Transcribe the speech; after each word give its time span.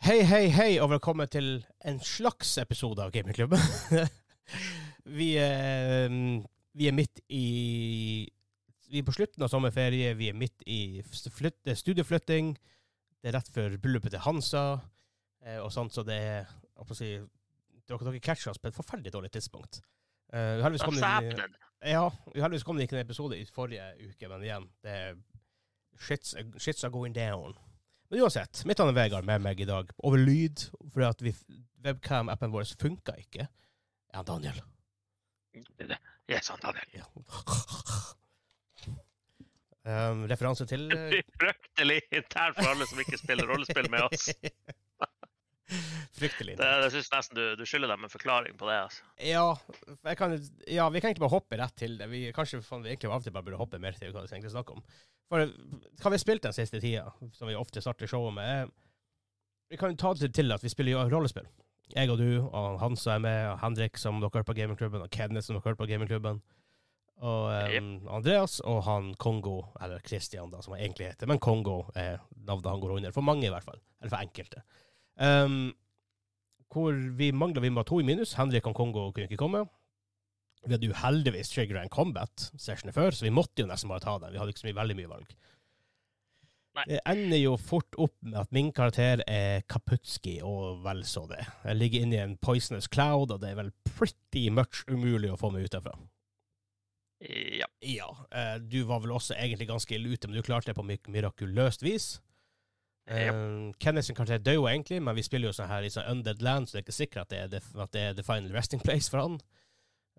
Hei, 0.00 0.22
hei, 0.24 0.46
hei, 0.48 0.78
og 0.80 0.88
velkommen 0.94 1.28
til 1.28 1.58
en 1.84 1.98
slags 2.00 2.54
episode 2.62 3.04
av 3.04 3.10
Gamingklubben. 3.12 3.60
vi, 5.18 5.34
er, 5.36 6.08
vi 6.72 6.88
er 6.88 6.96
midt 6.96 7.20
i 7.28 8.24
Vi 8.88 9.02
er 9.02 9.04
på 9.04 9.12
slutten 9.12 9.44
av 9.44 9.52
sommerferie, 9.52 10.14
vi 10.16 10.30
er 10.32 10.40
midt 10.40 10.64
i 10.64 11.02
flytte, 11.04 11.76
studieflytting. 11.76 12.54
Det 13.20 13.28
er 13.28 13.36
rett 13.36 13.52
før 13.52 13.76
bryllupet 13.76 14.16
til 14.16 14.24
Hansa 14.24 14.64
eh, 15.44 15.60
og 15.60 15.68
sånt, 15.76 15.92
så 15.92 16.06
det 16.08 16.16
er 16.16 16.48
si, 16.96 17.12
Dere, 17.84 18.00
dere 18.00 18.24
catcher 18.24 18.54
oss 18.54 18.62
på 18.62 18.72
et 18.72 18.80
forferdelig 18.80 19.12
dårlig 19.12 19.34
tidspunkt. 19.36 19.82
Uh, 20.32 20.64
heldigvis 20.64 20.88
kom 20.88 20.96
det, 20.96 21.48
ja, 21.84 22.06
heldigvis 22.38 22.64
kom 22.64 22.80
det 22.80 22.88
ikke 22.88 23.02
en 23.02 23.04
episode 23.04 23.36
i 23.36 23.44
forrige 23.52 23.92
uke, 24.00 24.32
men 24.32 24.48
igjen, 24.48 24.70
det 24.80 25.00
shits, 26.00 26.38
shits 26.56 26.88
are 26.88 26.94
going 26.94 27.12
down. 27.12 27.52
Men 28.10 28.24
uansett, 28.24 28.64
mitt 28.66 28.80
navn 28.80 28.90
er 28.90 28.96
Vegard 28.96 29.26
med 29.26 29.42
meg 29.44 29.60
i 29.62 29.68
dag 29.68 29.90
over 30.02 30.18
lyd, 30.18 30.64
fordi 30.90 31.06
at 31.06 31.20
webcam-appen 31.86 32.50
vår 32.50 32.72
funka 32.80 33.14
ikke. 33.22 33.46
Ja, 34.10 34.24
Daniel. 34.26 34.58
Yes, 36.30 36.50
han 36.50 36.58
Daniel. 36.62 36.96
Ja. 36.98 37.06
Um, 39.80 40.26
referanse 40.28 40.66
til 40.68 40.82
uh... 40.92 41.14
Fryktelig 41.40 42.02
internt 42.12 42.58
for 42.58 42.68
alle 42.68 42.84
som 42.84 42.98
ikke 43.00 43.16
spiller 43.16 43.48
rollespill 43.48 43.88
med 43.90 44.04
oss. 44.10 44.26
Fryktelig. 46.20 46.56
Det, 46.58 46.68
det 46.84 46.90
synes 46.94 47.10
nesten 47.12 47.38
du, 47.38 47.44
du, 47.58 47.64
skylder 47.68 47.92
dem 47.92 48.04
en 48.06 48.12
forklaring 48.12 48.58
på 48.58 48.68
det. 48.68 48.78
altså. 48.88 49.06
Ja, 49.22 50.14
kan, 50.18 50.36
ja, 50.66 50.88
vi 50.90 51.02
kan 51.02 51.14
ikke 51.14 51.24
bare 51.24 51.36
hoppe 51.36 51.60
rett 51.60 51.76
til 51.78 51.96
det. 52.00 52.10
Vi, 52.10 52.26
kanskje 52.36 52.60
vi 52.60 52.92
egentlig 52.92 53.10
av 53.10 53.20
og 53.20 53.26
til 53.26 53.34
bare 53.36 53.46
burde 53.46 53.60
hoppe 53.60 53.80
mer 53.82 53.96
til 53.98 54.12
hva 54.12 54.24
vi 54.24 54.32
egentlig 54.34 54.52
snakker 54.54 54.78
om. 54.78 54.84
For 55.30 55.46
hva 55.46 56.10
vi 56.10 56.18
har 56.18 56.22
spilt 56.22 56.46
den 56.46 56.56
siste 56.56 56.82
tida, 56.82 57.06
som 57.36 57.50
vi 57.50 57.58
ofte 57.58 57.82
starter 57.84 58.10
showet 58.10 58.34
med, 58.34 58.72
vi 59.70 59.78
kan 59.78 59.94
ta 59.96 60.14
det 60.18 60.32
til 60.34 60.50
at 60.50 60.64
vi 60.64 60.72
spiller 60.72 61.10
rollespill. 61.12 61.46
Jeg 61.90 62.10
og 62.10 62.18
du, 62.18 62.30
og 62.46 62.82
som 62.98 63.16
er 63.16 63.22
med, 63.22 63.44
og 63.50 63.60
Henrik, 63.64 63.98
som 63.98 64.20
dere 64.22 64.30
hører 64.34 64.46
på 64.46 64.54
gamingklubben, 64.54 65.02
og 65.02 65.10
Kenneth, 65.10 65.46
som 65.46 65.56
dere 65.56 65.64
hører 65.64 65.78
på 65.78 65.88
gamingklubben. 65.90 66.42
Og 67.20 67.76
um. 67.76 67.88
Andreas 68.08 68.60
og 68.64 68.82
han 68.86 69.12
Kongo, 69.20 69.62
eller 69.80 70.00
Christian, 70.06 70.50
da, 70.52 70.62
som 70.64 70.74
han 70.74 70.84
egentlig 70.84 71.10
heter. 71.10 71.28
Men 71.28 71.40
Kongo 71.42 71.82
er 71.94 72.22
navnet 72.46 72.70
han 72.70 72.80
går 72.80 72.94
under. 72.96 73.12
For 73.12 73.26
mange, 73.26 73.46
i 73.46 73.52
hvert 73.52 73.66
fall. 73.66 73.80
Eller 74.00 74.14
for 74.14 74.24
enkelte. 74.24 74.62
Um, 75.18 75.72
hvor 76.70 76.94
vi 77.18 77.32
mangla 77.34 77.60
Vi 77.60 77.70
ha 77.74 77.82
to 77.82 78.00
i 78.00 78.06
minus. 78.06 78.36
Henrik 78.38 78.66
og 78.66 78.76
Kongo 78.78 79.10
kunne 79.10 79.26
ikke 79.26 79.40
komme. 79.40 79.64
Vi 80.64 80.74
hadde 80.74 80.90
jo 80.90 80.96
heldigvis 81.00 81.56
and 81.58 81.76
en 81.80 81.88
combat 81.88 82.50
sessionen 82.58 82.92
før, 82.92 83.10
så 83.10 83.24
vi 83.24 83.32
måtte 83.32 83.62
jo 83.62 83.66
nesten 83.66 83.88
bare 83.88 84.04
ta 84.04 84.18
den. 84.18 84.32
Vi 84.32 84.38
hadde 84.38 84.52
ikke 84.52 84.60
så 84.60 84.68
mye, 84.68 84.80
veldig 84.80 84.96
mye 84.98 85.08
valg. 85.08 85.34
Nei. 86.76 86.84
Det 86.86 87.00
ender 87.08 87.40
jo 87.40 87.56
fort 87.58 87.96
opp 87.98 88.14
med 88.22 88.36
at 88.38 88.52
min 88.54 88.70
karakter 88.72 89.24
er 89.26 89.64
Kaputski, 89.68 90.36
og 90.46 90.84
vel 90.84 91.02
så 91.08 91.24
det. 91.30 91.40
Jeg 91.64 91.80
ligger 91.80 92.04
inne 92.04 92.16
i 92.16 92.22
en 92.22 92.36
poisonous 92.38 92.86
cloud, 92.92 93.32
og 93.32 93.40
det 93.42 93.50
er 93.50 93.58
vel 93.58 93.72
pretty 93.96 94.46
much 94.54 94.84
umulig 94.86 95.32
å 95.32 95.38
få 95.40 95.50
meg 95.50 95.66
ut 95.66 95.74
derfra. 95.74 95.96
Ja. 97.20 97.66
ja. 97.84 98.08
Eh, 98.30 98.56
du 98.62 98.82
var 98.88 99.02
vel 99.02 99.16
også 99.16 99.34
egentlig 99.34 99.68
ganske 99.68 99.96
ille 99.96 100.14
ute, 100.14 100.28
men 100.28 100.38
du 100.38 100.46
klarte 100.46 100.70
det 100.70 100.78
på 100.78 100.86
mirakuløst 100.86 101.82
vis. 101.84 102.12
Yep. 103.10 103.34
Uh, 103.34 103.72
Kenneth 103.82 104.06
sin 104.06 104.14
karakter 104.14 104.38
dør 104.38 104.60
jo 104.60 104.66
egentlig, 104.70 105.00
men 105.02 105.16
vi 105.18 105.24
spiller 105.26 105.50
jo 105.50 105.56
sånn 105.56 105.70
her 105.70 105.82
i 105.82 105.90
sånn 105.90 106.06
Undead 106.12 106.42
Land, 106.46 106.68
så 106.68 106.76
det 106.76 106.82
er 106.82 106.86
ikke 106.86 106.94
sikkert 106.94 107.22
at 107.24 107.32
det 107.32 107.40
er, 107.40 107.48
the, 107.56 107.62
at 107.82 107.92
det 107.96 108.04
er 108.06 108.14
the 108.14 108.24
final 108.26 108.52
resting 108.54 108.82
place 108.84 109.10
for 109.10 109.22
han. 109.22 109.40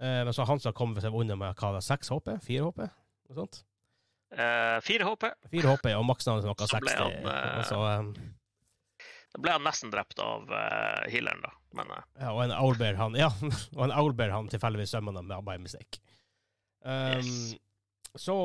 Uh, 0.01 0.23
men 0.27 0.33
så 0.35 0.47
han 0.49 0.59
som 0.59 0.75
kommer 0.75 1.03
seg 1.03 1.15
unna 1.15 1.37
med 1.39 1.55
hva, 1.61 1.79
seks 1.85 2.11
HP? 2.11 2.33
Fire 2.43 2.67
HP? 2.67 2.83
Noe 3.29 3.39
sånt? 3.39 3.61
Uh, 4.31 4.77
fire 4.83 5.07
HP. 5.07 5.25
Fire 5.53 5.75
HP, 5.75 5.89
og 5.95 6.05
maksnavnet 6.09 6.47
noe 6.49 6.67
60. 6.73 6.91
Han, 6.99 7.31
altså, 7.61 7.79
um, 7.79 8.11
da 9.31 9.39
ble 9.39 9.55
han 9.55 9.63
nesten 9.63 9.91
drept 9.93 10.19
av 10.19 10.49
uh, 10.51 11.03
healeren, 11.11 11.43
da. 11.45 11.53
Men, 11.77 11.93
ja, 12.19 12.33
og 12.33 12.41
en 12.43 12.51
owlbear 12.51 12.97
han 12.99 13.13
Ja, 13.21 13.29
og 13.77 13.85
en 13.85 13.93
owlbear 13.95 14.33
han 14.33 14.49
tilfeldigvis 14.51 14.91
sømmer 14.91 15.15
med 15.15 15.45
by 15.47 15.55
mistake. 15.63 16.01
Um, 16.83 17.21
yes. 17.21 17.55
Så 18.19 18.35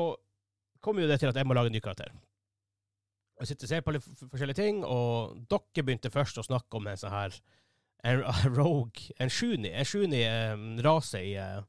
kommer 0.79 1.03
jo 1.03 1.09
det 1.11 1.19
til 1.19 1.33
at 1.33 1.35
jeg 1.35 1.47
må 1.47 1.57
lage 1.57 1.73
en 1.73 1.75
ny 1.75 1.83
karakter. 1.83 2.13
Jeg 3.37 3.51
sitter 3.51 3.67
og 3.67 3.69
ser 3.69 3.83
på 3.85 3.93
litt 3.93 4.05
forskjellige 4.31 4.57
ting, 4.57 4.81
og 4.85 5.37
dere 5.51 5.85
begynte 5.85 6.13
først 6.13 6.39
å 6.41 6.45
snakke 6.45 6.79
om 6.79 6.87
en 6.89 6.99
sånn 6.99 7.13
her 7.13 7.37
en 8.07 8.23
rogue, 8.57 9.11
en 9.19 9.29
shuni, 9.29 9.71
en 9.73 9.85
shuni 9.85 10.23
um, 10.25 10.79
rase 10.85 11.21
i 11.21 11.35
uh, 11.37 11.61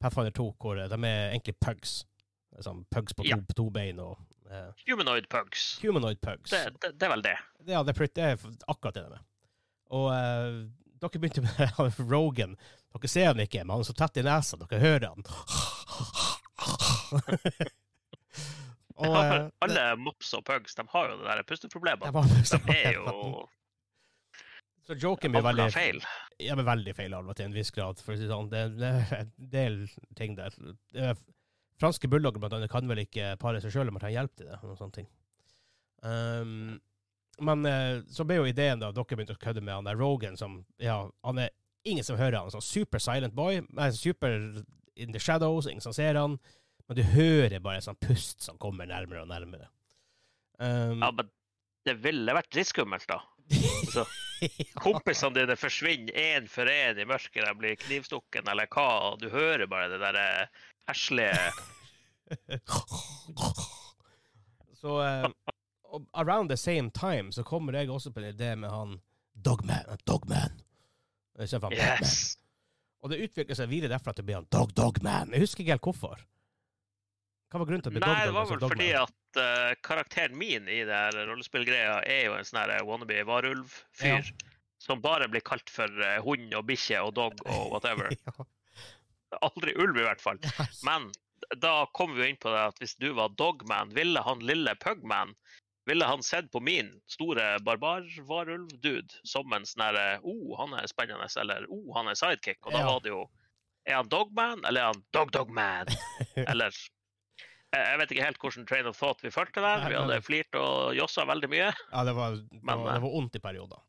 Pathfinder 0.00 0.32
2, 0.36 0.48
hvor 0.60 0.80
de 0.80 0.96
er 0.96 1.30
egentlig 1.30 1.56
pugs. 1.60 2.02
Sånn 2.60 2.84
pugs 2.92 3.16
på 3.16 3.24
to, 3.24 3.30
ja. 3.30 3.38
to 3.56 3.70
bein 3.72 4.00
og 4.02 4.18
uh, 4.50 4.70
Humanoid 4.88 5.28
pugs. 5.32 5.78
Humanoid 5.84 6.20
pugs. 6.24 6.50
Det, 6.50 6.64
det, 6.80 6.92
det, 6.96 7.06
er 7.06 7.14
vel 7.14 7.24
det. 7.24 7.36
Ja, 7.68 7.82
det, 7.86 7.96
det 8.16 8.26
er 8.32 8.36
akkurat 8.68 8.96
det 8.96 9.06
de 9.06 9.20
er. 9.20 9.24
Og 9.96 10.06
uh, 10.10 10.60
dere 11.00 11.22
begynte 11.22 11.46
med 11.46 11.58
Rogan. 12.12 12.52
Dere 12.90 13.12
ser 13.12 13.32
han 13.32 13.44
ikke, 13.44 13.64
men 13.64 13.76
han 13.76 13.84
er 13.84 13.90
så 13.90 13.96
tett 13.96 14.20
i 14.20 14.26
nesa. 14.26 14.54
Dere 14.60 14.82
hører 14.82 15.08
han. 15.14 15.26
Og, 19.00 19.14
ja, 19.16 19.22
eh, 19.36 19.48
alle 19.64 19.86
mops 20.00 20.34
og 20.36 20.44
pugs 20.44 20.76
de 20.76 20.84
har 20.92 21.08
jo 21.08 21.16
det 21.20 21.26
der 21.30 21.46
pusteproblemet. 21.48 22.12
De, 22.12 22.60
de 22.66 22.76
er 22.76 22.98
jo 22.98 23.46
Så 24.84 24.96
joken 25.00 25.32
blir 25.32 25.44
veldig 25.46 25.68
feil. 25.72 26.00
Ja, 26.40 26.56
men 26.58 26.66
veldig 26.68 26.94
feil 26.98 27.14
alvor 27.16 27.36
til 27.38 27.48
en 27.48 27.56
viss 27.56 27.72
grad. 27.74 28.00
for 28.04 28.16
å 28.16 28.20
si 28.20 28.28
sånn. 28.28 28.50
Det, 28.52 28.64
det 28.80 28.90
er 28.90 29.16
en 29.22 29.32
del 29.52 29.80
ting 30.18 30.36
der. 30.38 30.56
Er, 30.96 31.18
franske 31.80 32.10
bulldogger 32.12 32.42
blant 32.42 32.58
annet 32.58 32.72
kan 32.72 32.88
vel 32.90 33.04
ikke 33.04 33.34
pare 33.40 33.62
seg 33.62 33.72
sjøl 33.72 33.88
om 33.88 33.96
man 33.96 34.04
trenger 34.04 34.20
hjelp 34.20 34.36
til 34.36 34.50
det. 34.50 34.60
og 34.60 34.76
sånne 34.78 34.98
ting. 34.98 35.10
Um, 36.02 36.80
men 37.40 37.64
uh, 37.68 38.02
så 38.08 38.24
ble 38.28 38.40
jo 38.40 38.48
ideen 38.48 38.80
da 38.80 38.90
dere 38.92 39.16
begynte 39.16 39.36
å 39.36 39.40
kødde 39.40 39.62
med 39.64 39.78
han 39.78 39.88
der 39.88 40.00
Rogan, 40.00 40.36
som 40.40 40.62
ja, 40.80 41.02
han 41.24 41.40
er 41.40 41.54
ingen 41.88 42.04
som 42.04 42.18
hører 42.20 42.40
han. 42.42 42.52
Sånn 42.52 42.64
super 42.64 43.00
silent 43.00 43.36
boy. 43.36 43.62
Super 43.96 44.36
in 45.00 45.14
the 45.14 45.22
shadows, 45.22 45.68
ingen 45.70 45.84
som 45.84 45.96
ser 45.96 46.18
han. 46.20 46.36
Men 46.90 46.96
du 46.98 47.04
hører 47.06 47.60
bare 47.62 47.78
en 47.78 47.84
sånn 47.84 48.00
pust 48.02 48.40
som 48.42 48.56
kommer 48.58 48.88
nærmere 48.90 49.20
og 49.22 49.28
nærmere. 49.30 49.68
Um, 50.58 50.98
ja, 50.98 51.12
men 51.14 51.28
det 51.86 51.92
ville 52.02 52.34
vært 52.34 52.56
litt 52.58 52.66
skummelt, 52.66 53.06
da. 53.06 53.20
Altså, 53.46 54.02
ja. 54.42 54.64
Kompisene 54.82 55.36
dine 55.36 55.54
forsvinner 55.54 56.18
én 56.18 56.48
for 56.50 56.66
én 56.66 56.98
i 56.98 57.06
mørket, 57.06 57.44
de 57.46 57.52
blir 57.60 57.78
knivstukken 57.78 58.50
eller 58.50 58.66
hva, 58.74 58.88
og 59.06 59.22
du 59.22 59.28
hører 59.30 59.70
bare 59.70 59.86
det 59.92 60.00
derre 60.02 60.24
heslige 60.90 61.30
Så 64.80 64.98
um, 64.98 65.34
around 66.10 66.50
the 66.50 66.58
same 66.58 66.90
time 66.90 67.30
så 67.30 67.46
kommer 67.46 67.78
jeg 67.78 67.90
også 67.90 68.10
på 68.10 68.18
en 68.24 68.32
idé 68.32 68.56
med 68.58 68.74
han 68.74 68.98
Dogman. 69.38 69.94
Dogman. 70.10 70.58
Yes. 71.38 71.54
Dogman. 71.54 72.02
Og 73.00 73.14
det 73.14 73.22
utvikler 73.28 73.54
seg 73.62 73.70
videre 73.70 73.94
derfra 73.94 74.10
at 74.10 74.18
det 74.18 74.26
blir 74.26 74.40
han 74.40 74.50
Dog 74.50 74.74
Dogman. 74.74 75.30
Jeg 75.38 75.46
husker 75.46 75.62
ikke 75.62 75.78
helt 75.78 75.86
hvorfor. 75.92 76.26
Hva 77.50 77.58
var 77.58 77.66
grunnen 77.66 77.82
til 77.82 77.90
at 77.90 77.96
det 77.96 78.02
ble 78.04 78.12
Nei, 78.12 78.26
det 78.28 78.34
var 78.36 78.46
vel 78.46 78.60
fordi 78.62 78.90
at 78.94 79.40
uh, 79.40 79.72
karakteren 79.82 80.36
min 80.38 80.68
i 80.70 80.84
det 80.86 81.00
her 81.02 81.18
rollespillgreia 81.26 81.96
er 82.06 82.28
jo 82.28 82.36
en 82.36 82.46
sånn 82.46 82.60
her 82.62 82.84
wannabe 82.86 83.24
varulv-fyr. 83.26 84.30
Ja. 84.30 84.56
Som 84.80 85.02
bare 85.04 85.26
blir 85.28 85.42
kalt 85.44 85.68
for 85.72 85.90
uh, 86.00 86.20
hund 86.24 86.54
og 86.56 86.68
bikkje 86.70 87.02
og 87.04 87.16
dog 87.18 87.42
og 87.48 87.74
whatever. 87.74 88.14
ja. 88.28 88.46
Aldri 89.42 89.74
ulv, 89.78 89.98
i 89.98 90.06
hvert 90.06 90.22
fall. 90.22 90.38
Men 90.88 91.10
da 91.58 91.82
kom 91.96 92.14
vi 92.14 92.22
jo 92.22 92.30
inn 92.30 92.38
på 92.40 92.52
det 92.54 92.62
at 92.70 92.78
hvis 92.82 92.94
du 93.02 93.10
var 93.18 93.34
dogman, 93.34 93.90
ville 93.98 94.22
han 94.22 94.46
lille 94.46 94.76
pugman 94.78 95.34
ville 95.90 96.06
han 96.06 96.22
sett 96.22 96.52
på 96.52 96.60
min 96.60 96.92
store 97.10 97.58
barbar-varulv-dude 97.66 99.16
som 99.26 99.50
en 99.56 99.64
sånn 99.66 99.82
herre 99.88 100.20
oh, 100.22 100.52
han 100.60 100.76
er 100.78 100.86
spennende, 100.86 101.26
eller 101.40 101.66
oh, 101.72 101.88
han 101.96 102.10
er 102.12 102.18
sidekick. 102.20 102.60
Og 102.62 102.76
da 102.76 102.84
ja. 102.84 102.88
var 102.92 103.02
det 103.02 103.14
jo 103.14 103.24
Er 103.88 103.96
han 103.96 104.10
dogman, 104.12 104.60
eller 104.68 104.80
er 104.84 104.92
han 104.92 105.02
dog-dogman? 105.16 105.88
eller 106.52 106.76
jeg 107.76 107.98
vet 108.00 108.12
ikke 108.14 108.26
helt 108.26 108.40
hvordan 108.42 108.66
train 108.66 108.88
of 108.90 108.98
thought 108.98 109.22
vi 109.22 109.30
fulgte 109.30 109.62
der. 109.62 109.84
Vi 109.86 109.98
hadde 109.98 110.20
flirt 110.26 110.56
og 110.58 110.94
jossa 110.98 111.24
veldig 111.28 111.50
mye. 111.52 111.70
Ja, 111.92 112.04
det 112.06 112.14
var, 112.16 112.38
det 112.40 112.62
var, 112.66 112.86
det 112.92 113.02
var 113.04 113.16
ondt 113.20 113.38
i 113.38 113.42
perioder. 113.42 113.82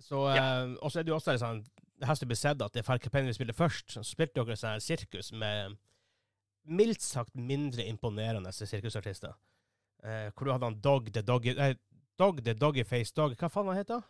Så, 0.00 0.26
ja. 0.32 0.44
eh, 0.64 0.76
og 0.80 0.92
så 0.92 1.00
er 1.00 1.06
det 1.06 1.12
jo 1.12 1.18
også 1.18 1.36
sånn, 1.40 1.62
det 2.00 2.08
har 2.08 2.28
blitt 2.28 2.40
sett 2.40 2.62
at 2.64 2.74
det 2.74 2.82
er 2.82 2.86
Falkepenny 2.86 3.30
vi 3.30 3.36
spiller 3.36 3.56
først. 3.56 3.94
Så 3.96 4.04
spilte 4.06 4.40
dere 4.40 4.56
sånn 4.58 4.82
sirkus 4.82 5.32
med 5.36 5.76
mildt 6.64 7.04
sagt 7.04 7.36
mindre 7.36 7.84
imponerende 7.88 8.52
sirkusartister. 8.56 9.36
Eh, 10.04 10.30
hvor 10.32 10.48
du 10.48 10.54
hadde 10.54 10.68
han 10.68 10.80
Dog 10.84 11.12
the 11.12 11.22
Doggy 11.24 11.54
Nei, 11.56 11.74
Dog 12.20 12.42
the 12.44 12.54
Doggyface 12.56 13.14
Dog. 13.16 13.36
Hva 13.40 13.48
faen 13.52 13.70
han 13.72 13.80
heter 13.80 14.04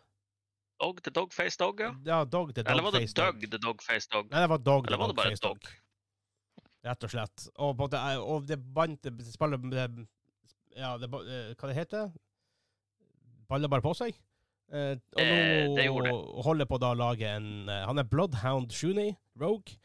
Dog 0.79 0.99
the 1.03 1.11
Dogface 1.11 1.55
Dog, 1.59 1.79
ja. 1.79 1.93
ja 2.05 2.23
Dog 2.25 2.53
the 2.53 2.63
Dog 2.63 2.71
Eller 2.71 2.83
var 2.83 2.91
det 2.91 3.07
Doug 3.15 3.45
the 3.51 3.57
Dogface 3.57 4.09
Dog? 4.11 4.27
Nei, 4.31 4.41
det 4.43 4.51
var 4.51 4.63
Dog 4.63 4.87
the 4.87 4.97
Dogface 4.99 5.41
Dog. 5.41 5.59
dog? 5.59 5.69
Rett 6.85 7.07
og 7.07 7.11
slett. 7.11 7.47
Og, 7.63 7.81
det, 7.91 8.01
og 8.21 8.45
det 8.47 8.59
bandt 8.59 9.07
det 9.07 9.15
det, 9.15 9.87
Ja, 10.75 10.95
det, 10.99 11.09
eh, 11.09 11.51
hva 11.55 11.69
det 11.69 11.77
heter 11.77 12.09
Baller 13.49 13.69
bare 13.71 13.85
på 13.85 13.93
seg. 13.97 14.15
Eh, 14.73 14.95
og 14.97 15.21
nå 15.21 15.75
det 15.77 15.85
det. 15.85 16.13
holder 16.47 16.69
på 16.69 16.79
da 16.81 16.93
å 16.95 16.97
lage 16.97 17.29
en 17.29 17.69
uh, 17.69 17.83
Han 17.85 18.01
er 18.01 18.07
Bloodhound 18.09 18.73
Shuni, 18.73 19.11
Rogue, 19.37 19.77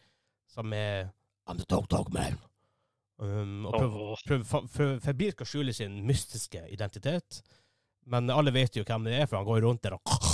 som 0.49 0.73
er 0.73 1.11
I'm 1.45 1.61
the 1.61 1.69
dog 1.69 1.89
dog 1.93 2.09
man. 2.15 2.39
Um, 3.21 3.67
og 3.69 3.77
prøver, 3.77 4.47
prøver, 4.73 4.99
febrilsk 5.05 5.45
å 5.45 5.49
skjule 5.49 5.75
sin 5.77 6.01
mystiske 6.09 6.63
identitet. 6.73 7.43
Men 8.09 8.33
alle 8.33 8.55
vet 8.55 8.81
jo 8.81 8.87
hvem 8.87 9.11
det 9.11 9.19
er, 9.21 9.29
for 9.29 9.43
han 9.43 9.49
går 9.49 9.67
rundt 9.67 9.85
der 9.85 9.99
og 9.99 10.30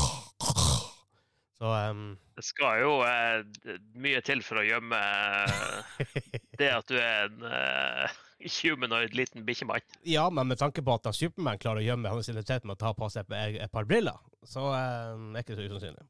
Så 1.58 1.90
um, 1.90 2.18
Det 2.36 2.44
skal 2.44 2.80
jo 2.82 2.96
eh, 3.06 3.76
mye 3.96 4.20
til 4.24 4.42
for 4.44 4.60
å 4.60 4.64
gjemme 4.66 4.98
eh, 5.00 6.16
det 6.60 6.68
at 6.68 6.90
du 6.90 6.98
er 7.00 7.30
en 7.30 7.46
eh, 7.48 8.18
humanoid 8.58 9.16
liten 9.16 9.46
bikkjemann. 9.46 9.84
Ja, 10.04 10.26
men 10.30 10.50
med 10.52 10.60
tanke 10.60 10.84
på 10.84 10.98
at 10.98 11.08
Supermann 11.16 11.60
klarer 11.62 11.80
å 11.80 11.86
gjemme 11.86 12.12
hans 12.12 12.28
identitet 12.28 12.68
med 12.68 12.76
å 12.76 12.82
ta 12.82 12.92
på 12.96 13.08
seg 13.12 13.32
et, 13.32 13.72
par 13.72 13.88
briller, 13.88 14.20
så 14.44 14.68
um, 14.68 15.32
er 15.32 15.46
ikke 15.46 15.56
så 15.56 15.64
usannsynlig. 15.64 16.04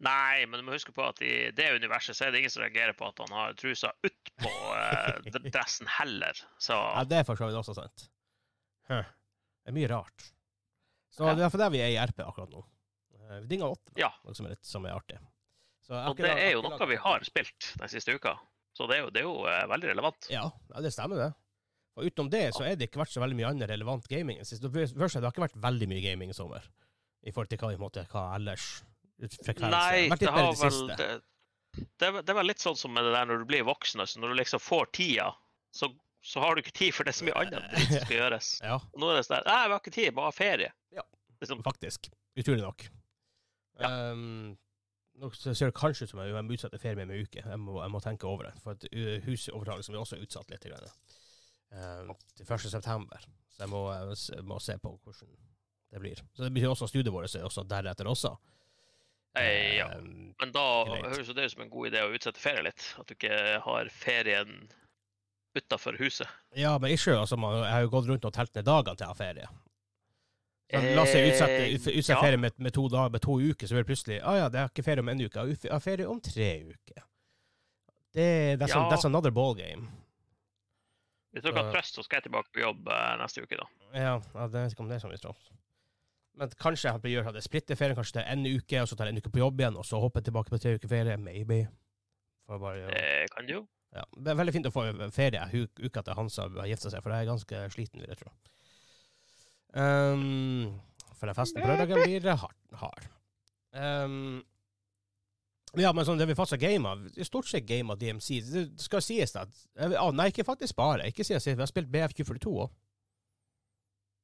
Nei, 0.00 0.46
men 0.48 0.58
du 0.58 0.66
må 0.66 0.74
huske 0.74 0.94
på 0.96 1.04
at 1.04 1.20
i 1.22 1.52
det 1.54 1.68
universet 1.76 2.16
så 2.16 2.26
er 2.26 2.32
det 2.32 2.40
ingen 2.40 2.52
som 2.52 2.64
reagerer 2.64 2.96
på 2.96 3.06
at 3.06 3.20
han 3.20 3.34
har 3.36 3.54
trusa 3.60 3.92
utpå 4.08 4.50
uh, 4.72 5.40
dressen 5.44 5.90
heller. 6.00 6.42
Så 6.58 6.74
Ja, 6.74 7.04
det 7.06 7.20
er 7.20 7.26
for 7.28 7.38
så 7.38 7.50
vidt 7.50 7.60
også 7.60 7.76
sant. 7.76 8.06
Huh. 8.90 9.04
Det 9.60 9.70
er 9.70 9.76
mye 9.76 9.90
rart. 9.92 10.30
Så 11.12 11.26
Ja. 11.26 11.34
det 11.34 11.42
er 11.42 11.44
derfor 11.44 11.60
der 11.60 11.74
vi 11.76 11.84
er 11.84 11.92
i 11.92 12.00
RP 12.00 12.24
akkurat 12.24 12.50
nå. 12.50 12.64
Uh, 13.30 13.42
Dinga 13.46 13.70
8, 13.70 13.92
Ja. 14.00 14.10
noe 14.26 14.34
som 14.34 14.48
er, 14.48 14.56
litt, 14.56 14.66
som 14.66 14.86
er 14.88 14.96
artig. 14.96 15.20
Så 15.86 15.94
Og 15.94 16.18
det 16.18 16.32
er 16.34 16.52
jo 16.56 16.64
noe 16.66 16.88
vi 16.90 16.98
har 17.00 17.22
spilt 17.26 17.72
den 17.78 17.92
siste 17.92 18.14
uka. 18.14 18.36
Så 18.76 18.86
det 18.90 18.98
er 18.98 19.04
jo, 19.04 19.08
det 19.10 19.22
er 19.22 19.26
jo 19.26 19.46
eh, 19.50 19.64
veldig 19.70 19.88
relevant. 19.90 20.28
Ja, 20.30 20.44
ja, 20.70 20.82
det 20.84 20.92
stemmer 20.94 21.18
det. 21.18 21.30
Og 21.98 22.06
utenom 22.06 22.28
det 22.30 22.44
så 22.54 22.62
er 22.64 22.76
det 22.78 22.86
ikke 22.88 23.00
vært 23.02 23.12
så 23.12 23.22
veldig 23.22 23.36
mye 23.36 23.48
annet 23.50 23.70
relevant 23.72 24.06
gaming. 24.08 24.38
Det 24.38 24.70
har 24.70 25.32
ikke 25.32 25.42
vært 25.42 25.58
veldig 25.58 25.88
mye 25.90 26.04
gaming 26.04 26.30
i 26.30 26.36
sommer, 26.36 26.68
i 27.26 27.34
forhold 27.34 27.50
til 27.50 27.60
hva, 27.60 27.72
i 27.74 27.80
måte, 27.80 28.04
hva 28.12 28.28
ellers 28.36 28.68
frekvenser. 29.18 29.74
Nei, 29.74 30.06
det, 30.12 30.20
det 30.22 30.34
har 30.36 30.54
vel 30.60 30.78
det, 30.94 31.08
det, 31.98 32.06
er, 32.08 32.36
vel 32.38 32.48
litt 32.48 32.62
sånn 32.62 32.78
som 32.78 32.94
med 32.94 33.04
det 33.06 33.12
der 33.14 33.26
når 33.28 33.42
du 33.42 33.50
blir 33.50 33.66
voksen. 33.66 34.02
Altså, 34.02 34.22
når 34.22 34.32
du 34.32 34.40
liksom 34.40 34.62
får 34.62 34.88
tida, 34.96 35.28
så, 35.76 35.90
så 36.24 36.42
har 36.44 36.54
du 36.54 36.62
ikke 36.62 36.76
tid 36.78 36.94
for 36.96 37.10
det 37.10 37.16
så 37.18 37.26
mye 37.26 37.42
annet 37.42 37.66
som 37.74 37.98
skal 38.06 38.16
gjøres. 38.16 38.54
Ja, 38.64 38.78
nå 38.94 39.10
er 39.10 39.20
det 39.20 39.26
sånn 39.26 39.44
Nei, 39.50 39.60
vi 39.66 39.76
har 39.76 39.82
ikke 39.82 39.96
tid, 39.98 40.14
bare 40.16 40.32
ferie. 40.36 40.72
Ja. 40.94 41.06
Liksom, 41.42 41.66
faktisk. 41.66 42.10
Utrolig 42.38 42.62
nok. 42.62 42.86
Ja. 43.80 44.12
Um, 44.12 44.58
nå 45.20 45.28
ser 45.36 45.68
det 45.68 45.76
kanskje 45.76 46.06
ut 46.06 46.12
som 46.12 46.22
jeg 46.22 46.44
må 46.46 46.56
utsette 46.56 46.80
ferie 46.80 46.96
med 46.96 47.10
en 47.10 47.24
uke. 47.24 47.42
Jeg 47.44 47.60
må, 47.60 47.76
jeg 47.82 47.92
må 47.92 48.00
tenke 48.04 48.28
over 48.28 48.48
det. 48.48 48.54
For 48.64 48.76
at 48.76 48.86
uh, 48.88 49.18
blir 49.24 50.00
også 50.00 50.20
utsatt 50.20 50.52
litt. 50.52 50.68
Um, 51.70 52.14
til 52.36 52.46
1. 52.46 52.70
september. 52.72 53.26
Så 53.52 53.64
jeg 53.64 53.72
må, 53.72 53.82
jeg 53.92 54.46
må 54.48 54.58
se 54.62 54.78
på 54.80 54.94
hvordan 55.04 55.34
det 55.90 56.00
blir. 56.00 56.22
Så 56.34 56.46
det 56.46 56.54
betyr 56.54 56.72
også 56.72 56.88
studiet 56.88 57.12
vårt 57.12 57.34
også 57.34 57.66
deretter 57.68 58.08
også. 58.08 58.34
eh, 59.38 59.76
ja. 59.76 59.86
Um, 59.98 60.34
Men 60.40 60.52
da 60.54 60.66
høres 60.88 61.28
det 61.28 61.44
ut 61.44 61.52
som 61.52 61.62
en 61.62 61.70
god 61.70 61.90
idé 61.90 62.02
å 62.02 62.12
utsette 62.14 62.42
ferie 62.42 62.66
litt. 62.66 62.92
At 62.98 63.08
du 63.08 63.14
ikke 63.14 63.60
har 63.66 63.90
ferien 63.94 64.70
utafor 65.54 65.98
huset. 65.98 66.30
ja, 66.54 66.76
men 66.78 66.94
ikke 66.94 67.16
altså, 67.18 67.36
man, 67.36 67.56
jeg 67.64 67.72
har 67.74 67.82
jo 67.82 67.90
gått 67.90 68.08
rundt 68.10 68.26
og 68.28 68.34
telt 68.34 68.54
ned 68.54 68.66
dagene 68.66 68.96
til 68.96 69.04
jeg 69.04 69.12
har 69.12 69.18
ferie. 69.18 69.48
Så 70.70 70.80
la 70.94 71.02
oss 71.02 71.12
si 71.12 71.22
utsette, 71.26 71.62
Eh, 71.66 71.72
utsette 71.74 72.12
ja. 72.12 72.20
ferie 72.22 72.38
med, 72.38 72.52
med, 72.56 72.72
to 72.74 72.88
dager, 72.88 73.10
med 73.10 73.22
to 73.24 73.38
uker, 73.40 73.66
så 73.66 73.74
blir 73.74 73.84
det 73.84 73.90
plutselig 73.90 74.20
ah, 74.22 74.36
ja, 74.38 74.48
det 74.48 74.60
er 74.60 74.68
ikke 74.70 74.84
ferie 74.86 75.02
om 75.02 75.08
en 75.10 75.22
uke, 75.24 75.46
jeg 75.50 75.72
har 75.72 75.82
ferie 75.82 76.06
om 76.06 76.20
tre 76.22 76.50
uker. 76.68 77.02
Det, 78.14 78.26
that's, 78.58 78.74
Ja. 78.74 78.84
an, 78.84 78.90
that's 78.92 79.06
another 79.06 79.30
ball 79.30 79.54
game. 79.54 79.90
Hvis 81.30 81.42
dere 81.42 81.62
har 81.62 81.72
trøst, 81.74 81.94
så 81.94 82.02
skal 82.02 82.18
jeg 82.18 82.28
tilbake 82.28 82.50
på 82.54 82.62
jobb 82.62 82.88
eh, 82.90 83.16
neste 83.22 83.42
uke, 83.42 83.58
da. 83.58 83.66
Ja, 83.94 84.14
ja 84.34 84.46
det 84.50 84.62
vet 84.62 84.74
ikke 84.74 84.86
om 84.86 84.90
det 84.90 84.98
er 84.98 85.04
sånn 85.04 85.14
vi 85.14 85.20
trøst. 85.22 85.52
Men 86.38 86.54
kanskje 86.62 86.94
jeg 86.94 87.12
gjør 87.12 87.34
jeg 87.34 87.44
splitter 87.44 87.78
ferien, 87.78 87.98
kanskje 87.98 88.22
er 88.22 88.32
en 88.32 88.46
uke, 88.46 88.82
og 88.82 88.88
så 88.88 88.96
tar 88.96 89.10
jeg 89.10 89.16
en 89.16 89.22
uke 89.22 89.32
på 89.34 89.42
jobb 89.42 89.60
igjen, 89.60 89.76
og 89.76 89.86
så 89.86 89.98
hopper 90.02 90.22
jeg 90.22 90.30
tilbake 90.30 90.54
på 90.54 90.62
tre 90.62 90.74
uker 90.78 90.90
ferie. 90.90 91.16
Maybe. 91.18 91.64
Bare, 92.50 92.78
ja. 92.78 92.88
Det 92.94 93.30
kan 93.34 93.46
du 93.46 93.52
jo. 93.58 93.66
Ja. 93.94 94.04
Det 94.14 94.30
er 94.30 94.38
veldig 94.38 94.54
fint 94.54 94.68
å 94.70 94.72
få 94.74 94.86
ferie 95.14 95.66
uka 95.82 96.02
til 96.06 96.14
Hansa 96.18 96.46
har 96.54 96.70
gifta 96.70 96.90
seg, 96.92 97.02
for 97.02 97.14
jeg 97.14 97.26
er 97.26 97.30
ganske 97.30 97.62
sliten, 97.74 98.02
vil 98.02 98.14
jeg 98.14 98.22
tro. 98.22 98.32
Um, 99.70 100.80
for 101.14 101.30
den 101.30 101.36
festen 101.38 101.62
på 101.62 101.68
lørdagen 101.68 102.00
blir 102.02 102.30
hard. 102.40 102.56
hard. 102.80 103.08
Um, 103.70 104.40
ja, 105.78 105.92
men 105.94 106.06
sånn 106.06 106.18
det 106.18 106.26
vi 106.26 106.34
faktisk 106.34 106.58
har 106.58 106.72
gama, 106.72 106.96
stort 107.26 107.46
sett 107.46 107.66
gama 107.68 107.94
DMC. 107.98 108.40
Det 108.42 108.64
skal 108.82 109.04
sies 109.04 109.36
at 109.38 109.52
ah, 109.78 110.10
Nei, 110.10 110.30
ikke 110.32 110.46
faktisk 110.48 110.74
bare. 110.80 111.06
Ikke 111.12 111.26
si 111.26 111.36
at 111.36 111.46
vi 111.46 111.54
har 111.54 111.70
spilt 111.70 111.92
BF242 111.92 112.54
òg. 112.64 112.72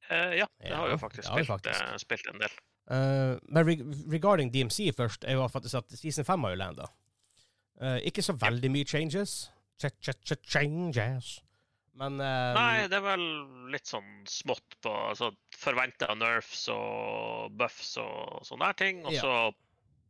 Uh, 0.06 0.32
ja, 0.38 0.46
det 0.62 0.74
har 0.74 0.86
vi 0.86 0.94
jo 0.94 1.02
faktisk 1.02 1.26
ja, 1.26 1.34
spilt, 1.34 1.50
faktisk. 1.50 1.82
Uh, 1.82 1.98
spilt 2.02 2.30
en 2.30 2.42
del. 2.42 2.58
Uh, 2.86 3.32
men 3.50 3.66
reg 3.66 3.82
regarding 4.10 4.52
DMC 4.54 4.92
først, 4.94 5.26
er 5.26 5.38
jo 5.38 5.46
faktisk 5.50 5.80
at 5.80 5.98
season 5.98 6.26
5 6.26 6.46
har 6.46 6.54
jo 6.54 6.60
landa. 6.62 6.90
Uh, 7.82 7.98
ikke 8.06 8.22
så 8.22 8.34
veldig 8.38 8.70
mye 8.72 8.86
changes. 8.86 9.50
Ch 9.82 9.90
ch 10.02 10.14
ch 10.24 10.38
changes. 10.46 11.36
Men 11.96 12.18
um, 12.20 12.56
Nei, 12.58 12.86
det 12.92 12.98
er 12.98 13.04
vel 13.06 13.22
litt 13.72 13.88
sånn 13.88 14.08
smått 14.28 14.74
på 14.84 14.90
altså, 14.92 15.30
forventa 15.56 16.10
nerfs 16.18 16.66
og 16.72 17.54
buffs 17.56 17.94
og 18.02 18.42
sånne 18.44 18.68
her 18.68 18.76
ting. 18.76 19.00
Og 19.08 19.14
Ja. 19.16 19.22
så 19.24 19.36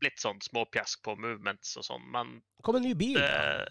litt 0.05 0.19
sånn 0.21 0.43
småpjask 0.44 1.00
på 1.06 1.15
movements 1.17 1.77
og 1.79 1.87
sånn. 1.87 2.03
Men 2.12 2.35
kom 2.67 2.77
en 2.81 2.85
ny 2.88 2.93
bil. 2.99 3.15
det, 3.17 3.69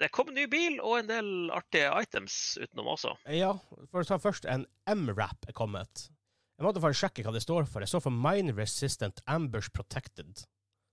det 0.00 0.08
kom 0.14 0.30
en 0.30 0.38
ny 0.38 0.46
bil 0.50 0.78
og 0.80 1.00
en 1.02 1.10
del 1.10 1.32
artige 1.54 1.90
items 2.00 2.38
utenom 2.62 2.92
også. 2.94 3.16
Ja, 3.34 3.52
for 3.90 4.00
å 4.00 4.08
ta 4.08 4.20
først, 4.22 4.46
en 4.46 4.64
M-rap 4.86 5.44
er 5.50 5.52
kommet. 5.58 6.06
Jeg 6.54 6.64
måtte 6.68 6.80
bare 6.82 6.94
sjekke 6.94 7.24
hva 7.26 7.34
det 7.34 7.42
står 7.42 7.66
for. 7.66 7.82
Det 7.82 7.90
står 7.90 8.04
for 8.06 8.14
Mine 8.14 8.54
Resistant 8.54 9.18
Ambush 9.26 9.72
Protected. 9.74 10.46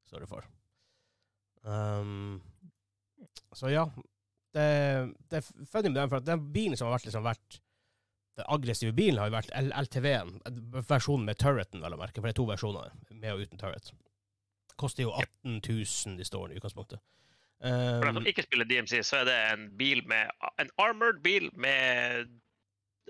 står 0.10 0.26
det 0.26 0.30
for. 0.34 0.50
Um, 1.64 2.42
så 3.54 3.70
ja. 3.72 3.86
Det, 4.52 4.64
det 5.32 5.40
er 5.40 5.46
funny 5.72 5.90
med 5.90 6.02
den, 6.02 6.10
for 6.12 6.20
at 6.20 6.28
den 6.28 6.48
bilen 6.54 6.80
som 6.80 6.90
har 6.90 6.98
vært, 6.98 7.08
liksom, 7.08 7.24
vært 7.24 7.62
Den 8.40 8.48
aggressive 8.56 8.96
bilen 8.96 9.20
har 9.20 9.30
jo 9.30 9.36
vært 9.38 9.54
LTV-en, 9.56 10.38
versjonen 10.88 11.28
med 11.28 11.40
turreten, 11.40 11.84
vel 11.84 11.96
å 11.96 12.00
merke, 12.00 12.20
for 12.20 12.30
det 12.30 12.36
er 12.36 12.40
to 12.40 12.48
versjoner, 12.50 12.94
med 13.12 13.34
og 13.34 13.46
uten 13.46 13.60
turret. 13.60 13.92
Koster 14.80 15.06
jo 15.06 15.12
18 15.14 15.60
000 15.68 16.20
de 16.20 16.28
står 16.28 16.52
i 16.54 16.60
utgangspunktet. 16.60 17.04
For 17.62 18.08
dem 18.08 18.16
Um, 18.16 18.22
som 18.24 18.28
ikke 18.32 18.42
spiller 18.48 18.66
DMC, 18.66 19.04
så 19.06 19.22
er 19.22 19.28
det 19.28 19.38
en 19.52 19.66
bil 19.78 20.02
med 20.10 20.32
en 20.58 20.72
armored 20.82 21.20
bil 21.22 21.52
med 21.54 22.32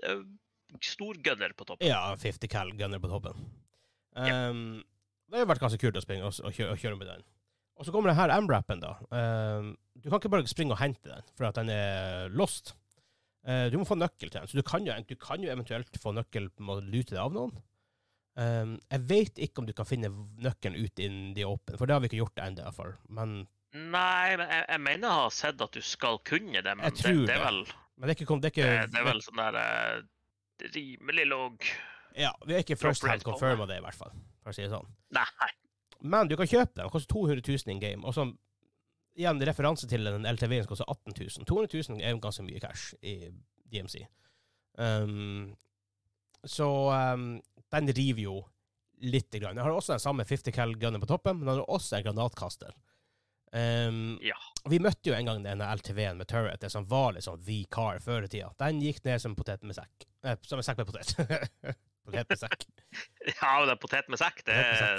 uh, 0.04 0.24
storgunner 0.84 1.54
på 1.56 1.64
toppen. 1.64 1.88
Ja, 1.88 2.12
50 2.20 2.50
cal 2.52 2.74
gunner 2.76 3.00
på 3.00 3.08
toppen. 3.08 3.46
Ja. 4.16 4.50
Um, 4.50 4.82
det 5.32 5.40
har 5.40 5.48
vært 5.48 5.62
ganske 5.62 5.80
kult 5.80 5.96
å 5.96 6.02
springe 6.04 6.28
og, 6.28 6.36
og, 6.44 6.52
kjøre, 6.52 6.74
og 6.74 6.82
kjøre 6.82 6.98
med 7.00 7.08
den. 7.08 7.24
Og 7.82 7.88
så 7.88 7.90
kommer 7.90 8.12
det 8.12 8.18
her 8.20 8.30
M-rappen, 8.36 8.78
da. 8.78 8.92
Um, 9.10 9.72
du 9.98 10.06
kan 10.06 10.20
ikke 10.20 10.30
bare 10.30 10.46
springe 10.46 10.76
og 10.76 10.78
hente 10.78 11.08
den, 11.10 11.24
for 11.34 11.48
at 11.48 11.56
den 11.58 11.72
er 11.74 12.28
lost. 12.30 12.76
Uh, 13.42 13.66
du 13.74 13.80
må 13.80 13.86
få 13.88 13.96
nøkkel 13.98 14.30
til 14.30 14.38
den, 14.38 14.46
så 14.46 14.54
du 14.54 14.62
kan 14.62 14.86
jo, 14.86 14.94
du 15.02 15.16
kan 15.18 15.42
jo 15.42 15.50
eventuelt 15.50 15.98
få 15.98 16.12
nøkkel 16.14 16.46
med 16.62 16.76
å 16.76 16.84
lute 16.92 17.16
deg 17.16 17.24
av 17.24 17.34
noen. 17.34 17.56
Um, 18.38 18.76
jeg 18.86 19.02
vet 19.10 19.40
ikke 19.42 19.64
om 19.64 19.66
du 19.66 19.74
kan 19.74 19.88
finne 19.88 20.12
nøkkelen 20.46 20.78
ut 20.78 21.02
in 21.02 21.16
the 21.34 21.42
open, 21.48 21.74
for 21.74 21.90
det 21.90 21.96
har 21.96 22.04
vi 22.04 22.12
ikke 22.12 22.20
gjort 22.20 22.38
ennå, 22.44 22.62
i 22.62 22.68
hvert 22.68 22.78
fall. 22.78 22.94
Men, 23.18 23.34
Nei, 23.74 24.36
men 24.38 24.46
jeg, 24.46 24.62
jeg 24.68 24.84
mener 24.84 25.08
jeg 25.08 25.18
har 25.24 25.34
sett 25.34 25.64
at 25.66 25.74
du 25.74 25.82
skal 25.82 26.20
kunne 26.28 26.62
det, 26.62 26.76
men 26.78 26.86
det, 26.86 27.16
det 27.26 27.34
er 27.34 27.42
vel 27.48 27.64
men 27.66 28.06
det 28.06 28.14
er 28.14 28.20
ikke, 28.20 28.36
det 28.38 28.48
er 28.48 28.54
ikke 28.54 28.70
det 28.92 29.00
er 29.00 29.08
vel 29.08 29.24
sånn 29.26 29.42
der 29.42 29.58
uh, 29.58 30.70
rimelig 30.76 31.26
låg 31.28 31.66
Ja, 32.14 32.30
vi 32.46 32.54
har 32.54 32.62
ikke 32.62 32.78
first 32.78 33.02
hand 33.10 33.26
confirma 33.26 33.66
det, 33.66 33.82
i 33.82 33.84
hvert 33.88 33.98
fall, 33.98 34.14
for 34.44 34.54
å 34.54 34.56
si 34.56 34.62
det 34.68 34.70
sånn. 34.70 34.86
Nei. 35.18 35.50
Men 36.02 36.30
du 36.30 36.36
kan 36.38 36.48
kjøpe 36.50 36.74
den. 36.74 36.84
Den 36.84 36.92
koster 36.92 37.14
200 37.14 37.42
000 37.46 37.74
in 37.74 37.82
game. 37.82 38.06
Og 38.06 38.16
så 38.16 38.26
igjen 39.18 39.42
referanse 39.44 39.88
til 39.88 40.08
den 40.08 40.26
LTV-en 40.26 40.64
som 40.64 40.72
koster 40.72 40.88
18 40.90 41.16
000. 41.18 41.48
200 41.48 41.82
000 41.90 42.02
er 42.02 42.14
jo 42.14 42.22
ganske 42.22 42.46
mye 42.46 42.62
cash 42.62 42.94
i 43.02 43.16
DMC. 43.72 44.06
Um, 44.78 45.52
så 46.44 46.68
um, 47.14 47.36
den 47.72 47.92
river 47.92 48.24
jo 48.24 48.38
lite 49.02 49.38
grann. 49.42 49.58
Jeg 49.58 49.66
har 49.66 49.74
også 49.74 49.96
den 49.96 50.02
samme 50.02 50.24
50 50.24 50.54
cal 50.54 50.74
gunnen 50.78 51.02
på 51.02 51.10
toppen, 51.10 51.38
men 51.38 51.46
den 51.46 51.60
har 51.60 51.70
også 51.70 51.98
en 51.98 52.06
granatkaster. 52.08 52.74
Um, 53.52 54.18
Ja. 54.24 54.38
Vi 54.70 54.78
møtte 54.78 55.10
jo 55.10 55.16
en 55.16 55.26
gang 55.26 55.42
denne 55.44 55.68
LTV-en 55.76 56.20
med 56.20 56.28
turret, 56.30 56.60
det 56.62 56.70
som 56.72 56.86
var 56.88 57.16
liksom 57.16 57.40
the 57.44 57.64
car 57.70 57.98
før 58.00 58.24
i 58.24 58.30
tida. 58.30 58.52
Den 58.62 58.80
gikk 58.82 59.02
ned 59.04 59.20
som 59.20 59.34
potet 59.36 59.64
med 59.66 59.76
sekk. 59.76 60.06
Eh, 60.24 60.38
som 60.46 60.60
en 60.62 60.66
sekk 60.66 60.82
med 60.82 60.92
potet. 60.92 61.16
potet 62.06 62.32
med 62.32 62.40
sekk. 62.40 62.66
Ja, 63.40 63.52
er 63.72 63.78
potet 63.80 64.08
med 64.12 64.20
sekk. 64.20 64.42
Det 64.46 64.56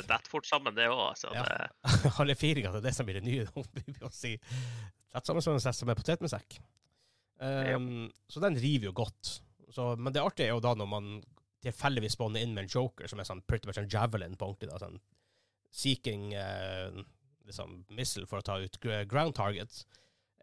detter 0.07 0.31
fort 0.31 0.47
sammen, 0.49 0.75
det 0.77 0.87
òg. 0.89 1.01
Altså. 1.11 1.33
Ja. 1.35 1.43
Det- 1.45 2.13
at 2.69 2.77
det 2.77 2.81
er 2.81 2.87
det 2.87 2.95
som 2.97 3.09
blir 3.09 3.19
det 3.19 3.25
nye. 3.27 3.47
Rett 5.13 5.27
sammen 5.29 5.45
som 5.45 5.53
en 5.57 5.61
sess 5.63 5.83
med 5.85 5.99
potet 5.99 6.23
med 6.23 6.31
sekk. 6.31 6.57
Um, 7.43 8.07
så 8.31 8.39
den 8.43 8.55
river 8.57 8.89
jo 8.89 8.95
godt. 9.03 9.35
Så, 9.73 9.91
men 9.97 10.13
det 10.13 10.23
artige 10.23 10.47
er 10.49 10.55
jo 10.55 10.63
da 10.63 10.73
når 10.77 10.89
man 10.89 11.09
tilfeldigvis 11.63 12.15
spawner 12.17 12.43
inn 12.43 12.53
med 12.55 12.65
en 12.65 12.73
joker 12.73 13.09
som 13.09 13.21
er 13.21 13.27
sånn 13.27 13.43
pretty 13.47 13.69
much 13.69 13.79
en 13.81 13.89
javelin 13.89 14.37
på 14.39 14.49
ordentlig. 14.51 14.71
da, 14.73 14.79
sånn 14.81 14.99
Seeking 15.73 16.33
uh, 16.37 17.03
liksom 17.49 17.79
missile 17.97 18.27
for 18.29 18.41
å 18.41 18.45
ta 18.45 18.59
ut 18.61 18.77
ground 19.09 19.35
targets. 19.37 19.83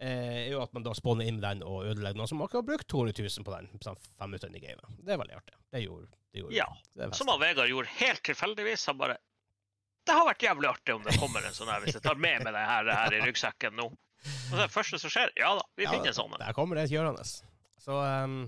Eh, 0.00 0.46
er 0.46 0.52
jo 0.54 0.62
at 0.64 0.72
man 0.72 0.84
da 0.86 0.94
spawner 0.96 1.26
inn 1.28 1.42
den 1.42 1.60
og 1.60 1.82
ødelegger 1.84 2.16
noen 2.16 2.28
som 2.30 2.40
akkurat 2.40 2.62
har 2.62 2.68
brukt 2.70 2.86
200 2.88 3.20
000 3.20 3.44
på 3.44 3.52
den 3.52 3.66
sånn 3.84 3.98
fem 4.00 4.30
minutter 4.30 4.48
inn 4.48 4.56
i 4.56 4.62
gamet. 4.62 4.94
Det 5.04 5.12
er 5.12 5.18
veldig 5.20 5.34
artig. 5.36 5.56
Det 5.74 5.82
gjorde, 5.84 6.06
det 6.32 6.40
gjorde 6.40 6.54
Ja. 6.56 6.68
Som 7.18 7.28
han 7.28 7.40
Vegard 7.42 7.68
gjorde 7.68 7.92
helt 7.98 8.22
tilfeldigvis. 8.24 8.86
Han 8.88 8.96
bare 9.02 9.18
Det 10.08 10.14
har 10.16 10.24
vært 10.24 10.46
jævlig 10.46 10.70
artig 10.70 10.94
om 10.96 11.02
det 11.04 11.18
kommer 11.20 11.44
en 11.44 11.52
sånn 11.52 11.68
her, 11.68 11.82
hvis 11.84 11.98
jeg 11.98 12.02
tar 12.06 12.16
med 12.16 12.46
meg 12.46 12.54
det 12.56 12.62
her, 12.70 12.86
det 12.88 12.94
her 12.96 13.16
i 13.18 13.20
ryggsekken 13.26 13.76
nå. 13.76 13.90
Og 13.90 14.54
så 14.54 14.56
det 14.62 14.70
første 14.72 14.98
som 15.02 15.12
skjer, 15.12 15.34
ja 15.36 15.50
da, 15.58 15.66
vi 15.76 15.84
finner 15.84 16.08
en 16.08 16.16
sånn 16.16 16.32
en. 16.32 16.40
Der 16.46 16.56
kommer 16.56 16.80
det 16.80 16.86
kjørende. 16.88 17.26
Så 17.84 17.98
um, 18.00 18.38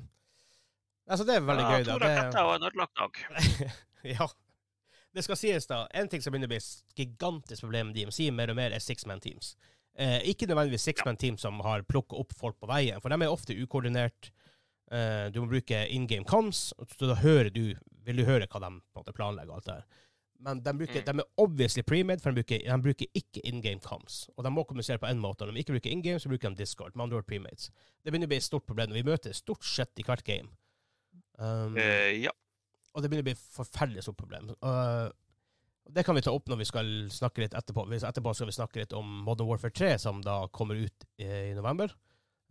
altså 1.04 1.26
det 1.28 1.36
er 1.36 1.44
veldig 1.44 1.66
Ja, 1.68 1.76
gøy. 1.76 1.84
To 1.84 1.98
da. 1.98 2.08
raketter 2.08 2.48
og 2.48 2.54
en 2.56 2.66
ødelagt 2.70 2.96
dag. 2.96 3.20
Ja. 4.16 4.26
Det 5.12 5.22
skal 5.22 5.36
sies, 5.36 5.68
da. 5.68 5.84
En 5.94 6.08
ting 6.08 6.24
som 6.24 6.32
begynner 6.32 6.48
å 6.48 6.54
bli 6.54 6.58
et 6.58 6.96
gigantisk 6.98 7.62
problem 7.62 7.90
med 7.92 8.00
DMC, 8.00 8.30
mer 8.32 8.50
og 8.50 8.56
mer, 8.58 8.72
er 8.72 8.80
six 8.82 9.04
man 9.06 9.20
teams. 9.20 9.52
Eh, 9.98 10.22
ikke 10.32 10.46
nødvendigvis 10.48 10.80
six 10.88 11.02
man 11.04 11.16
teams 11.20 11.42
som 11.44 11.58
har 11.60 11.82
plukka 11.84 12.16
opp 12.16 12.32
folk 12.32 12.56
på 12.60 12.66
veien, 12.70 13.00
for 13.02 13.12
de 13.12 13.18
er 13.22 13.28
ofte 13.32 13.52
ukoordinert. 13.60 14.30
Eh, 14.92 15.28
du 15.32 15.40
må 15.42 15.48
bruke 15.50 15.82
in 15.92 16.06
game 16.06 16.24
comes, 16.24 16.72
så 16.96 17.08
da 17.10 17.14
hører 17.20 17.50
du, 17.52 17.74
vil 18.04 18.16
du 18.16 18.24
høre 18.24 18.46
hva 18.48 18.60
de 18.60 18.70
måte, 18.96 19.12
planlegger. 19.12 19.52
alt 19.54 19.64
det 19.68 19.74
her. 19.74 19.84
Men 20.42 20.60
de, 20.60 20.72
bruker, 20.74 21.02
Mm. 21.02 21.04
de 21.04 21.20
er 21.22 21.28
obviously 21.38 21.82
pre-made, 21.82 22.20
for 22.20 22.32
de 22.32 22.42
bruker, 22.42 22.58
de 22.64 22.82
bruker 22.82 23.06
ikke 23.14 23.40
in 23.44 23.60
game 23.62 23.78
comes, 23.80 24.28
Og 24.36 24.42
de 24.44 24.50
må 24.50 24.64
kommunisere 24.66 24.98
på 24.98 25.06
én 25.06 25.20
måte. 25.20 25.44
Når 25.46 25.52
de 25.54 25.58
ikke 25.62 25.72
bruker 25.76 25.90
in 25.92 26.02
game, 26.02 26.18
så 26.18 26.28
bruker 26.28 26.48
de 26.50 26.56
Discord. 26.56 26.96
Med 26.96 27.04
andre 27.04 27.16
ord 27.20 27.26
pre-mates. 27.26 27.70
Det 28.04 28.10
begynner 28.12 28.26
å 28.26 28.32
bli 28.32 28.36
et 28.36 28.42
stort 28.42 28.66
problem. 28.66 28.92
Vi 28.92 29.02
møter 29.02 29.32
stort 29.32 29.62
sett 29.62 29.92
i 29.98 30.02
hvert 30.02 30.24
game. 30.24 30.48
Um, 31.38 31.76
Eh, 31.78 32.22
ja. 32.24 32.30
og 32.94 33.02
det 33.02 33.10
begynner 33.10 33.22
å 33.22 33.28
bli 33.30 33.36
et 33.36 33.38
forferdelig 33.56 34.02
stort 34.02 34.16
problem. 34.18 34.50
Uh, 34.62 35.10
det 35.90 36.04
kan 36.06 36.14
vi 36.14 36.22
ta 36.22 36.32
opp 36.32 36.48
når 36.48 36.60
vi 36.62 36.68
skal 36.68 36.88
snakke 37.12 37.42
litt 37.42 37.54
etterpå. 37.58 37.84
Etterpå 37.92 38.34
skal 38.36 38.48
vi 38.48 38.54
snakke 38.56 38.82
litt 38.82 38.94
om 38.96 39.08
Modern 39.26 39.48
Warfare 39.48 39.74
3, 39.74 39.92
som 39.98 40.22
da 40.22 40.46
kommer 40.54 40.78
ut 40.78 41.06
i, 41.18 41.52
november. 41.58 41.94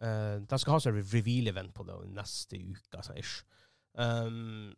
Uh, 0.02 0.42
de 0.42 0.60
skal 0.60 0.76
ha 0.76 0.80
seg 0.84 0.98
reveal-event 0.98 1.74
på 1.78 1.86
det 1.88 1.98
neste 2.16 2.58
uke, 2.58 2.98
altså 2.98 3.16
ish. 3.22 3.44
Um, 3.94 4.72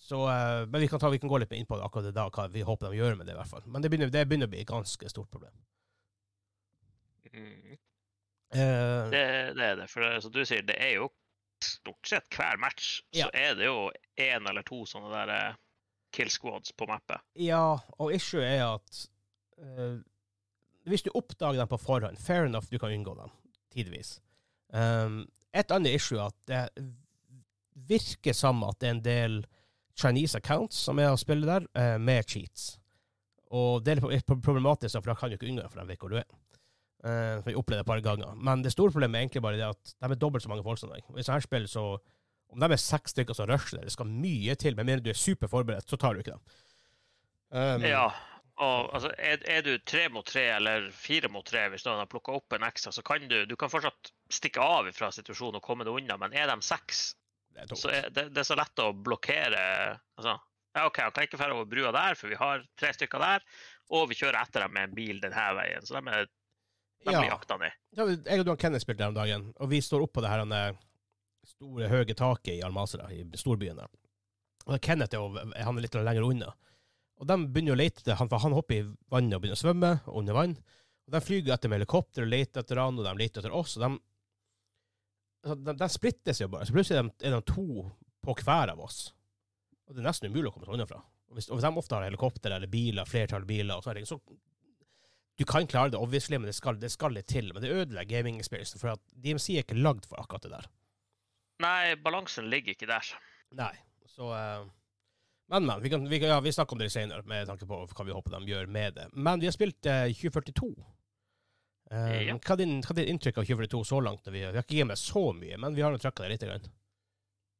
så, 0.00 0.22
uh, 0.28 0.64
men 0.68 0.82
vi 0.82 0.88
kan, 0.88 1.00
ta, 1.00 1.10
vi 1.12 1.20
kan 1.20 1.30
gå 1.30 1.40
litt 1.42 1.52
inn 1.56 1.68
på 1.68 1.78
det 1.78 1.84
akkurat 1.86 2.10
i 2.10 2.16
dag, 2.16 2.32
hva 2.32 2.48
vi 2.52 2.64
håper 2.66 2.90
de 2.90 3.00
gjør 3.00 3.18
med 3.20 3.28
det, 3.28 3.36
i 3.36 3.40
hvert 3.40 3.52
fall. 3.52 3.66
Men 3.68 3.84
det 3.84 3.92
begynner, 3.92 4.12
det 4.12 4.24
begynner 4.28 4.48
å 4.48 4.54
bli 4.54 4.64
et 4.64 4.70
ganske 4.72 5.12
stort 5.12 5.30
problem. 5.32 5.54
Mm. 7.32 7.76
Uh, 8.54 9.06
Det, 9.12 9.22
det 9.58 9.70
er 9.70 9.78
det. 9.82 9.88
For 9.92 10.04
det, 10.04 10.22
som 10.24 10.32
du 10.32 10.42
sier, 10.44 10.64
det 10.66 10.78
er 10.80 10.96
jo 10.98 11.10
stort 11.64 12.08
sett 12.08 12.36
hver 12.36 12.58
match 12.60 13.00
Ja. 13.16 13.28
så 13.28 13.30
er 13.36 13.54
det 13.58 13.68
jo 13.68 13.90
én 14.20 14.48
eller 14.48 14.64
to 14.66 14.82
sånne 14.88 15.12
der 15.12 15.56
kill 16.16 16.32
squads 16.32 16.72
på 16.72 16.88
mappet. 16.88 17.22
Ja, 17.40 17.76
og 18.00 18.12
issue 18.16 18.44
er 18.44 18.64
at 18.64 19.00
uh, 19.60 19.98
hvis 20.86 21.02
du 21.02 21.10
oppdager 21.14 21.58
dem 21.60 21.70
på 21.70 21.80
forhånd, 21.82 22.18
fair 22.18 22.46
enough, 22.46 22.70
du 22.70 22.78
kan 22.78 22.94
unngå 22.94 23.16
dem, 23.18 23.32
tidvis. 23.74 24.16
Um, 24.70 25.24
et 25.54 25.72
annet 25.74 25.98
issue 25.98 26.18
er 26.20 26.30
at 26.30 26.40
det 26.48 26.86
virker 27.88 28.34
som 28.36 28.62
at 28.66 28.80
det 28.80 28.88
er 28.88 28.96
en 28.96 29.04
del 29.04 29.38
Chinese 29.96 30.38
accounts 30.38 30.78
som 30.86 31.00
er 31.00 31.12
å 31.12 31.20
spille 31.20 31.48
der, 31.48 31.66
uh, 31.78 31.96
med 32.02 32.28
cheats. 32.30 32.76
Og 33.54 33.84
det 33.86 33.98
er 33.98 34.22
problematisk, 34.26 34.98
for 34.98 35.12
da 35.12 35.16
kan 35.18 35.30
du 35.30 35.38
ikke 35.38 35.48
unngå 35.50 35.64
dem, 35.64 35.72
for 35.72 35.82
de 35.82 35.90
vet 35.90 36.02
hvor 36.02 36.12
du 36.12 36.20
er. 36.20 36.28
Uh, 37.06 37.42
vi 37.46 37.54
opplevde 37.54 37.82
det 37.82 37.84
et 37.84 37.90
par 37.90 38.02
ganger. 38.02 38.34
Men 38.34 38.62
det 38.64 38.72
store 38.74 38.94
problemet 38.94 39.18
er 39.18 39.26
egentlig 39.26 39.42
bare 39.44 39.58
det 39.60 39.68
at 39.68 39.94
de 39.94 40.10
er 40.10 40.20
dobbelt 40.20 40.42
så 40.42 40.50
mange 40.50 40.64
folk 40.66 40.80
som 40.80 40.90
deg. 40.92 41.04
I 41.06 41.22
sånne 41.22 41.38
her 41.38 41.46
spill 41.46 41.68
så 41.70 41.86
Om 42.54 42.62
de 42.62 42.68
er 42.72 42.80
seks 42.80 43.12
stykker 43.16 43.34
som 43.36 43.48
rusher 43.50 43.78
det, 43.80 43.88
det 43.88 43.92
skal 43.96 44.08
mye 44.08 44.54
til. 44.58 44.76
Men 44.78 44.86
mener 44.86 45.02
du 45.04 45.10
er 45.10 45.18
superforberedt, 45.18 45.88
så 45.90 45.98
tar 46.00 46.14
du 46.14 46.22
ikke 46.22 46.36
dem. 46.36 46.44
Um, 47.50 47.84
Ja. 47.86 48.06
Og 48.56 48.86
altså, 48.96 49.10
er, 49.20 49.42
er 49.52 49.60
du 49.66 49.74
tre 49.84 50.06
mot 50.08 50.24
tre 50.24 50.46
eller 50.54 50.86
fire 50.96 51.28
mot 51.28 51.44
tre, 51.44 51.66
hvis 51.68 51.82
noen 51.84 51.98
har 52.00 52.08
plukka 52.08 52.32
opp 52.38 52.54
en 52.56 52.64
ekstra, 52.64 52.88
så 52.94 53.02
kan 53.04 53.26
du, 53.28 53.42
du 53.44 53.52
kan 53.60 53.68
fortsatt 53.68 54.08
stikke 54.32 54.64
av 54.64 54.88
fra 54.96 55.10
situasjonen 55.12 55.58
og 55.58 55.66
komme 55.66 55.84
deg 55.84 55.92
unna. 55.98 56.16
Men 56.22 56.32
er 56.32 56.48
de 56.48 56.56
seks, 56.64 57.02
det 57.52 57.66
er 57.66 57.76
så 57.76 57.90
er 57.92 58.08
det, 58.16 58.24
det 58.32 58.40
er 58.40 58.48
så 58.48 58.56
lett 58.56 58.80
å 58.80 58.94
blokkere 58.96 59.60
altså, 60.16 60.38
ja, 60.72 60.86
OK, 60.88 61.02
han 61.04 61.12
kan 61.12 61.28
ikke 61.28 61.36
dra 61.42 61.50
over 61.52 61.68
brua 61.68 61.92
der, 61.92 62.16
for 62.16 62.32
vi 62.32 62.40
har 62.40 62.64
tre 62.80 62.94
stykker 62.96 63.20
der. 63.26 63.44
Og 63.92 64.08
vi 64.08 64.16
kjører 64.22 64.40
etter 64.40 64.64
dem 64.64 64.72
med 64.78 64.88
en 64.88 64.96
bil 64.96 65.20
denne 65.20 65.46
veien. 65.60 65.84
Så 65.84 65.98
de, 66.00 66.02
er, 66.16 66.24
de 67.04 67.12
Ja. 67.12 67.20
blir 67.20 67.30
jakta 67.34 67.60
ned. 67.60 67.76
Ja, 68.00 68.08
jeg 68.08 68.40
og 68.40 68.48
du 68.48 68.54
og 68.56 68.58
Kenneth 68.64 68.88
spilte 68.88 69.04
der 69.04 69.12
om 69.12 69.20
dagen, 69.20 69.50
og 69.60 69.68
vi 69.68 69.82
står 69.84 70.08
oppå 70.08 70.24
det 70.24 70.32
her 70.32 70.46
denne 70.46 70.64
store, 71.48 71.90
høye 71.90 72.16
taket 72.16 72.56
i 72.56 72.62
Almazra, 72.66 73.08
i 73.12 73.24
storbyen 73.38 73.80
der. 73.80 73.90
Og 74.66 74.80
Kenneth 74.82 75.14
er, 75.14 75.22
jo, 75.22 75.52
han 75.54 75.78
er 75.78 75.84
litt 75.84 75.98
lenger 75.98 76.26
unna. 76.26 76.50
Og 77.16 77.28
de 77.30 77.36
begynner 77.46 77.76
å 77.76 77.80
lete 77.80 78.02
etter 78.02 78.18
han, 78.18 78.28
for 78.28 78.42
han 78.42 78.56
hopper 78.56 78.80
i 78.80 78.86
vannet 79.12 79.36
og 79.36 79.44
begynner 79.44 79.58
å 79.58 79.62
svømme 79.62 79.92
under 80.12 80.36
vann. 80.36 80.56
Og 81.06 81.14
De 81.14 81.22
flyr 81.22 81.52
etter 81.54 81.70
med 81.70 81.80
helikopter 81.80 82.26
og 82.26 82.32
leter 82.32 82.64
etter 82.64 82.80
han, 82.82 82.98
og 82.98 83.06
de 83.06 83.14
leter 83.20 83.40
etter 83.40 83.54
oss. 83.54 83.76
og 83.78 83.86
de, 83.86 83.92
de, 85.54 85.76
de 85.78 85.88
splittes 85.92 86.42
jo 86.42 86.50
bare. 86.52 86.66
Så 86.66 86.74
plutselig 86.74 86.98
er 87.00 87.36
de, 87.36 87.42
to 87.46 87.86
på 88.26 88.34
hver 88.42 88.74
av 88.74 88.82
oss. 88.82 89.06
Og 89.86 89.94
Det 89.94 90.02
er 90.02 90.08
nesten 90.08 90.32
umulig 90.32 90.50
å 90.50 90.56
komme 90.56 90.68
seg 90.68 90.76
unna 90.76 90.88
fra. 90.90 91.00
Og 91.30 91.38
hvis, 91.38 91.48
og 91.48 91.58
hvis 91.58 91.66
de 91.66 91.80
ofte 91.82 91.96
har 91.96 92.08
helikopter 92.08 92.54
eller 92.56 92.70
biler, 92.70 93.08
flertall 93.08 93.46
biler, 93.46 93.78
og 93.78 93.86
sånne 93.86 94.02
ting, 94.02 94.10
så 94.10 94.20
du 95.36 95.44
kan 95.44 95.66
klare 95.68 95.92
det, 95.92 96.00
obviously, 96.00 96.38
men 96.38 96.48
det 96.48 96.56
skal, 96.56 96.78
det 96.80 96.90
skal 96.92 97.12
litt 97.12 97.28
til. 97.28 97.50
Men 97.52 97.62
det 97.62 97.72
ødelegger 97.72 98.18
gaming-experiencen, 98.18 98.80
for 98.80 98.94
at 98.94 99.02
DMC 99.12 99.50
er 99.52 99.66
ikke 99.66 99.76
lagd 99.78 100.08
for 100.08 100.20
akkurat 100.20 100.46
det 100.46 100.52
der. 100.54 100.68
Nei, 101.62 101.94
balansen 101.96 102.50
ligger 102.52 102.74
ikke 102.74 102.88
der. 102.90 103.12
Nei, 103.56 103.72
så 104.12 104.28
uh, 104.32 104.66
Men, 105.48 105.64
men. 105.66 105.80
Vi, 105.82 105.90
kan, 105.92 106.04
vi, 106.10 106.18
kan, 106.20 106.28
ja, 106.34 106.40
vi 106.44 106.52
snakker 106.52 106.76
om 106.76 106.82
det 106.82 106.90
senere, 106.92 107.22
med 107.24 107.46
tanke 107.48 107.66
på 107.70 107.78
hva 107.86 108.04
vi 108.04 108.12
håper 108.16 108.34
de 108.36 108.50
gjør 108.50 108.66
med 108.66 108.96
det. 108.98 109.06
Men 109.14 109.40
vi 109.40 109.46
har 109.48 109.54
spilt 109.56 109.86
uh, 109.86 110.04
2042. 110.10 110.72
Uh, 111.86 112.26
Ja. 112.26 112.34
hva, 112.34 112.54
er 112.56 112.58
din, 112.64 112.80
hva 112.82 112.90
er 112.90 112.98
ditt 112.98 113.12
inntrykk 113.12 113.36
av 113.38 113.46
2042 113.46 113.84
så 113.86 114.00
langt? 114.02 114.26
Vi, 114.26 114.40
vi 114.40 114.44
har 114.50 114.64
ikke 114.64 114.80
gitt 114.80 114.88
med 114.90 114.98
så 114.98 115.28
mye, 115.32 115.56
men 115.62 115.76
vi 115.76 115.84
har 115.86 115.94
nå 115.94 116.00
trykka 116.02 116.24
det 116.26 116.32
litt. 116.34 116.46
Grann. 116.50 116.66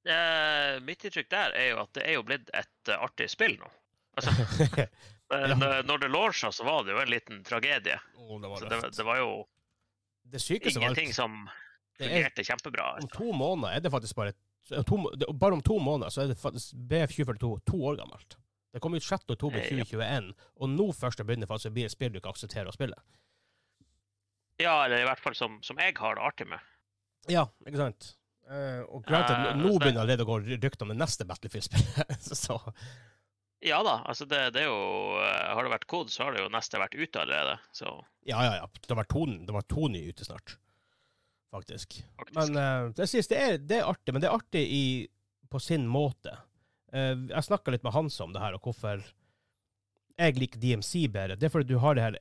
Uh, 0.06 0.80
mitt 0.86 1.04
inntrykk 1.06 1.28
der 1.30 1.54
er 1.58 1.68
jo 1.72 1.78
at 1.82 1.92
det 1.98 2.04
er 2.06 2.16
jo 2.18 2.24
blitt 2.26 2.50
et 2.54 2.90
uh, 2.92 2.98
artig 3.06 3.30
spill 3.32 3.56
nå. 3.62 3.70
Altså, 4.18 4.34
Ja. 5.26 5.54
når- 5.82 5.98
det 6.04 6.08
launcha, 6.08 6.52
så 6.54 6.62
var 6.64 6.84
det 6.86 6.92
jo 6.94 7.00
en 7.02 7.08
liten 7.10 7.40
tragedie. 7.44 7.96
Oh, 8.14 8.36
det 8.40 8.48
var 8.48 8.60
Så 8.60 8.68
det, 8.70 8.78
det 8.96 9.04
var 9.08 9.16
jo 9.18 9.30
Det 10.22 10.38
sykeste 10.40 10.78
var 10.78 10.84
ingenting 10.92 11.10
som 11.14 11.48
det 11.96 12.08
er, 12.08 12.14
fungerte 12.14 12.44
kjempebra. 12.44 12.88
om 13.02 13.08
to 13.12 13.30
måneder 13.32 13.76
er 13.76 13.84
det 13.84 13.92
faktisk 13.94 14.18
bare 14.18 14.34
to, 14.86 14.98
Bare 15.32 15.56
om 15.56 15.62
to 15.64 15.78
måneder 15.78 16.12
så 16.12 16.24
er 16.24 16.32
det 16.32 16.40
faktisk 16.40 16.74
BF2042 16.90 17.52
to 17.70 17.80
år 17.86 18.00
gammelt. 18.00 18.36
Det 18.76 18.82
kom 18.84 18.94
ut 18.94 19.04
6. 19.04 19.30
oktober 19.32 19.62
Eh, 19.62 19.70
ja. 19.72 19.84
2021, 19.86 20.34
og 20.60 20.68
nå 20.68 20.90
først 20.92 21.22
begynner 21.24 21.48
faktisk 21.48 21.72
å 21.72 21.76
bli 21.78 21.86
et 21.86 21.94
spill 21.94 22.12
du 22.12 22.18
ikke 22.20 22.34
aksepterer 22.34 22.68
å 22.68 22.74
spille. 22.74 22.98
Ja, 24.60 24.84
eller 24.84 25.00
i 25.00 25.06
hvert 25.08 25.20
fall 25.20 25.36
som, 25.36 25.58
som 25.64 25.80
jeg 25.80 25.96
har 25.96 26.16
det 26.18 26.24
artig 26.24 26.48
med. 26.50 26.60
Ja, 27.32 27.46
ikke 27.66 27.80
sant? 27.80 28.10
Eh, 28.46 28.82
og 28.84 29.02
granted, 29.08 29.34
uh, 29.34 29.56
nå 29.58 29.72
altså 29.72 29.80
begynner 29.82 30.04
allerede 30.04 30.26
å 30.26 30.28
gå 30.28 30.36
rykter 30.62 30.86
om 30.86 30.92
det 30.92 30.98
neste 31.00 31.26
Battlefield-spillet. 31.26 32.20
så 32.44 32.60
Ja 33.64 33.80
da, 33.82 33.96
altså 34.06 34.28
det, 34.28 34.42
det 34.54 34.62
er 34.62 34.68
jo 34.68 35.16
eh, 35.18 35.48
Har 35.56 35.66
det 35.66 35.72
vært 35.72 35.88
kod, 35.90 36.12
så 36.12 36.26
har 36.26 36.36
det 36.36 36.44
jo 36.44 36.52
neste 36.52 36.78
vært 36.78 36.94
ute 36.94 37.24
allerede. 37.24 37.56
Så 37.74 37.88
ja, 38.28 38.44
ja, 38.44 38.52
ja. 38.60 38.68
Det 38.86 38.98
var 38.98 39.08
to, 39.10 39.24
det 39.48 39.56
var 39.56 39.66
to 39.66 39.88
nye 39.90 40.12
ute 40.12 40.28
snart, 40.28 40.58
faktisk. 41.56 42.00
faktisk. 42.16 42.36
Men 42.38 42.56
uh, 42.60 42.94
det 42.96 43.08
synes 43.10 43.30
det 43.32 43.42
er, 43.42 43.58
det 43.58 43.80
er 43.80 43.90
artig, 43.90 44.14
men 44.14 44.22
det 44.22 44.30
er 44.30 44.38
artig 44.38 44.62
i, 44.62 44.86
på 45.50 45.60
sin 45.62 45.86
måte. 45.90 46.36
Uh, 46.94 47.26
jeg 47.32 47.48
snakka 47.48 47.74
litt 47.74 47.86
med 47.86 47.96
Hans 47.96 48.18
om 48.24 48.34
det 48.36 48.42
her, 48.44 48.56
og 48.56 48.68
hvorfor 48.68 49.02
jeg 50.16 50.38
liker 50.40 50.60
DMC 50.60 51.06
bedre. 51.12 51.36
Det 51.36 51.48
er 51.48 51.52
fordi 51.52 51.74
du 51.74 51.80
har 51.82 51.96
det 51.96 52.06
her 52.06 52.18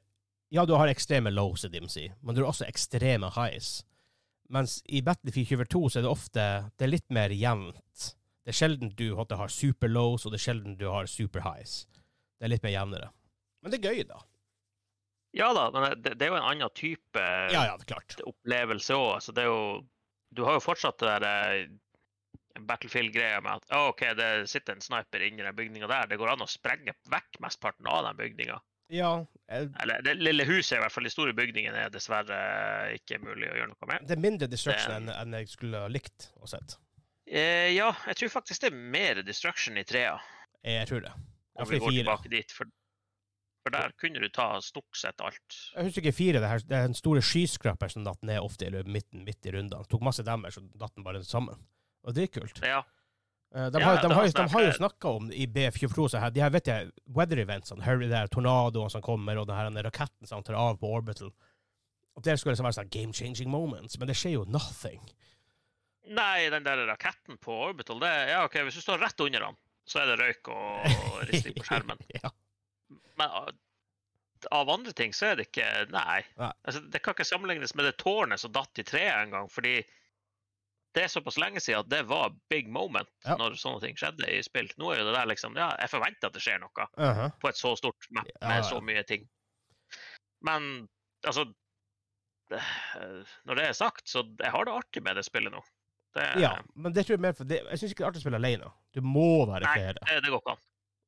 Ja, 0.54 0.64
du 0.66 0.76
har 0.78 0.88
ekstreme 0.88 1.32
lows 1.34 1.66
i 1.66 1.72
DMC, 1.74 2.12
men 2.22 2.36
du 2.36 2.44
har 2.44 2.52
også 2.52 2.68
ekstreme 2.68 3.32
highs. 3.36 3.84
Mens 4.54 4.78
i 4.86 5.02
Battlefield 5.02 5.50
22 5.50 5.90
så 5.90 6.00
er 6.00 6.06
det 6.06 6.12
ofte 6.12 6.46
det 6.78 6.86
er 6.86 6.92
litt 6.92 7.10
mer 7.10 7.34
jevnt. 7.34 8.12
Det 8.46 8.54
er 8.54 8.60
sjelden 8.60 8.92
du 8.94 9.16
har 9.18 9.50
super 9.50 9.90
lows, 9.90 10.26
og 10.26 10.32
det 10.32 10.38
er 10.38 10.46
sjelden 10.46 10.78
du 10.78 10.86
har 10.92 11.10
super 11.10 11.42
highs. 11.48 11.88
Det 12.38 12.46
er 12.46 12.54
litt 12.54 12.64
mer 12.64 12.76
jevnere. 12.76 13.10
Men 13.64 13.74
det 13.74 13.80
er 13.80 13.90
gøy, 13.90 14.04
da. 14.06 14.22
Ja 15.36 15.50
da, 15.56 15.66
men 15.74 15.98
det, 16.02 16.14
det 16.20 16.28
er 16.28 16.32
jo 16.32 16.38
en 16.40 16.48
annen 16.52 16.72
type 16.78 17.24
Ja, 17.52 17.66
ja, 17.68 17.78
klart. 17.88 18.16
opplevelse 18.24 18.96
òg. 18.96 19.26
Det 19.36 19.44
er 19.44 19.50
jo 19.52 19.82
Du 20.36 20.44
har 20.48 20.56
jo 20.58 20.64
fortsatt 20.64 21.00
det 21.04 21.10
der 21.24 21.26
eh, 21.58 21.74
Battlefield-greia 22.60 23.42
med 23.44 23.58
at 23.60 23.74
«Å, 23.76 23.90
OK, 23.92 24.02
det 24.16 24.30
sitter 24.48 24.78
en 24.78 24.84
sniper 24.84 25.24
inni 25.26 25.44
den 25.44 25.56
bygninga 25.58 25.90
der. 25.92 26.08
Det 26.08 26.18
går 26.22 26.32
an 26.34 26.44
å 26.46 26.48
sprenge 26.48 26.94
vekk 27.12 27.42
mesteparten 27.44 27.88
av 27.92 28.06
den 28.08 28.20
bygninga. 28.22 28.62
Ja, 28.94 29.10
Jeg... 29.50 29.72
Eller 29.82 30.02
det 30.06 30.14
lille 30.22 30.46
huset, 30.48 30.78
i 30.78 30.82
hvert 30.84 30.94
fall 30.94 31.08
de 31.08 31.12
store 31.12 31.34
bygningene, 31.36 31.84
er 31.88 31.92
dessverre 31.94 32.38
ikke 32.96 33.18
mulig 33.24 33.50
å 33.50 33.58
gjøre 33.58 33.72
noe 33.74 33.90
med. 33.90 34.06
det 34.08 34.16
er 34.16 34.22
mindre 34.24 34.48
destruction 34.52 34.94
enn 34.94 35.12
en 35.12 35.36
jeg 35.40 35.50
skulle 35.52 35.82
likt 35.92 36.30
å 36.40 36.48
sett. 36.50 36.78
Eh, 37.26 37.74
ja, 37.74 37.90
jeg 38.12 38.20
tror 38.22 38.34
faktisk 38.38 38.62
det 38.62 38.70
er 38.72 38.78
mer 38.96 39.22
destruction 39.26 39.78
i 39.82 39.84
trea, 39.84 40.16
Jeg 40.64 40.88
tror 40.90 41.02
det. 41.08 41.12
Ja, 41.12 41.64
om 41.64 41.70
vi 41.70 41.80
går 41.82 41.98
tilbake 41.98 42.30
dit. 42.30 42.52
For, 42.54 42.70
for 43.66 43.74
der 43.74 43.94
kunne 43.98 44.22
du 44.22 44.30
ta 44.30 44.52
stort 44.62 45.00
sett 45.00 45.24
alt. 45.26 45.60
Jeg 45.74 45.90
husker 45.90 46.06
ikke 46.06 46.18
fire, 46.20 46.42
det, 46.44 46.52
her, 46.52 46.66
det 46.70 46.78
er 46.78 46.90
den 46.92 46.98
store 46.98 47.24
skyskraperen 47.26 47.96
som 47.98 48.06
datt 48.06 48.22
ned 48.28 48.44
ofte 48.44 48.70
i 48.70 48.84
midten, 48.86 49.26
midt 49.26 49.50
i 49.50 49.56
rundene. 49.56 49.88
Tok 49.90 50.06
masse 50.06 50.26
damage, 50.26 50.62
og 50.62 50.70
datt 50.80 50.94
den 50.94 51.08
bare 51.08 51.24
sammen. 51.26 51.66
Og 52.06 52.14
det 52.14 52.28
er 52.28 52.36
kult. 52.38 52.62
Ja, 52.62 52.84
Eh, 53.56 53.72
de, 53.72 53.82
har, 53.82 53.96
ja, 53.96 54.02
de, 54.02 54.14
har, 54.14 54.28
de 54.28 54.54
har 54.54 54.64
jo 54.64 54.72
snakka 54.72 55.08
om 55.10 55.32
i 55.32 55.48
B24 55.48 56.10
så 56.10 56.20
her, 56.20 56.32
de 56.36 56.42
her 56.44 56.52
vet 56.52 56.68
jeg, 56.68 56.90
weather 57.16 57.40
eventsene, 57.40 57.80
sånn, 57.80 57.86
hurry 57.86 58.10
der 58.12 58.28
tornadoene 58.32 58.92
som 58.92 59.04
kommer, 59.06 59.40
og 59.40 59.48
den 59.48 59.56
her 59.56 59.70
den 59.70 59.86
raketten 59.86 60.28
som 60.28 60.44
tar 60.44 60.58
av 60.60 60.76
på 60.82 60.90
orbital. 60.92 61.32
Og 62.16 62.24
det 62.24 62.36
skulle 62.40 62.56
være 62.60 62.76
sånn 62.76 62.92
game-changing 62.92 63.48
moments, 63.52 63.96
men 64.00 64.12
det 64.12 64.18
skjer 64.20 64.38
jo 64.38 64.44
nothing. 64.52 65.00
Nei, 66.16 66.50
den 66.52 66.68
der 66.68 66.84
raketten 66.86 67.40
på 67.42 67.56
Orbital, 67.66 67.98
det 68.04 68.12
Ja, 68.30 68.44
OK, 68.46 68.60
hvis 68.68 68.76
du 68.78 68.84
står 68.84 69.00
rett 69.02 69.24
under 69.26 69.48
den, 69.48 69.56
så 69.90 70.04
er 70.04 70.12
det 70.12 70.20
røyk 70.20 70.52
og 70.54 71.24
risting 71.32 71.56
på 71.58 71.66
skjermen. 71.66 72.04
ja. 72.20 72.30
Men 73.18 73.30
av- 73.30 73.52
av 74.52 74.70
andre 74.70 74.92
ting 74.94 75.14
så 75.14 75.32
er 75.32 75.36
det 75.40 75.48
ikke 75.52 75.90
Nei. 75.92 76.22
Nei. 76.38 76.52
Altså, 76.68 76.82
det 76.92 77.02
kan 77.02 77.14
ikke 77.16 77.26
sammenlignes 77.26 77.76
med 77.76 77.86
det 77.86 77.98
tårnet 77.98 78.40
som 78.40 78.52
datt 78.52 78.78
i 78.80 78.84
treet 78.84 79.16
en 79.24 79.32
gang, 79.32 79.48
fordi 79.50 79.78
det 80.96 81.04
er 81.04 81.08
såpass 81.12 81.38
lenge 81.42 81.60
siden 81.60 81.80
at 81.82 81.90
det 81.90 82.04
var 82.08 82.30
big 82.50 82.68
moment 82.72 83.10
Ja. 83.26 83.36
når 83.36 83.56
sånne 83.60 83.82
ting 83.82 83.96
skjedde 84.00 84.30
i 84.32 84.42
spill. 84.46 84.70
Nå 84.78 84.92
er 84.94 85.00
jo 85.02 85.06
det 85.10 85.16
der 85.18 85.26
liksom 85.26 85.56
Ja, 85.58 85.72
jeg 85.80 85.90
forventer 85.90 86.28
at 86.28 86.34
det 86.34 86.42
skjer 86.42 86.60
noe 86.60 86.72
Uh 86.98 87.16
-huh. 87.16 87.32
på 87.40 87.50
et 87.50 87.56
så 87.58 87.76
stort 87.78 88.06
map 88.12 88.28
med 88.42 88.58
ja. 88.58 88.62
så 88.64 88.80
mye 88.82 89.04
ting. 89.04 89.28
Men 90.42 90.88
altså 91.26 91.46
det- 92.50 92.62
Når 93.46 93.56
det 93.56 93.66
er 93.70 93.74
sagt, 93.74 94.08
så 94.08 94.24
jeg 94.40 94.52
har 94.52 94.66
det 94.66 94.72
artig 94.74 95.04
med 95.04 95.16
det 95.16 95.26
spillet 95.26 95.52
nå. 95.52 95.62
Det, 96.14 96.40
Ja, 96.40 96.62
men 96.76 96.94
det 96.94 97.06
tror 97.06 97.14
jeg 97.16 97.20
mer 97.20 97.34
for 97.34 97.44
det, 97.44 97.64
Jeg 97.70 97.78
syns 97.80 97.92
ikke 97.92 97.98
det 97.98 98.06
er 98.06 98.08
artig 98.12 98.22
å 98.22 98.22
spille 98.22 98.38
alene. 98.38 98.72
Du 98.94 99.02
må 99.02 99.46
være 99.48 99.62
Nei. 99.66 99.94
det, 99.94 100.22
det 100.24 100.30
går 100.32 100.40
ikke 100.42 100.52
an. 100.52 100.58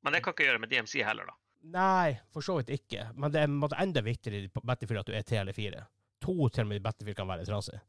Men 0.03 0.13
det 0.13 0.23
kan 0.23 0.33
ikke 0.33 0.43
gjøre 0.45 0.59
med 0.59 0.69
DMC 0.69 1.03
heller, 1.03 1.25
da. 1.25 1.33
Nei, 1.61 2.17
for 2.31 2.45
så 2.45 2.57
vidt 2.59 2.69
ikke. 2.77 3.09
Men 3.15 3.33
det 3.33 3.43
er 3.43 3.81
enda 3.81 4.03
viktigere 4.05 4.45
i 4.45 4.49
Battlefield 4.63 5.01
at 5.01 5.09
du 5.09 5.15
er 5.17 5.25
tre 5.27 5.41
eller 5.41 5.55
fire. 5.55 5.85
To 6.23 6.49
til 6.49 6.63
og 6.63 6.69
med 6.71 6.79
i 6.79 6.83
Battlefield 6.83 7.17
kan 7.17 7.29
være 7.29 7.47
trasig. 7.47 7.79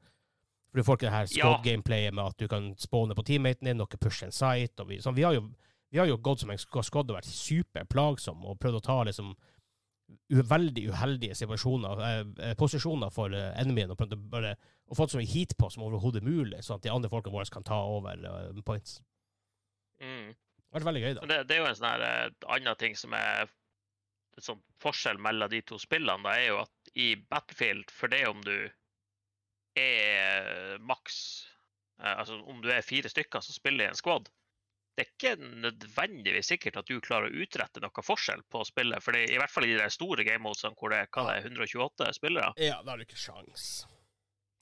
For 0.68 0.80
du 0.80 0.84
får 0.84 0.98
ikke 0.98 1.06
det 1.06 1.14
her 1.14 1.28
squad-gameplayet 1.32 2.14
med 2.14 2.24
at 2.24 2.40
du 2.40 2.48
kan 2.48 2.72
spåne 2.80 3.16
på 3.16 3.24
teammaten 3.24 3.70
din, 3.70 3.78
noe 3.80 4.00
push 4.00 4.26
en 4.26 4.34
sight. 4.34 4.80
Vi, 4.88 4.98
sånn, 5.04 5.16
vi, 5.16 5.24
har 5.24 5.36
jo, 5.36 5.46
vi 5.92 6.00
har 6.00 6.08
jo 6.10 6.18
gått 6.20 6.42
som 6.44 6.52
en 6.52 6.60
squad 6.60 7.08
og 7.08 7.16
vært 7.16 7.30
superplagsomme 7.30 8.50
og 8.50 8.58
prøvd 8.60 8.80
å 8.80 8.84
ta 8.84 8.98
liksom 9.08 9.32
veldig 10.28 10.86
uheldige 10.88 11.36
situasjoner, 11.36 12.02
eh, 12.04 12.20
eh, 12.48 12.54
posisjoner 12.56 13.12
for 13.12 13.32
eh, 13.36 13.52
enemien, 13.60 13.92
og 13.92 14.16
bare 14.32 14.54
og 14.88 14.96
fått 14.96 15.12
så 15.12 15.20
mye 15.20 15.28
heat 15.28 15.52
på 15.58 15.68
som 15.72 15.84
overhodet 15.84 16.24
mulig, 16.24 16.62
sånn 16.64 16.78
at 16.78 16.86
de 16.86 16.92
andre 16.92 17.10
folkene 17.12 17.34
våre 17.34 17.52
kan 17.52 17.66
ta 17.66 17.78
over 17.84 18.24
eh, 18.24 18.60
points. 18.64 19.00
Mm. 20.00 20.32
Det 20.68 20.76
vært 20.78 20.88
veldig 20.90 21.02
gøy, 21.04 21.14
da. 21.18 21.26
Det, 21.30 21.38
det 21.48 21.56
er 21.56 21.62
jo 21.62 21.68
en 21.70 21.78
sånn 21.78 21.88
her 21.90 22.02
eh, 22.08 22.48
annen 22.56 22.76
ting 22.80 22.96
som 23.00 23.14
er 23.16 23.46
en 24.38 24.44
sånn 24.44 24.60
forskjell 24.84 25.18
mellom 25.18 25.50
de 25.50 25.62
to 25.66 25.78
spillene, 25.82 26.22
da, 26.26 26.34
er 26.38 26.50
jo 26.52 26.58
at 26.62 26.92
i 26.98 27.08
Battlefield, 27.30 27.90
for 27.94 28.12
det 28.12 28.24
om 28.28 28.42
du 28.44 28.54
er 29.78 30.78
maks 30.82 31.18
eh, 32.02 32.14
Altså 32.18 32.38
om 32.50 32.60
du 32.64 32.68
er 32.72 32.82
fire 32.86 33.10
stykker 33.10 33.42
som 33.44 33.54
spiller 33.56 33.86
i 33.86 33.90
en 33.92 33.98
squad, 33.98 34.28
det 34.98 35.04
er 35.04 35.12
ikke 35.12 35.32
nødvendigvis 35.62 36.48
sikkert 36.50 36.80
at 36.80 36.88
du 36.90 36.96
klarer 37.04 37.30
å 37.30 37.42
utrette 37.44 37.78
noe 37.84 38.02
forskjell 38.02 38.40
på 38.50 38.64
spillet. 38.66 38.98
For 39.04 39.14
i 39.14 39.36
hvert 39.38 39.52
fall 39.52 39.68
i 39.68 39.76
de 39.78 39.86
store 39.94 40.24
gamemodesene 40.26 40.74
hvor 40.74 40.90
det, 40.90 41.04
hva 41.14 41.22
det 41.28 41.36
er 41.36 41.46
128 41.52 42.08
spillere. 42.16 42.48
Ja, 42.58 42.80
da 42.82 42.90
har 42.96 42.98
du 42.98 43.06
ikke 43.06 43.20
sjans. 43.20 43.68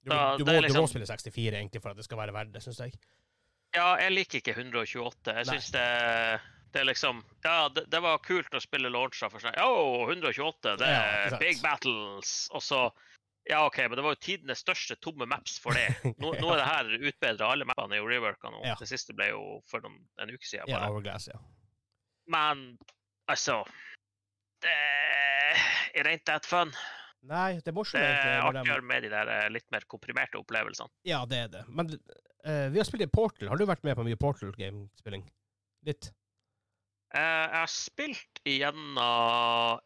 Du, 0.05 0.11
Da- 0.13 0.37
du, 0.37 0.45
må, 0.45 0.59
liksom... 0.61 0.77
du 0.77 0.85
må 0.85 0.91
spille 0.93 1.09
64 1.09 1.57
egentlig 1.57 1.81
for 1.81 1.95
at 1.95 1.97
det 2.03 2.05
skal 2.05 2.21
være 2.21 2.37
verdt 2.37 2.53
det, 2.53 2.61
syns 2.67 2.83
jeg. 2.85 2.93
Ja, 3.77 3.89
jeg 4.01 4.15
liker 4.15 4.41
ikke 4.41 4.55
128. 4.57 5.35
Jeg 5.41 5.49
syns 5.51 5.73
det, 5.75 5.87
det 6.73 6.81
er 6.83 6.89
liksom 6.89 7.21
Ja, 7.45 7.69
det, 7.73 7.87
det 7.93 8.01
var 8.05 8.23
kult 8.25 8.55
å 8.57 8.63
spille 8.63 8.91
launcher 8.93 9.33
for 9.33 9.43
seg. 9.43 9.57
Å, 9.61 10.07
128, 10.09 10.77
det 10.81 10.89
er 10.89 11.35
ja, 11.35 11.41
big 11.41 11.61
battles. 11.65 12.39
Og 12.57 12.65
så 12.65 12.87
Ja, 13.47 13.63
OK, 13.69 13.79
men 13.87 13.95
det 13.99 14.03
var 14.03 14.17
jo 14.17 14.23
tidenes 14.25 14.65
største 14.65 14.97
tomme 14.99 15.29
maps 15.31 15.61
for 15.63 15.77
det. 15.77 15.87
Nå, 16.23 16.33
nå 16.41 16.53
er 16.55 16.63
det 16.63 16.67
her 16.67 17.09
utbedra. 17.13 17.53
Alle 17.53 17.69
mappene 17.69 17.99
er 17.99 18.03
jo 18.03 18.11
reworka 18.11 18.51
nå. 18.51 18.65
Ja. 18.67 18.75
Det 18.81 18.89
siste 18.91 19.15
ble 19.17 19.31
jo 19.31 19.43
for 19.71 19.85
noen, 19.85 20.01
en 20.23 20.33
uke 20.33 20.43
siden. 20.43 20.67
Bare. 20.67 20.81
Ja. 20.81 20.91
Hourglass, 20.91 21.29
ja. 21.31 21.41
Men 22.33 22.73
altså 23.31 23.61
Det 24.65 24.73
er 24.73 26.09
rent 26.09 26.25
that 26.27 26.49
fun. 26.49 26.73
Nei, 27.27 27.59
det 27.59 27.71
er 27.71 27.75
morsomt, 27.75 28.03
Det 28.03 28.33
er 28.33 28.45
artigere 28.45 28.83
med 28.87 29.03
de 29.03 29.11
der 29.11 29.31
eh, 29.31 29.49
litt 29.51 29.67
mer 29.75 29.85
komprimerte 29.91 30.39
opplevelsene. 30.39 30.93
Ja, 31.09 31.25
det 31.27 31.39
er 31.47 31.49
det. 31.51 31.63
Men 31.75 31.91
eh, 32.47 32.69
vi 32.73 32.81
har 32.81 32.89
spilt 32.89 33.05
i 33.07 33.11
Portal. 33.11 33.51
Har 33.51 33.61
du 33.61 33.67
vært 33.69 33.85
med 33.87 33.99
på 33.99 34.07
mye 34.07 34.19
Portal-gamespilling? 34.21 35.27
Litt? 35.87 36.11
Uh, 37.15 37.21
jeg 37.21 37.61
har 37.61 37.71
spilt 37.71 38.41
igjennom 38.47 39.83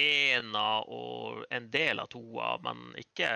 ena 0.00 0.66
og 0.86 1.40
en 1.50 1.66
del 1.72 1.98
av 1.98 2.10
toa, 2.12 2.52
men 2.62 2.92
ikke, 3.00 3.30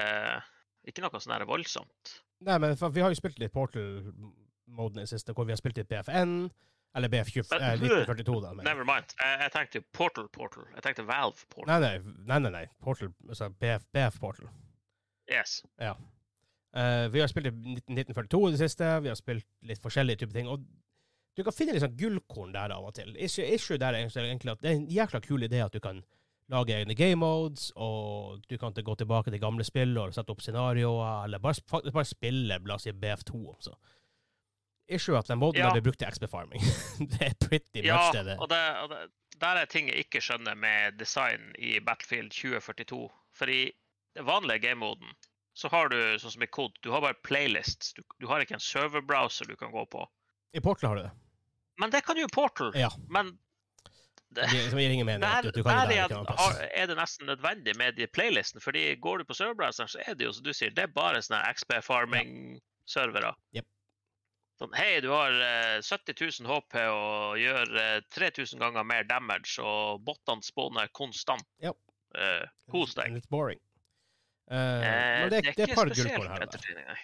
ikke 0.86 1.02
noe 1.02 1.22
sånn 1.22 1.46
voldsomt. 1.48 2.20
Nei, 2.44 2.58
men 2.62 2.76
vi 2.76 3.02
har 3.02 3.10
jo 3.10 3.18
spilt 3.18 3.40
litt 3.42 3.54
Portal-moden 3.54 5.00
i 5.00 5.04
det 5.04 5.10
siste, 5.10 5.34
hvor 5.34 5.48
vi 5.48 5.54
har 5.54 5.60
spilt 5.60 5.80
litt 5.80 5.90
BFN. 5.90 6.48
Eller 6.94 7.10
BF20, 7.10 7.50
Men- 7.50 7.62
eh, 7.62 7.72
1942, 7.74 8.40
da. 8.40 8.52
Men. 8.54 8.64
Never 8.64 8.84
mind. 8.84 9.14
Jeg, 9.18 9.40
jeg 9.40 9.52
tenkte 9.52 9.80
Portal 9.92 10.28
Portal. 10.28 10.64
Jeg 10.76 10.82
tenkte 10.84 11.06
Valve 11.08 11.42
Portal. 11.50 11.80
Nei, 11.80 11.80
nei, 11.80 12.12
nei, 12.26 12.38
nei, 12.38 12.50
nei. 12.50 12.66
Portal, 12.80 13.10
altså 13.28 13.48
BF, 13.50 13.88
BF 13.90 14.20
Portal. 14.20 14.46
Yes. 15.26 15.64
Eh, 16.74 17.08
vi 17.14 17.20
har 17.22 17.28
spilt 17.30 17.46
i 17.46 17.52
1942 17.54 18.48
i 18.48 18.54
det 18.56 18.58
siste. 18.64 18.88
Vi 19.04 19.08
har 19.12 19.18
spilt 19.18 19.46
litt 19.62 19.82
forskjellige 19.84 20.24
typer 20.24 20.38
ting. 20.40 20.48
Og 20.50 20.64
du 21.36 21.42
kan 21.46 21.54
finne 21.54 21.74
litt 21.74 21.82
sånn 21.84 21.96
gullkorn 21.98 22.52
der 22.54 22.74
av 22.74 22.84
og 22.88 22.94
til. 22.96 23.14
Issue, 23.16 23.46
issue 23.54 23.78
der 23.78 23.94
er 23.94 24.02
egentlig 24.06 24.52
at 24.54 24.62
det 24.62 24.70
er 24.72 24.78
en 24.80 24.88
jækla 24.90 25.20
kul 25.24 25.46
idé 25.46 25.62
at 25.64 25.74
du 25.74 25.80
kan 25.82 26.02
lage 26.52 26.74
egne 26.76 26.92
game 26.94 27.16
modes, 27.16 27.70
og 27.80 28.42
du 28.50 28.58
kan 28.60 28.74
gå 28.76 28.94
tilbake 29.00 29.30
til 29.32 29.40
gamle 29.40 29.64
spill 29.64 29.94
og 29.98 30.12
sette 30.12 30.30
opp 30.34 30.42
scenarioer, 30.44 31.24
eller 31.24 31.40
bare, 31.40 31.56
faktisk 31.70 31.94
bare 31.96 32.04
spille 32.10 32.58
la 32.68 32.74
oss 32.76 32.84
si 32.84 32.92
BF2. 32.92 33.40
Også. 33.54 33.72
Issue 34.92 35.16
at 35.16 35.30
den 35.30 35.38
moden 35.40 35.62
Ja. 35.62 35.70
der 35.70 35.80
blir 35.80 35.86
brukt 35.88 35.98
til 36.02 36.10
XP 36.12 36.26
farming. 36.28 36.60
det 37.14 37.22
er 37.30 37.34
pretty 37.48 37.80
Ja, 37.86 37.96
much 37.96 38.12
det 38.18 38.26
det 38.26 38.38
og, 38.38 38.48
det, 38.50 38.60
og 38.82 38.90
det, 38.90 38.98
der 39.40 39.62
er 39.62 39.64
ting 39.64 39.88
jeg 39.88 40.04
ikke 40.04 40.20
skjønner 40.20 40.54
med 40.54 40.98
design 41.00 41.54
i 41.58 41.78
Battlefield 41.80 42.30
2042. 42.30 43.08
For 43.34 43.46
i 43.50 43.62
den 44.14 44.26
vanlige 44.28 44.58
gamemoden 44.68 45.16
så 45.54 45.68
har 45.70 45.88
du 45.92 45.98
sånn 46.18 46.34
som 46.34 46.42
i 46.42 46.48
Code, 46.50 46.74
du 46.82 46.90
har 46.90 47.00
bare 47.04 47.14
playlists. 47.22 47.92
Du, 47.94 48.02
du 48.20 48.26
har 48.30 48.42
ikke 48.42 48.56
en 48.58 48.62
serverbrowser 48.64 49.46
du 49.48 49.54
kan 49.56 49.70
gå 49.72 49.84
på. 49.92 50.04
I 50.54 50.60
Portal 50.62 50.88
har 50.90 50.96
du 50.98 51.02
det. 51.06 51.12
Men 51.80 51.90
det 51.94 52.04
kan 52.06 52.18
jo 52.18 52.26
Portal. 52.30 52.72
Ja. 52.78 52.90
Men 53.10 53.32
det, 54.34 54.48
Det, 54.50 54.70
gir 54.74 54.90
ingen 54.90 55.06
mening. 55.06 55.22
der, 55.22 55.42
du, 55.46 55.50
du 55.54 55.62
kan 55.62 55.86
der 55.88 56.08
det 56.08 56.26
plass. 56.26 56.40
har- 56.40 56.68
er 56.74 56.86
det 56.90 56.96
nesten 56.98 57.26
nødvendig 57.30 57.76
med 57.78 57.94
de 57.96 58.06
playlistene. 58.10 58.60
fordi 58.62 58.96
går 58.98 59.18
du 59.18 59.24
på 59.30 59.34
serverbrowseren, 59.38 59.88
så 59.88 60.02
er 60.06 60.14
det 60.18 60.26
jo 60.26 60.32
som 60.32 60.44
du 60.44 60.52
sier, 60.52 60.70
det 60.74 60.82
er 60.88 60.90
bare 60.94 61.22
sånne 61.22 61.42
XP 61.54 61.78
farming-servere. 61.86 63.34
Jep. 63.54 63.66
Sånn, 64.58 64.74
Hei, 64.78 65.00
du 65.02 65.08
har 65.10 65.34
eh, 65.34 65.80
70 65.82 66.14
000 66.42 66.50
HP 66.50 66.76
og 66.90 67.38
gjør 67.42 67.72
eh, 67.80 68.00
3000 68.14 68.58
ganger 68.62 68.84
mer 68.86 69.06
damage, 69.06 69.58
og 69.62 70.02
bottene 70.06 70.42
spåner 70.46 70.90
konstant. 70.94 71.46
Yep. 71.62 71.78
Eh, 72.14 72.44
kos 72.70 72.94
deg. 72.94 73.14
Litt 73.16 73.28
boring. 73.30 73.58
Eh, 74.50 74.86
men 75.24 75.30
det, 75.32 75.42
det 75.46 75.64
er 75.64 75.70
ikke 75.72 75.86
spesielt 75.88 76.16
her 76.18 76.48
nei. 76.76 76.96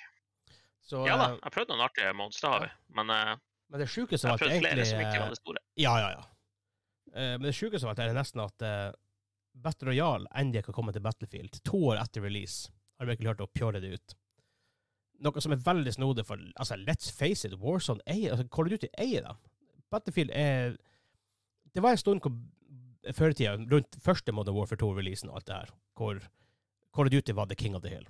Så, 0.85 1.05
Ja 1.07 1.15
da, 1.17 1.31
eh, 1.31 1.37
jeg 1.39 1.47
har 1.47 1.55
prøvd 1.55 1.71
noen 1.73 1.85
artige 1.87 2.11
mods, 2.19 2.41
det 2.43 2.51
har 2.51 2.67
vi. 2.67 2.73
Men 2.99 3.15
men 3.71 3.79
det 3.79 3.87
sjukeste 3.87 4.27
jeg 4.27 4.35
at 4.35 4.43
flere 4.43 4.57
egentlig 4.59 4.89
som 4.91 5.01
ikke 5.05 5.19
var 5.23 5.29
det 5.31 5.39
store. 5.39 5.61
Ja, 5.79 5.93
ja, 6.03 6.09
ja. 6.17 6.23
Men 7.15 7.45
det 7.47 7.53
sjukeste 7.55 7.87
av 7.87 7.95
det 7.95 8.09
er 8.09 8.17
nesten 8.17 8.41
at 8.43 8.65
uh, 8.67 8.89
Battle 9.55 9.91
Royale 9.91 10.27
endelig 10.35 10.65
kan 10.67 10.75
komme 10.75 10.93
til 10.95 11.05
Battlefield. 11.05 11.61
To 11.67 11.79
år 11.93 12.01
etter 12.03 12.25
release 12.25 12.71
har 12.99 13.07
de 13.07 13.13
virkelig 13.15 13.31
klart 13.31 13.45
å 13.45 13.51
pjåre 13.55 13.83
det 13.83 13.93
ut. 13.95 14.17
Noe 15.25 15.43
som 15.45 15.53
er 15.53 15.63
veldig 15.65 15.93
snodig, 15.95 16.25
for 16.27 16.41
altså, 16.57 16.79
let's 16.81 17.11
face 17.13 17.49
it, 17.49 17.57
Warzone 17.61 18.03
eier 18.09 18.35
altså, 18.35 18.47
Call 18.53 18.71
of 18.71 18.75
Duty 18.75 18.91
eier 19.01 19.27
dem. 19.27 19.41
Battlefield 19.93 20.33
er 20.35 20.77
Det 21.75 21.83
var 21.83 21.95
en 21.95 22.01
stund 22.01 22.23
hvor, 22.25 22.35
før 23.15 23.31
i 23.31 23.37
tida, 23.39 23.57
rundt 23.71 23.99
første 24.03 24.33
Modern 24.35 24.57
Warfare 24.57 24.81
2-releasen 24.81 25.31
og 25.31 25.41
alt 25.41 25.47
det 25.47 25.59
her, 25.59 25.75
hvor 25.95 26.23
Call 26.95 27.07
of 27.07 27.15
Duty 27.15 27.33
var 27.33 27.47
the 27.47 27.59
king 27.59 27.77
of 27.77 27.83
the 27.83 27.93
hill. 27.93 28.07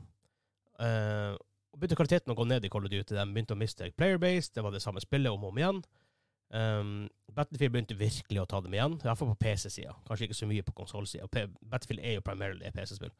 Uh, 0.80 1.36
begynte 1.76 1.98
kvaliteten 1.98 2.32
å 2.32 2.36
gå 2.38 2.46
ned 2.48 2.64
i 2.64 2.70
Call 2.72 2.86
of 2.86 2.92
Duty. 2.92 3.14
De 3.14 3.24
begynte 3.32 3.56
å 3.56 3.60
miste 3.60 3.90
playerbase, 3.96 4.54
det 4.54 4.64
var 4.64 4.74
det 4.74 4.82
samme 4.84 5.02
spillet 5.04 5.32
om 5.32 5.44
og 5.44 5.52
om 5.52 5.60
igjen. 5.60 5.82
Um, 6.50 6.94
Battlefield 7.30 7.74
begynte 7.76 7.94
virkelig 7.98 8.40
å 8.42 8.48
ta 8.50 8.58
dem 8.64 8.74
igjen, 8.74 8.96
iallfall 9.04 9.30
på 9.34 9.38
PC-sida. 9.44 9.94
Kanskje 10.08 10.26
ikke 10.26 10.38
så 10.40 10.48
mye 10.50 10.64
på 10.66 10.74
konsollsida. 10.80 11.28
Battlefield 11.60 12.02
er 12.02 12.18
jo 12.18 12.24
primarily 12.26 12.72
PC-spill. 12.74 13.12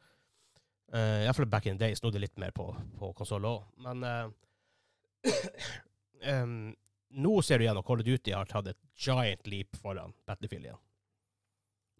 Uh, 0.91 1.23
iallfall 1.23 1.47
back 1.47 1.69
in 1.69 1.77
the 1.77 1.85
day 1.85 1.95
snodde 1.95 2.19
litt 2.19 2.35
mer 2.41 2.51
på, 2.51 2.67
på 2.99 3.13
konsoll 3.15 3.47
òg. 3.47 3.63
Men 3.85 4.03
uh, 4.09 5.31
um, 6.27 6.55
nå 7.23 7.33
ser 7.45 7.59
du 7.59 7.67
igjen 7.67 7.79
at 7.79 7.87
Call 7.87 8.03
of 8.03 8.07
Duty 8.07 8.35
har 8.35 8.49
tatt 8.49 8.67
et 8.73 8.79
giant 8.99 9.47
leap 9.47 9.79
foran 9.79 10.15
Battlefield 10.27 10.67
igjen. 10.67 10.81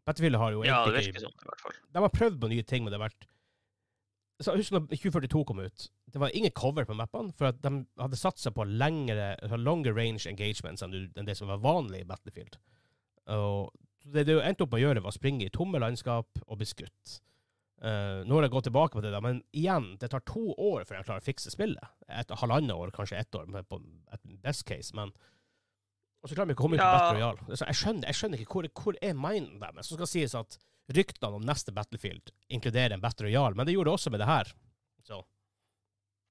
Battlefield 0.07 0.41
har 0.41 0.51
jo 0.51 0.63
egentlig, 0.65 0.73
Ja, 0.73 0.85
det 0.89 1.05
virker 1.05 1.27
sånn 1.29 1.37
i 1.37 1.47
hvert 1.47 1.63
fall. 1.63 1.75
de 1.93 2.03
har 2.03 2.13
prøvd 2.15 2.39
på 2.41 2.49
nye 2.51 2.65
ting, 2.67 2.83
men 2.83 2.91
det 2.91 2.97
har 2.97 3.07
vært 3.07 3.27
så 4.45 4.55
husker 4.57 4.77
når 4.77 4.89
2042 4.91 5.43
kom 5.47 5.61
ut. 5.61 5.87
Det 6.11 6.19
var 6.21 6.33
ingen 6.35 6.53
cover 6.55 6.85
på 6.87 6.95
mappene, 6.97 7.33
for 7.37 7.53
de 7.55 7.71
hadde 8.01 8.19
satsa 8.19 8.51
på 8.55 8.65
lengre, 8.67 9.35
altså 9.41 9.59
longer 9.59 9.95
range 9.97 10.27
engagements 10.29 10.83
enn 10.85 11.25
det 11.27 11.37
som 11.37 11.51
var 11.51 11.63
vanlig 11.63 12.03
i 12.03 12.07
Battlefield. 12.09 12.57
Og 13.31 13.71
det 14.11 14.25
det 14.27 14.37
endte 14.41 14.65
opp 14.65 14.73
med 14.73 14.81
å 14.81 14.85
gjøre, 14.87 15.03
var 15.03 15.13
å 15.13 15.17
springe 15.17 15.45
i 15.45 15.53
tomme 15.53 15.81
landskap 15.81 16.41
og 16.47 16.57
bli 16.59 16.67
skutt. 16.69 17.19
Uh, 17.81 18.21
nå 18.29 18.37
har 18.37 18.45
jeg 18.45 18.53
gått 18.53 18.67
tilbake 18.69 18.93
på 18.93 19.01
det, 19.01 19.09
da, 19.13 19.21
men 19.25 19.39
igjen, 19.57 19.95
det 20.01 20.11
tar 20.13 20.21
to 20.29 20.51
år 20.53 20.83
før 20.85 20.99
jeg 20.99 21.07
klarer 21.07 21.23
å 21.23 21.25
fikse 21.25 21.53
spillet. 21.53 21.93
Et 22.13 22.33
halvannet 22.43 22.77
år, 22.77 22.93
kanskje 22.93 23.17
ett 23.17 23.37
år, 23.37 23.47
på 23.65 23.79
et 24.13 24.25
best 24.43 24.67
case, 24.69 24.93
men 24.97 25.13
Og 26.21 26.29
så 26.29 26.35
klarer 26.37 26.51
vi 26.51 26.53
ikke 26.53 26.61
å 26.61 26.65
komme 26.67 26.77
inn 26.77 26.83
på 26.83 26.85
Ja. 26.85 26.97
Battle 26.99 27.17
Royale. 27.17 27.45
Jeg, 27.49 27.77
skjønner, 27.79 28.05
jeg 28.05 28.17
skjønner 28.19 28.41
ikke 28.43 28.53
hvor, 28.53 28.67
hvor 28.77 28.97
er 29.01 29.15
minden 29.17 29.57
deres. 29.57 29.87
Så 29.89 29.95
skal 29.97 30.09
sies 30.11 30.35
at 30.37 30.57
ryktene 30.87 31.37
om 31.37 31.45
neste 31.45 31.71
Battlefield 31.71 32.33
inkluderer 32.47 32.95
en 32.95 33.03
Battle 33.03 33.27
Royale, 33.27 33.55
men 33.55 33.67
det 33.67 33.75
gjorde 33.75 33.91
det 33.91 33.99
også 33.99 34.11
med 34.13 34.23
det 34.23 34.29
her. 34.29 34.51
Så 35.07 35.21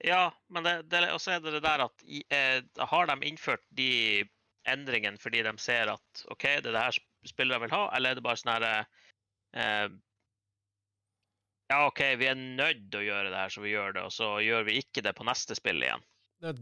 Ja, 0.04 0.32
men 0.48 0.64
det, 0.64 0.74
det, 0.88 1.06
også 1.12 1.36
er 1.36 1.40
det 1.44 1.54
det 1.58 1.64
der 1.64 1.84
at 1.84 2.04
eh, 2.32 2.60
har 2.92 3.10
de 3.10 3.28
innført 3.28 3.64
de 3.76 4.24
endringene 4.68 5.20
fordi 5.20 5.42
de 5.44 5.52
ser 5.60 5.92
at 5.92 6.22
OK, 6.32 6.46
det 6.60 6.70
er 6.70 6.76
det 6.76 6.84
her 6.86 7.00
spillere 7.28 7.60
vil 7.64 7.74
ha, 7.74 7.88
eller 7.96 8.12
er 8.12 8.20
det 8.20 8.24
bare 8.24 8.40
sånn 8.40 8.54
her 8.54 8.68
eh, 8.70 9.88
Ja, 11.70 11.82
OK, 11.86 12.00
vi 12.18 12.30
er 12.30 12.38
nødt 12.38 12.86
til 12.90 13.02
å 13.02 13.08
gjøre 13.08 13.32
det 13.32 13.42
her, 13.42 13.52
så 13.52 13.64
vi 13.64 13.74
gjør 13.74 13.96
det, 13.96 14.06
og 14.08 14.14
så 14.14 14.30
gjør 14.44 14.64
vi 14.68 14.80
ikke 14.80 15.04
det 15.06 15.14
på 15.16 15.26
neste 15.28 15.56
spill 15.58 15.84
igjen. 15.84 16.06
det, 16.42 16.54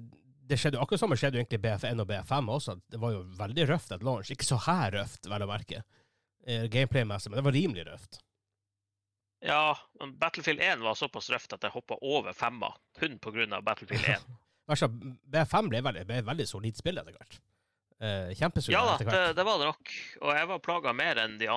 det 0.49 0.57
skjedde 0.57 0.79
jo 0.79 0.85
akkurat 0.85 1.03
samme 1.03 1.17
skjedde 1.19 1.39
jo 1.39 1.43
egentlig 1.43 1.61
i 1.61 1.65
BF1 1.67 2.03
og 2.03 2.09
BF5 2.09 2.53
også. 2.55 2.75
Det 2.89 3.01
var 3.03 3.15
jo 3.15 3.25
veldig 3.39 3.67
røft 3.69 3.93
et 3.93 4.05
launch. 4.07 4.31
Ikke 4.33 4.49
så 4.49 4.59
her 4.65 4.95
røft, 4.97 5.29
vel 5.29 5.45
å 5.45 5.49
merke, 5.51 5.83
eh, 5.83 6.07
gameplay-messig, 6.49 7.31
men 7.31 7.41
det 7.41 7.45
var 7.47 7.57
rimelig 7.57 7.87
røft. 7.89 8.21
Ja, 9.45 9.79
men 10.01 10.17
Battlefield 10.19 10.61
1 10.65 10.81
var 10.83 10.97
såpass 10.99 11.29
røft 11.31 11.53
at 11.55 11.63
jeg 11.63 11.75
hoppa 11.75 11.99
over 12.03 12.35
femma, 12.35 12.73
kun 12.99 13.19
pga. 13.23 13.61
Battlefield 13.63 14.09
1. 14.17 14.25
Altså, 14.69 14.89
BF5 15.33 15.69
ble 15.73 15.83
veldig, 15.85 16.07
ble 16.09 16.19
et 16.21 16.27
veldig 16.27 16.47
solid 16.49 16.77
spill 16.77 16.99
etter 17.01 17.15
hvert. 17.15 17.39
Eh, 17.99 18.35
Kjempesolid 18.39 18.77
Ja 18.77 18.83
da, 18.87 18.97
det, 19.03 19.23
det 19.39 19.45
var 19.47 19.59
det 19.59 19.71
nok. 19.71 19.95
Og 20.23 20.35
jeg 20.37 20.49
var 20.51 20.61
plaga 20.63 20.93
mer 20.95 21.19
enn 21.23 21.39
de, 21.41 21.49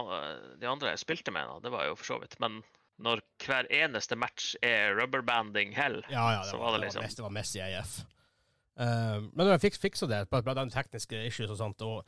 de 0.62 0.70
andre 0.70 0.94
jeg 0.94 1.02
spilte 1.04 1.34
med. 1.34 1.50
Da. 1.50 1.60
Det 1.66 1.74
var 1.74 1.90
jo 1.90 1.98
for 2.00 2.14
så 2.14 2.20
vidt. 2.22 2.38
Men 2.42 2.62
når 3.02 3.22
hver 3.44 3.70
eneste 3.74 4.18
match 4.20 4.54
er 4.66 4.96
rubberbanding 4.98 5.76
hell 5.78 6.00
Ja, 6.08 6.26
ja, 6.38 6.42
det 6.42 6.50
så 6.50 6.62
var, 6.62 6.78
det 6.78 6.88
liksom- 6.88 7.06
det 7.18 7.26
var 7.26 7.36
Messi 7.36 7.62
AF. 7.62 8.02
Uh, 8.80 9.28
men 9.34 9.44
når 9.44 9.56
jeg 9.58 9.64
fikk 9.68 9.82
fiksa 9.82 10.08
det, 10.08 10.24
bare 10.32 10.56
den 10.58 10.72
tekniske 10.74 11.26
issues 11.28 11.52
og 11.52 11.58
sånt, 11.60 11.82
og 11.82 12.06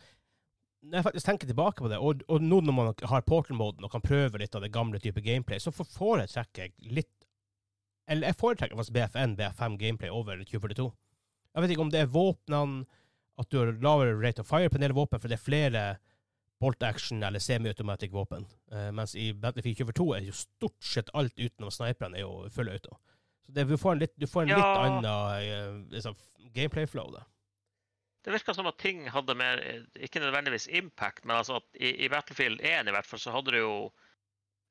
når 0.84 1.00
jeg 1.00 1.06
faktisk 1.08 1.28
tenker 1.28 1.50
tilbake 1.50 1.84
på 1.84 1.90
det, 1.92 1.98
og, 1.98 2.24
og 2.28 2.44
nå 2.44 2.60
når 2.64 2.76
man 2.76 2.90
har 3.10 3.26
portal-moden 3.28 3.86
og 3.86 3.92
kan 3.94 4.04
prøve 4.04 4.40
litt 4.42 4.56
av 4.56 4.64
det 4.66 4.74
gamle 4.76 5.00
type 5.00 5.22
gameplay, 5.24 5.62
så 5.62 5.72
foretrekker 5.72 6.68
jeg 6.68 6.96
litt 7.00 7.12
Eller 8.12 8.34
jeg 8.34 8.40
foretrekker 8.42 8.76
faktisk 8.76 8.96
BF1, 8.98 9.38
BF5 9.40 9.78
gameplay 9.80 10.10
over 10.12 10.42
2042. 10.44 10.90
Jeg 11.56 11.64
vet 11.64 11.72
ikke 11.72 11.86
om 11.86 11.92
det 11.94 12.02
er 12.04 12.10
våpnene, 12.12 12.84
at 13.40 13.48
du 13.50 13.62
har 13.62 13.72
lavere 13.82 14.18
rate 14.20 14.44
of 14.44 14.50
fire 14.50 14.70
på 14.70 14.76
en 14.76 14.84
del 14.84 14.96
våpen, 14.98 15.22
for 15.22 15.32
det 15.32 15.38
er 15.38 15.46
flere 15.46 15.84
bolt 16.60 16.84
action 16.84 17.24
eller 17.24 17.40
semi-automatic 17.40 18.12
våpen. 18.12 18.44
Uh, 18.72 18.92
mens 18.92 19.16
i 19.16 19.32
Battlefield 19.34 19.80
2042 19.80 20.10
er 20.18 20.28
jo 20.28 20.36
stort 20.38 20.84
sett 20.84 21.12
alt 21.18 21.40
utenom 21.40 21.72
sniperne 21.72 22.20
er 22.20 22.26
jo 22.26 22.50
full 22.54 22.72
auto. 22.72 23.00
Så 23.44 23.56
det, 23.56 23.66
du 23.72 23.78
får 23.80 23.96
en 23.96 24.04
litt, 24.04 24.14
du 24.20 24.28
får 24.28 24.46
en 24.46 24.54
litt 24.54 24.68
annen 24.68 25.08
uh, 25.08 25.80
liksom, 25.96 26.20
gameplay-flow, 26.56 27.10
da. 27.16 27.24
Det 28.24 28.32
virka 28.32 28.54
som 28.56 28.68
at 28.70 28.78
ting 28.80 29.02
hadde 29.12 29.34
mer 29.36 29.60
Ikke 30.00 30.22
nødvendigvis 30.24 30.68
impact, 30.72 31.26
men 31.26 31.36
altså 31.36 31.58
at 31.60 31.66
i, 31.76 31.90
i 32.06 32.10
Battlefield 32.10 32.62
1 32.64 32.88
i 32.88 32.94
hvert 32.96 33.06
fall 33.10 33.20
så 33.20 33.34
hadde 33.36 33.52
du 33.52 33.58
jo 33.58 33.74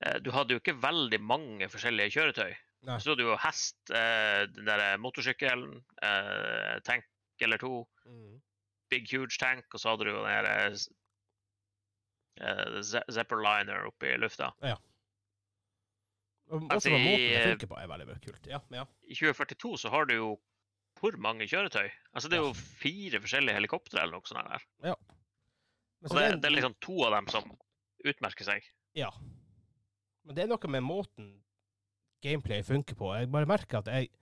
eh, 0.04 0.18
Du 0.24 0.30
hadde 0.32 0.54
jo 0.56 0.60
ikke 0.62 0.78
veldig 0.82 1.20
mange 1.20 1.68
forskjellige 1.68 2.14
kjøretøy. 2.16 2.54
Nei. 2.88 2.96
Så 2.98 3.12
hadde 3.12 3.22
du 3.22 3.28
jo 3.30 3.36
hest, 3.38 3.76
eh, 3.94 4.46
den 4.56 4.64
der 4.66 4.96
motorsykkelen, 4.98 5.76
eh, 6.02 6.78
tank 6.88 7.04
eller 7.40 7.58
to, 7.58 7.86
big 8.90 9.06
huge 9.12 9.36
tank, 9.38 9.64
og 9.74 9.80
så 9.80 9.92
hadde 9.92 10.04
du 10.08 10.10
jo 10.14 10.24
den 10.24 10.32
der 10.32 10.48
eh, 10.50 10.72
s- 10.74 10.88
eh, 12.40 12.80
Ze- 12.82 13.04
Zeppeliner 13.12 13.84
oppe 13.88 14.10
i 14.14 14.16
lufta. 14.18 14.48
Og 16.52 16.66
Altså, 16.74 16.90
måten 16.90 17.04
det 17.06 17.36
eh, 17.38 17.46
funker 17.52 17.66
på, 17.70 17.78
er 17.80 17.86
veldig, 17.88 18.06
veldig 18.10 18.24
kult. 18.26 18.46
Ja, 18.50 18.58
ja. 18.76 18.84
I 19.08 19.14
2042 19.14 19.76
så 19.84 19.90
har 19.94 20.04
du 20.10 20.14
jo 20.14 20.32
hvor 21.02 21.18
mange 21.18 21.48
kjøretøy? 21.50 21.90
Altså 22.14 22.30
Det 22.30 22.38
er 22.38 22.44
jo 22.46 22.54
fire 22.54 23.20
forskjellige 23.24 23.58
helikoptre 23.58 24.04
eller 24.04 24.20
noe 24.20 24.30
sånt. 24.30 24.46
der. 24.46 24.66
Men 24.86 26.06
Og 26.06 26.10
så 26.10 26.18
det, 26.18 26.40
det, 26.42 26.48
er 26.48 26.56
liksom 26.56 26.78
to 26.82 26.96
av 27.06 27.16
dem 27.16 27.28
som 27.30 27.48
utmerker 28.06 28.46
seg. 28.46 28.66
Ja. 28.98 29.10
Men 30.22 30.36
det 30.36 30.44
er 30.44 30.52
noe 30.52 30.70
med 30.70 30.86
måten 30.86 31.30
gameplay 32.22 32.62
funker 32.62 32.98
på. 32.98 33.10
Jeg 33.18 33.30
bare 33.34 33.50
merker 33.50 33.82
at 33.82 33.90
jeg 33.90 34.12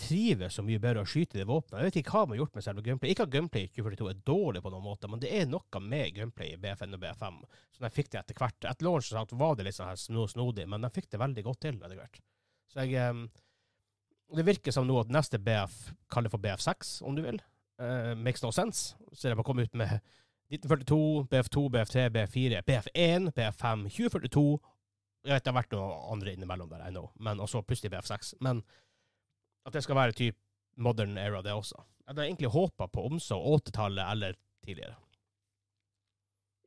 trives 0.00 0.54
så 0.56 0.62
mye 0.64 0.80
bedre 0.82 1.02
å 1.04 1.08
skyte 1.08 1.38
det 1.38 1.46
våpenet. 1.48 1.78
Jeg 1.78 1.90
vet 1.90 1.98
ikke 2.00 2.14
hva 2.14 2.22
man 2.24 2.34
har 2.34 2.42
gjort 2.44 2.56
med 2.56 2.64
selve 2.66 2.84
gameplay. 2.86 3.12
Ikke 3.12 3.26
at 3.26 3.34
gameplay 3.34 3.66
i 3.66 3.70
2042 3.74 4.08
er 4.10 4.22
dårlig 4.30 4.62
på 4.64 4.72
noen 4.72 4.86
måte, 4.86 5.10
men 5.10 5.22
det 5.22 5.30
er 5.34 5.46
noe 5.50 5.82
med 5.84 6.14
gameplay 6.16 6.54
i 6.54 6.60
BF1 6.62 6.96
og 6.96 7.02
BF5 7.04 7.38
som 7.76 7.86
de 7.86 7.92
fikk 7.94 8.10
det 8.14 8.22
etter 8.22 8.38
hvert. 8.38 8.66
Etter 8.70 8.86
launch 8.86 9.34
var 9.38 9.58
det 9.58 9.66
litt 9.66 9.78
sånn 9.78 9.90
her 9.90 10.00
snodig, 10.00 10.66
men 10.70 10.86
jeg 10.86 10.96
fikk 10.98 11.10
det 11.14 11.22
veldig 11.22 11.46
godt 11.46 11.62
til 11.66 11.78
etter 11.78 11.98
hvert. 11.98 12.20
Så 12.70 12.86
jeg 12.86 12.98
em, 13.02 13.24
Det 14.36 14.46
virker 14.46 14.74
som 14.74 14.86
nå 14.86 14.96
at 15.00 15.10
neste 15.10 15.40
BF, 15.42 15.76
kall 16.12 16.26
det 16.26 16.32
for 16.32 16.42
BF6, 16.42 17.00
om 17.06 17.16
du 17.16 17.22
vil, 17.24 17.40
uh, 17.82 18.12
makes 18.14 18.44
no 18.44 18.52
sense. 18.54 18.94
Så 19.12 19.28
de 19.28 19.34
har 19.34 19.46
kommet 19.46 19.70
ut 19.70 19.78
med 19.78 19.98
1942, 20.50 21.24
BF2, 21.30 21.64
BF3, 21.74 22.04
BF4, 22.14 22.62
BF1, 22.66 23.32
BF5, 23.36 23.88
2042 23.88 24.44
Jeg 25.20 25.34
vet 25.36 25.44
det 25.44 25.50
har 25.52 25.58
vært 25.58 25.74
noe 25.76 25.96
andre 26.14 26.32
innimellom 26.32 26.70
der, 26.70 26.86
I 26.86 26.94
know, 26.94 27.10
men 27.20 27.42
også 27.44 27.60
plutselig 27.60 27.90
BF6. 27.92 28.32
Men 28.40 28.62
at 29.68 29.74
det 29.76 29.82
skal 29.84 29.98
være 29.98 30.16
typ 30.16 30.38
modern 30.80 31.18
era, 31.20 31.42
det 31.44 31.52
også. 31.52 31.76
Jeg 32.00 32.14
hadde 32.14 32.24
egentlig 32.24 32.52
håpa 32.54 32.88
på 32.88 33.04
omsorg 33.10 33.60
80-tallet 33.60 34.06
eller 34.14 34.38
tidligere. 34.64 34.96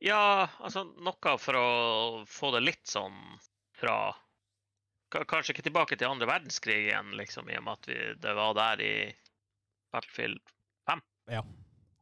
Ja, 0.04 0.46
altså 0.60 0.84
noe 0.84 1.34
for 1.40 1.58
å 1.58 1.66
få 2.30 2.52
det 2.54 2.62
litt 2.62 2.86
sånn 2.86 3.16
fra 3.74 4.14
Kanskje 5.14 5.54
ikke 5.54 5.66
tilbake 5.68 5.96
til 5.98 6.10
andre 6.10 6.26
verdenskrig 6.26 6.80
igjen, 6.88 7.12
liksom, 7.18 7.46
i 7.50 7.58
og 7.58 7.66
med 7.66 7.78
at 7.78 7.88
vi, 7.90 7.98
det 8.24 8.34
var 8.34 8.56
der 8.58 8.82
i 8.82 8.94
Battlefield 9.94 10.40
5. 10.90 11.02
Ja. 11.30 11.42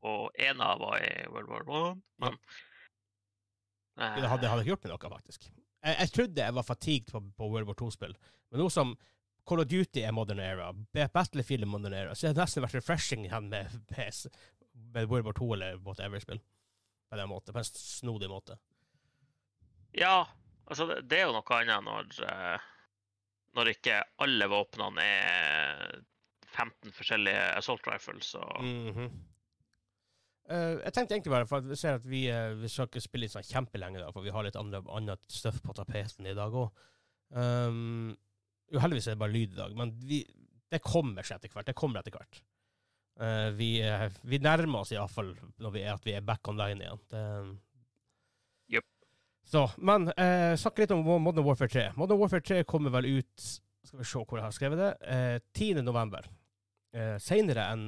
Og 0.08 0.30
ena 0.40 0.72
var 0.80 0.96
i 1.04 1.12
World 1.28 1.50
War 1.50 1.68
One. 1.68 2.00
Men 2.22 2.38
ja. 4.00 4.14
Det 4.16 4.28
hadde, 4.28 4.42
det 4.42 4.50
hadde 4.50 4.64
ikke 4.64 4.72
gjort 4.72 4.86
meg 4.86 4.94
noe, 4.94 5.12
faktisk. 5.18 5.48
Jeg, 5.82 5.96
jeg 5.98 6.12
trodde 6.16 6.46
jeg 6.46 6.56
var 6.56 6.66
fatigued 6.66 7.12
på, 7.12 7.20
på 7.36 7.48
World 7.52 7.68
War 7.68 7.76
2-spill, 7.78 8.14
men 8.50 8.62
nå 8.62 8.68
som 8.72 8.94
Call 9.48 9.60
of 9.64 9.68
Duty 9.68 10.04
er 10.06 10.14
modern 10.14 10.40
era, 10.40 10.70
Battlefield 10.94 11.66
er 11.66 11.70
modern 11.70 11.96
era, 11.98 12.14
så 12.14 12.28
har 12.28 12.36
det 12.36 12.44
nesten 12.44 12.64
vært 12.64 12.78
refreshing 12.78 13.26
igjen 13.26 13.50
med, 13.52 13.72
med, 13.92 14.42
med 14.96 15.08
World 15.10 15.28
War 15.28 15.36
2 15.38 15.48
eller 15.58 15.80
whatever-spill. 15.84 16.40
På 17.10 17.18
den 17.18 17.28
måten, 17.28 17.52
på 17.52 17.60
en 17.60 17.68
snodig 17.68 18.30
måte. 18.32 18.56
Ja, 19.92 20.22
altså 20.64 20.86
det, 20.88 21.02
det 21.10 21.18
er 21.18 21.26
jo 21.26 21.34
noe 21.36 21.58
annet 21.58 21.84
når 21.84 22.22
eh, 22.24 22.70
Når 23.56 23.74
ikke 23.74 23.98
alle 24.24 24.48
våpnene 24.48 25.04
er 25.04 26.00
15 26.52 26.92
forskjellige 26.92 27.44
assault 27.58 27.86
rifles 27.88 28.34
og 28.34 28.62
Mm 28.62 28.92
-hmm. 28.92 29.10
uh, 30.52 30.80
jeg 30.84 30.92
tenkte 30.92 31.14
egentlig 31.14 31.32
bare, 31.32 31.46
for 31.46 31.60
vi 31.60 31.76
ser 31.76 31.94
at 31.94 32.10
vi, 32.10 32.30
uh, 32.30 32.62
vi 32.62 32.68
skal 32.68 32.86
ikke 32.86 33.00
spille 33.00 33.24
litt 33.24 33.32
sånn 33.32 33.52
kjempelenge, 33.52 34.00
da, 34.00 34.10
for 34.10 34.22
vi 34.22 34.30
har 34.30 34.42
litt 34.42 34.56
annet 34.56 35.20
støff 35.28 35.62
på 35.62 35.72
tapeten 35.72 36.26
i 36.26 36.34
dag 36.34 36.52
òg. 36.52 36.70
Um, 37.32 38.16
heldigvis 38.80 39.06
er 39.06 39.16
det 39.16 39.18
bare 39.18 39.32
lyd 39.32 39.52
i 39.52 39.56
dag, 39.56 39.76
men 39.76 39.92
vi, 40.04 40.26
det 40.72 40.82
kommer 40.84 41.22
seg 41.22 41.36
etter 41.36 41.52
hvert. 41.52 41.66
Det 41.66 41.76
kommer 41.78 42.00
etter 42.00 42.14
hvert. 42.16 42.42
Uh, 43.20 43.50
vi, 43.58 43.74
eh, 43.84 44.08
vi 44.24 44.40
nærmer 44.40 44.80
oss 44.82 44.92
iallfall 44.94 45.34
når 45.60 45.74
vi 45.74 45.82
er, 45.82 45.92
at 45.92 46.06
vi 46.06 46.14
er 46.16 46.24
back 46.24 46.48
online 46.48 46.80
igjen. 46.80 47.02
Det. 47.12 47.24
Så, 49.48 49.66
men 49.78 50.08
eh, 50.14 50.54
snakke 50.60 50.84
litt 50.84 50.94
om 50.94 51.02
Modern 51.04 51.44
Warfare 51.44 51.72
3. 51.72 51.84
Modern 51.98 52.20
Warfare 52.20 52.44
3 52.44 52.62
kommer 52.68 52.94
vel 52.94 53.08
ut 53.18 53.46
Skal 53.82 53.98
vi 53.98 54.06
se 54.06 54.22
hvor 54.22 54.38
jeg 54.38 54.46
har 54.46 54.54
skrevet 54.54 54.80
det. 54.80 54.92
Eh, 55.10 55.38
10. 55.58 55.82
november. 55.86 56.28
Senere 56.92 57.20
Seinere 57.24 57.62
enn 57.72 57.86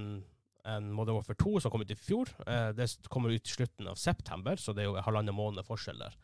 en 0.64 0.92
Modern 0.92 1.18
Warfare 1.18 1.36
2, 1.36 1.60
som 1.60 1.70
kom 1.70 1.84
ut 1.84 1.90
i 1.92 1.98
fjor. 1.98 2.30
Eh, 2.46 2.68
det 2.76 2.88
kommer 3.08 3.30
ut 3.30 3.46
i 3.46 3.50
slutten 3.50 3.88
av 3.88 3.94
september, 4.00 4.56
så 4.56 4.72
det 4.72 4.84
er 4.84 4.90
jo 4.90 4.96
halvannen 5.04 5.36
måned 5.36 5.66
forskjell 5.68 6.00
der. 6.00 6.16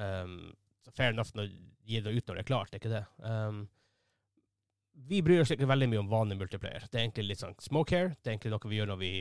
Um, 0.00 0.54
fair 0.96 1.12
enough 1.12 1.36
å 1.38 1.44
gi 1.44 2.00
det 2.02 2.10
ut 2.10 2.26
når 2.26 2.38
det 2.38 2.42
er 2.42 2.48
klart, 2.48 2.72
det 2.72 2.78
er 2.78 2.82
ikke 2.82 2.94
det. 2.94 3.04
Um, 3.20 3.60
vi 5.10 5.20
bryr 5.26 5.42
oss 5.42 5.52
ikke 5.54 5.68
veldig 5.68 5.90
mye 5.90 6.02
om 6.02 6.10
vanlig 6.10 6.38
multiplayer. 6.40 6.86
Det 6.88 6.98
er 6.98 7.06
egentlig 7.06 7.28
litt 7.28 7.42
sånn 7.42 7.56
smoke 7.62 7.94
here. 7.94 8.14
Det 8.16 8.30
er 8.30 8.36
egentlig 8.36 8.54
noe 8.54 8.70
vi 8.70 8.78
gjør 8.78 8.92
når 8.92 9.00
vi 9.00 9.12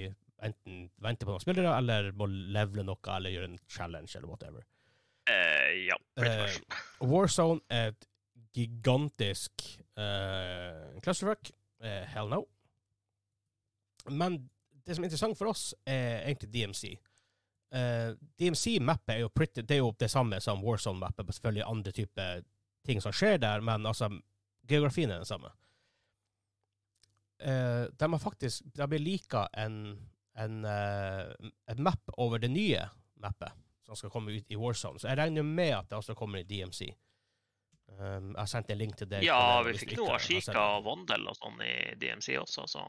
enten 0.44 0.84
venter 1.02 1.28
på 1.28 1.34
noen 1.34 1.44
spillere, 1.44 1.76
eller 1.78 2.12
må 2.20 2.28
levele 2.30 2.86
noe, 2.88 3.02
eller 3.16 3.34
gjøre 3.34 3.52
en 3.52 3.62
challenge, 3.68 4.14
eller 4.16 4.30
whatever. 4.32 4.66
Eh, 5.74 5.86
Ja, 5.90 5.98
Eh. 6.22 6.58
Warzone 7.12 7.62
er 7.70 7.92
et 7.92 8.08
gigantisk 8.54 9.64
uh, 9.98 11.00
clusterfuck. 11.02 11.50
Eh, 11.84 12.04
hell 12.14 12.30
no. 12.30 12.44
Men 14.10 14.38
det 14.86 14.96
som 14.96 15.04
er 15.04 15.10
interessant 15.10 15.38
for 15.40 15.52
oss, 15.52 15.72
er 15.86 16.24
egentlig 16.28 16.52
DMC. 16.54 16.94
Eh, 17.74 18.14
DMC-mappet 18.40 19.16
er 19.16 19.24
jo 19.24 19.32
pretty, 19.34 19.64
det 19.66 19.78
er 19.78 19.82
jo 19.82 19.94
det 20.00 20.12
samme 20.12 20.40
som 20.44 20.62
Warzone-mappet, 20.64 21.32
selvfølgelig 21.34 21.66
andre 21.66 21.92
typer 21.96 22.44
ting 22.86 23.02
som 23.02 23.16
skjer 23.16 23.40
der, 23.42 23.64
men 23.66 23.88
altså, 23.90 24.12
geografien 24.70 25.12
er 25.12 25.24
den 25.24 25.30
samme. 25.30 25.50
Uh, 27.44 27.90
de 28.00 28.08
har 28.08 28.20
faktisk 28.22 28.62
De 28.72 28.80
har 28.80 29.00
lika 29.02 29.48
en, 29.58 29.98
en, 30.40 30.62
uh, 30.64 31.50
et 31.68 31.80
map 31.80 32.14
over 32.18 32.40
det 32.40 32.52
nye 32.54 32.86
mappet 33.20 33.52
som 33.84 33.98
skal 34.00 34.12
komme 34.14 34.32
ut 34.32 34.52
i 34.52 34.60
Warzone. 34.60 35.02
Så 35.02 35.10
jeg 35.10 35.20
regner 35.20 35.46
med 35.46 35.74
at 35.78 35.90
det 35.90 35.98
også 36.00 36.16
kommer 36.18 36.42
i 36.42 36.48
DMC. 36.48 36.88
Um, 37.94 38.32
jeg 38.32 38.40
har 38.40 38.50
sendt 38.50 38.72
en 38.74 38.80
link 38.80 38.96
til 38.98 39.10
deg. 39.12 39.26
Ja, 39.28 39.62
vi 39.66 39.76
fikk 39.78 39.98
noe 40.00 40.16
Ashika 40.18 40.56
og 40.78 40.88
Vondel 40.88 41.28
og 41.30 41.38
sånn 41.38 41.60
i 41.66 41.74
DMC 42.00 42.38
også, 42.42 42.66
så 42.70 42.86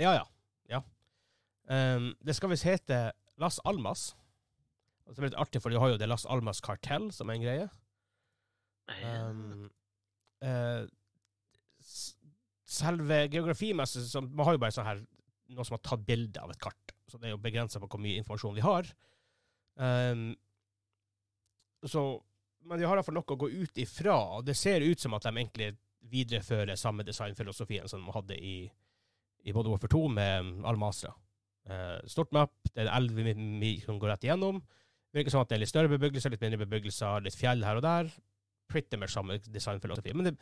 Ja, 0.00 0.14
ja. 0.16 0.24
ja. 0.70 0.80
Um, 1.68 2.12
det 2.24 2.36
skal 2.38 2.52
visst 2.54 2.66
hete 2.68 3.04
Las 3.42 3.60
Almas. 3.68 4.12
Og 5.04 5.14
det 5.14 5.20
er 5.20 5.28
litt 5.30 5.40
artig, 5.42 5.60
for 5.60 5.74
de 5.74 5.80
har 5.82 5.92
jo 5.92 6.00
det 6.00 6.08
Las 6.08 6.24
Almas 6.30 6.62
Kartell 6.64 7.10
som 7.12 7.28
er 7.28 7.38
en 7.38 7.44
greie. 7.44 7.68
Um, 9.02 9.68
uh, 10.46 10.86
selve 12.72 13.18
geografimessig 13.30 14.02
Man 14.24 14.46
har 14.46 14.56
jo 14.56 14.60
bare 14.60 14.74
sånn 14.74 14.88
her 14.88 15.02
noen 15.52 15.68
som 15.68 15.76
har 15.76 15.84
tatt 15.84 16.04
bilde 16.06 16.40
av 16.40 16.52
et 16.52 16.62
kart. 16.62 16.94
Så 17.10 17.20
det 17.20 17.28
er 17.28 17.34
jo 17.34 17.42
begrensa 17.42 17.80
på 17.82 17.90
hvor 17.90 18.00
mye 18.00 18.22
informasjon 18.22 18.56
vi 18.56 18.64
har. 18.64 18.88
Um, 19.76 20.32
så, 21.88 22.02
men 22.68 22.78
de 22.78 22.86
har 22.86 22.98
iallfall 22.98 23.16
noe 23.16 23.34
å 23.34 23.40
gå 23.40 23.50
ut 23.50 23.80
ifra. 23.82 24.16
og 24.36 24.46
Det 24.46 24.56
ser 24.58 24.84
ut 24.84 25.00
som 25.00 25.16
at 25.16 25.26
de 25.26 25.34
egentlig 25.34 25.72
viderefører 26.12 26.78
samme 26.78 27.06
designfilosofien 27.06 27.88
som 27.90 28.02
de 28.02 28.14
hadde 28.14 28.38
i, 28.38 28.56
i 29.46 29.54
både 29.54 29.72
Warfare 29.72 29.92
2 29.94 30.02
med 30.18 30.52
Almasra. 30.68 31.14
Uh, 31.62 31.98
stort 32.10 32.32
map, 32.34 32.54
det 32.72 32.82
er 32.82 32.90
en 32.90 32.96
elv 32.98 33.84
kan 33.86 34.00
gå 34.02 34.10
rett 34.10 34.26
igjennom. 34.26 34.58
Det 35.12 35.20
virker 35.20 35.34
som 35.34 35.44
at 35.44 35.50
det 35.50 35.58
er 35.58 35.62
litt 35.62 35.70
større 35.70 35.92
bebyggelser, 35.92 36.32
litt 36.32 36.42
mindre 36.42 36.64
bebyggelser, 36.64 37.22
litt 37.22 37.36
fjell 37.38 37.62
her 37.66 37.78
og 37.78 37.84
der. 37.84 38.10
Pretty 38.72 38.96
much 38.96 39.12
samme 39.14 39.36
designfilosofi. 39.44 40.14
Men 40.16 40.30
det 40.32 40.36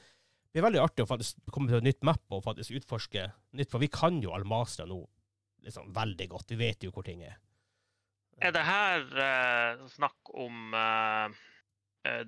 blir 0.55 0.65
veldig 0.69 0.83
artig 0.83 1.05
å 1.05 1.11
faktisk 1.11 1.41
komme 1.51 1.71
til 1.71 1.81
et 1.81 1.89
nytt 1.89 2.05
map 2.07 2.23
og 2.31 2.45
faktisk 2.45 2.79
utforske 2.79 3.27
nytt, 3.59 3.71
for 3.73 3.83
vi 3.83 3.91
kan 3.93 4.21
jo 4.23 4.33
Almasra 4.37 4.87
nå 4.89 5.01
liksom 5.67 5.91
veldig 5.97 6.29
godt. 6.31 6.55
Vi 6.55 6.61
vet 6.61 6.87
jo 6.87 6.93
hvor 6.95 7.05
ting 7.07 7.25
er. 7.27 7.37
Er 8.41 8.53
det 8.57 8.63
her 8.65 9.03
uh, 9.81 9.87
snakk 9.93 10.31
om 10.35 10.75
uh, 10.75 11.29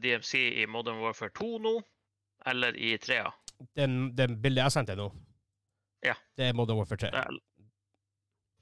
DMC 0.03 0.35
i 0.63 0.67
Modern 0.69 1.01
Warfare 1.01 1.33
2 1.39 1.59
nå, 1.65 1.73
eller 2.47 2.77
i 2.77 2.97
3 3.01 3.23
Den, 3.79 4.11
den 4.19 4.37
bildet 4.43 4.65
jeg 4.67 4.75
sendte 4.75 4.97
nå, 4.99 5.07
Ja. 6.05 6.15
det 6.37 6.51
er 6.51 6.57
Modern 6.59 6.77
Warfare 6.83 6.99
3. 7.07 7.11
Det 7.15 7.41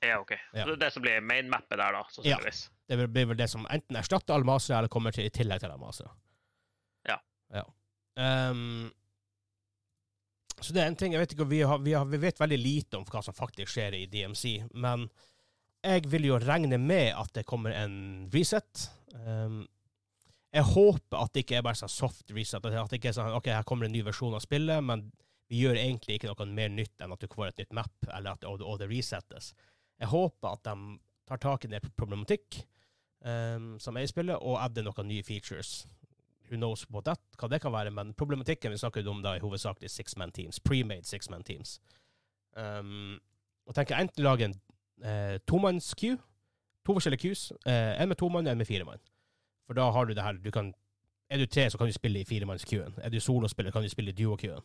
Ja, 0.08 0.18
OK. 0.20 0.30
Ja. 0.54 0.62
Så 0.64 0.70
det 0.70 0.76
er 0.78 0.84
det 0.86 0.92
som 0.94 1.02
blir 1.04 1.20
mainmappet 1.20 1.76
der, 1.76 1.92
da, 1.92 2.04
sannsynligvis. 2.08 2.60
Det 2.88 2.96
blir- 2.96 3.10
blir 3.12 3.26
vel 3.32 3.36
det 3.36 3.50
som 3.52 3.66
enten 3.68 3.96
erstatter 4.00 4.34
Almasra, 4.34 4.78
eller 4.78 4.88
kommer 4.88 5.12
til 5.12 5.26
i 5.26 5.30
tillegg 5.30 5.60
til 5.60 5.70
Almasra. 5.74 6.08
Ja. 7.08 7.18
ja. 7.52 7.64
Um, 8.16 8.90
så 10.60 10.72
det 10.72 10.82
er 10.82 10.86
en 10.88 10.96
ting, 10.96 11.12
jeg 11.12 11.20
vet 11.20 11.32
ikke, 11.34 11.46
vi, 11.48 11.60
har, 11.68 11.78
vi, 11.84 11.92
har, 11.92 12.04
vi 12.08 12.16
vet 12.20 12.40
veldig 12.40 12.58
lite 12.58 12.96
om 12.96 13.04
hva 13.04 13.22
som 13.24 13.34
faktisk 13.36 13.72
skjer 13.74 13.94
i 13.98 14.06
DMC, 14.06 14.68
men 14.72 15.08
jeg 15.84 16.06
vil 16.12 16.28
jo 16.28 16.38
regne 16.42 16.78
med 16.78 17.14
at 17.16 17.32
det 17.34 17.46
kommer 17.48 17.74
en 17.74 18.28
reset. 18.34 18.88
Um, 19.14 19.64
jeg 20.52 20.66
håper 20.66 21.16
at 21.16 21.32
det 21.34 21.44
ikke 21.44 21.60
er 21.60 21.64
bare 21.64 21.78
sånn 21.78 21.92
soft 21.92 22.32
reset, 22.34 22.64
at 22.64 22.90
det 22.90 22.98
ikke 22.98 23.12
er 23.12 23.16
sånn, 23.16 23.36
ok, 23.38 23.52
her 23.54 23.66
kommer 23.66 23.86
en 23.86 23.94
ny 23.94 24.02
versjon 24.06 24.34
av 24.34 24.42
spillet, 24.44 24.82
men 24.84 25.06
vi 25.50 25.62
gjør 25.62 25.78
egentlig 25.78 26.18
ikke 26.18 26.30
noe 26.30 26.48
mer 26.50 26.72
nytt 26.74 27.02
enn 27.02 27.14
at 27.14 27.22
du 27.22 27.30
får 27.30 27.50
et 27.50 27.62
nytt 27.62 27.76
map, 27.78 27.94
eller 28.08 28.34
at 28.34 28.46
og, 28.48 28.62
og 28.62 28.80
det 28.82 28.90
resettes. 28.90 29.52
Jeg 30.00 30.10
håper 30.10 30.52
at 30.52 30.66
de 30.66 30.98
tar 31.30 31.40
tak 31.42 31.64
i 31.64 31.70
det 31.70 31.82
problematikk 31.98 32.60
um, 33.22 33.72
som 33.82 33.96
er 33.96 34.06
i 34.06 34.10
spillet, 34.10 34.38
og 34.38 34.60
adder 34.62 34.86
noen 34.86 35.10
nye 35.10 35.26
features. 35.26 35.84
Who 36.50 36.58
knows 36.58 36.82
what 36.90 37.06
that, 37.06 37.22
hva 37.38 37.50
det 37.50 37.60
kan 37.62 37.74
være, 37.74 37.94
men 37.94 38.14
problematikken 38.18 38.74
vi 38.74 38.80
snakker 38.82 39.06
om 39.10 39.22
da 39.22 39.36
er 39.36 39.46
hovedsakelig 39.46 39.90
six-man 39.92 40.34
teams, 40.34 40.58
pre-made 40.58 41.06
six-man 41.06 41.46
teams. 41.46 41.78
Um, 42.58 43.20
og 43.70 43.76
tenker 43.78 44.00
enten 44.00 44.26
lage 44.26 44.48
en 44.48 44.58
eh, 45.04 45.38
tomanns-queue, 45.48 46.18
to 46.86 46.96
forskjellige 46.96 47.24
queues, 47.24 47.46
eh, 47.66 48.02
en 48.02 48.08
med 48.08 48.18
to 48.18 48.28
mann, 48.28 48.46
en 48.46 48.58
med 48.58 48.68
fire 48.68 48.84
mann. 48.84 49.02
For 49.66 49.78
da 49.78 49.90
har 49.94 50.06
du 50.06 50.14
det 50.14 50.22
her, 50.24 50.38
du 50.42 50.50
kan, 50.50 50.72
er 51.30 51.38
du 51.38 51.46
tre 51.46 51.68
så 51.70 51.78
kan 51.78 51.86
du 51.86 51.94
spille 51.94 52.20
i 52.20 52.26
firemanns-queuen. 52.26 52.98
Er 53.02 53.10
du 53.10 53.20
solospiller 53.20 53.70
kan 53.70 53.82
du 53.82 53.88
spille 53.88 54.10
i 54.10 54.16
duo-queuen. 54.18 54.64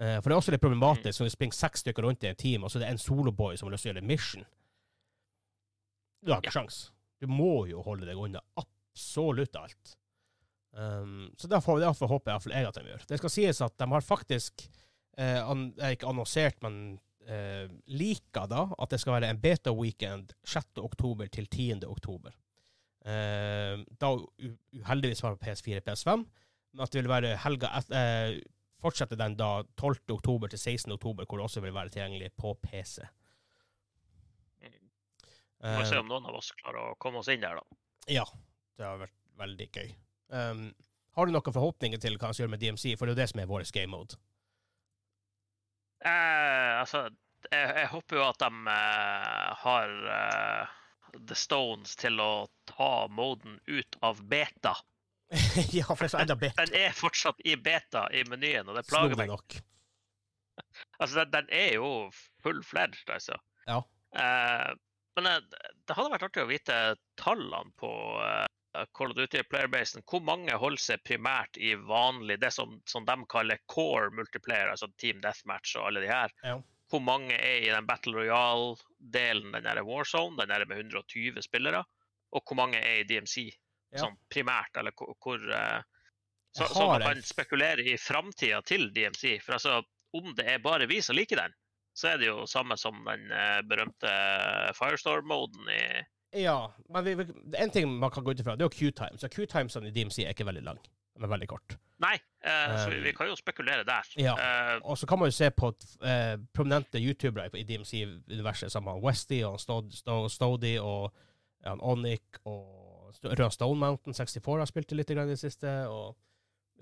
Eh, 0.00 0.18
for 0.18 0.28
det 0.28 0.34
er 0.34 0.40
også 0.42 0.54
litt 0.54 0.64
problematisk 0.64 1.20
når 1.20 1.30
du 1.30 1.34
springer 1.36 1.56
seks 1.56 1.84
stykker 1.84 2.04
rundt 2.04 2.26
i 2.26 2.32
et 2.32 2.38
team, 2.38 2.64
og 2.64 2.70
så 2.70 2.78
er 2.78 2.86
det 2.86 2.92
en 2.94 3.02
soloboy 3.02 3.56
som 3.56 3.68
har 3.68 3.76
lyst 3.76 3.86
til 3.86 3.92
å 3.92 3.94
gjøre 3.94 4.08
mission. 4.08 4.46
Du 6.24 6.32
har 6.32 6.42
ikke 6.42 6.54
sjans. 6.56 6.88
Du 7.22 7.28
må 7.30 7.66
jo 7.70 7.82
holde 7.84 8.08
deg 8.08 8.18
unna 8.18 8.42
absolutt 8.60 9.56
alt. 9.60 9.94
Um, 10.74 11.30
så 11.38 11.46
derfor, 11.46 11.78
derfor 11.78 12.10
håper 12.10 12.32
jeg, 12.32 12.34
iallfall 12.34 12.56
jeg 12.56 12.68
at 12.68 12.78
de 12.80 12.90
gjør. 12.90 13.04
Det 13.08 13.18
skal 13.20 13.32
sies 13.32 13.60
at 13.62 13.76
de 13.78 13.86
har 13.92 14.04
faktisk 14.04 14.64
eh, 15.16 15.38
an, 15.38 15.68
eh, 15.78 15.94
ikke 15.94 16.08
annonsert, 16.10 16.58
men 16.64 16.98
eh, 17.28 17.66
liker 17.86 18.48
da 18.50 18.64
at 18.78 18.94
det 18.94 19.00
skal 19.02 19.18
være 19.18 19.30
en 19.32 19.40
beta-weekend 19.42 20.34
6. 20.44 20.80
oktober 20.84 21.30
til 21.32 21.46
10. 21.46 21.84
oktober. 21.88 22.34
Eh, 23.04 23.82
da 24.00 24.10
uheldigvis 24.80 25.22
var 25.24 25.36
det 25.36 25.44
PS4 25.44 25.84
PS5, 25.84 26.24
men 26.74 26.84
at 26.84 26.92
det 26.92 27.02
vil 27.02 27.12
være 27.12 27.36
helga 27.44 27.72
et, 27.78 27.94
eh, 27.94 28.40
Fortsette 28.84 29.16
den 29.16 29.32
da 29.38 29.62
12. 29.80 30.12
oktober 30.12 30.50
til 30.52 30.58
16. 30.58 30.92
oktober, 30.92 31.24
hvor 31.24 31.38
det 31.40 31.44
også 31.46 31.62
vil 31.64 31.72
være 31.72 31.88
tilgjengelig 31.88 32.34
på 32.36 32.50
PC. 32.60 33.06
Vi 35.64 35.70
får 35.78 35.86
se 35.88 35.94
Eh, 35.94 36.00
om 36.02 36.10
noen 36.10 36.26
av 36.28 36.36
oss 36.36 36.50
klarer 36.52 36.90
å 36.90 36.96
komme 37.00 37.22
oss 37.22 37.30
inn 37.32 37.40
der, 37.40 37.56
da. 37.56 37.78
ja, 38.12 38.24
det 38.76 38.84
har 38.84 38.98
vært 39.00 39.16
veldig 39.40 39.68
gøy. 39.72 39.94
Um, 40.28 40.74
har 41.16 41.26
du 41.26 41.32
noen 41.32 41.54
forhåpninger 41.56 42.00
til 42.02 42.18
hva 42.18 42.28
vi 42.28 42.36
skal 42.36 42.44
gjøre 42.44 42.52
med 42.52 42.60
DMC? 42.60 42.96
For 42.98 43.06
det 43.06 43.14
er 43.14 43.16
jo 43.16 43.22
det 43.22 43.28
som 43.30 43.40
er 43.40 43.48
vår 43.48 43.64
game 43.72 43.92
mode. 43.94 44.18
Eh, 46.04 46.72
altså, 46.80 47.06
jeg, 47.50 47.68
jeg 47.80 47.90
håper 47.92 48.18
jo 48.18 48.24
at 48.26 48.40
de 48.42 48.50
eh, 48.72 49.52
har 49.64 49.94
eh, 50.16 50.74
The 51.14 51.38
Stones 51.38 51.94
til 52.00 52.20
å 52.20 52.46
ta 52.70 53.06
moden 53.12 53.60
ut 53.66 53.98
av 54.04 54.22
beta. 54.28 54.74
ja, 55.76 55.86
for 55.88 56.04
det 56.04 56.10
er 56.10 56.14
så 56.16 56.22
enda 56.24 56.36
beta. 56.38 56.64
Den 56.64 56.76
er 56.86 56.96
fortsatt 56.96 57.40
i 57.44 57.56
beta 57.56 58.06
i 58.12 58.24
menyen, 58.28 58.68
og 58.68 58.78
det 58.78 58.86
plager 58.90 59.16
meg. 59.20 59.32
nok. 59.34 59.60
Altså, 61.02 61.24
den, 61.24 61.30
den 61.32 61.48
er 61.50 61.72
jo 61.80 61.88
full-fledged, 62.42 63.08
altså. 63.10 63.34
Ja. 63.66 63.80
Eh, 64.14 64.70
men 65.18 65.26
eh, 65.26 65.40
det 65.86 65.96
hadde 65.96 66.12
vært 66.12 66.26
artig 66.28 66.44
å 66.44 66.50
vite 66.50 66.76
tallene 67.18 67.74
på 67.78 67.90
eh, 68.22 68.46
Call 68.96 69.10
of 69.12 69.16
Duty 69.16 69.42
Player-basen. 69.50 70.02
Hvor 70.10 70.22
mange 70.24 70.54
holder 70.58 70.82
seg 70.82 71.02
primært 71.06 71.58
i 71.60 71.74
vanlig, 71.78 72.40
det 72.42 72.50
som, 72.54 72.78
som 72.90 73.06
de 73.06 73.16
kaller 73.30 73.60
core 73.70 74.10
multiplayer, 74.14 74.72
altså 74.72 74.88
Team 75.00 75.20
Deathmatch 75.22 75.76
og 75.78 75.88
alle 75.88 76.04
de 76.04 76.10
her. 76.10 76.34
Ja. 76.42 76.58
Hvor 76.90 77.02
mange 77.02 77.34
er 77.38 77.62
i 77.64 77.70
den 77.72 77.86
Battle 77.88 78.16
Royale-delen, 78.18 79.54
den 79.54 79.66
der 79.66 79.82
Warzone, 79.86 80.36
den 80.40 80.52
der 80.52 80.66
med 80.68 80.82
120 80.84 81.42
spillere? 81.42 81.84
Og 82.34 82.42
hvor 82.42 82.58
mange 82.58 82.80
er 82.82 83.02
i 83.02 83.08
DMC, 83.08 83.50
Ja. 83.94 84.00
sånn 84.02 84.16
primært, 84.26 84.74
eller 84.80 84.90
hvor, 84.98 85.12
hvor 85.22 85.42
eh, 85.54 85.82
så, 86.54 86.66
så 86.66 86.86
man 86.90 87.02
kan 87.02 87.20
spekulere 87.22 87.82
i 87.86 87.96
framtida 87.98 88.60
til 88.66 88.88
DMC. 88.94 89.36
For 89.42 89.54
altså, 89.54 89.82
om 90.14 90.32
det 90.34 90.46
er 90.50 90.62
bare 90.62 90.88
vi 90.90 91.00
som 91.02 91.14
liker 91.14 91.38
den, 91.38 91.54
så 91.94 92.08
er 92.10 92.18
det 92.18 92.26
jo 92.26 92.42
samme 92.50 92.74
som 92.78 92.98
den 93.06 93.30
eh, 93.30 93.60
berømte 93.70 94.10
Firestorm-moden 94.78 95.70
i 95.70 95.84
Ja, 96.34 96.70
men 96.90 97.04
vi, 97.04 97.14
vi, 97.14 97.24
en 97.58 97.70
ting 97.70 97.88
man 97.98 98.10
kan 98.10 98.24
gå 98.24 98.30
ut 98.34 98.40
ifra, 98.40 98.56
det 98.56 98.64
er 98.64 98.68
jo 98.68 98.76
Q-times. 98.90 99.22
Og 99.24 99.30
Q-timesene 99.30 99.86
i 99.88 99.90
DMC 99.94 100.18
er 100.24 100.32
ikke 100.34 100.46
veldig 100.48 100.62
lang, 100.66 100.78
er 101.20 101.28
veldig 101.30 101.48
kort. 101.48 101.76
Nei, 102.02 102.16
eh, 102.42 102.72
så 102.82 102.88
vi, 102.90 102.96
Um, 102.98 103.04
vi 103.04 103.12
kan 103.12 103.28
jo 103.30 103.36
spekulere 103.38 103.84
der. 103.86 104.02
ja. 104.18 104.34
Eh, 104.34 104.80
Og 104.84 104.98
så 104.98 105.06
kan 105.06 105.18
man 105.18 105.28
jo 105.30 105.36
se 105.36 105.50
på 105.50 105.70
eh, 106.02 106.36
prominente 106.52 106.98
youtubere 106.98 107.48
i 107.54 107.62
DMC-universet, 107.62 108.72
som 108.72 108.86
han 108.86 109.00
Westy 109.00 109.42
og 109.46 109.60
Stod, 109.60 109.92
Stod, 109.92 110.28
Stody 110.30 110.78
og 110.78 111.12
han 111.64 111.80
Onic 111.80 112.40
og 112.44 113.14
Rød 113.24 113.50
Stone 113.50 113.78
Mountain 113.80 114.14
64 114.14 114.58
har 114.58 114.66
spilt 114.66 114.92
litt 114.92 115.10
i 115.10 115.14
det 115.14 115.38
siste. 115.38 115.68
og 115.88 116.16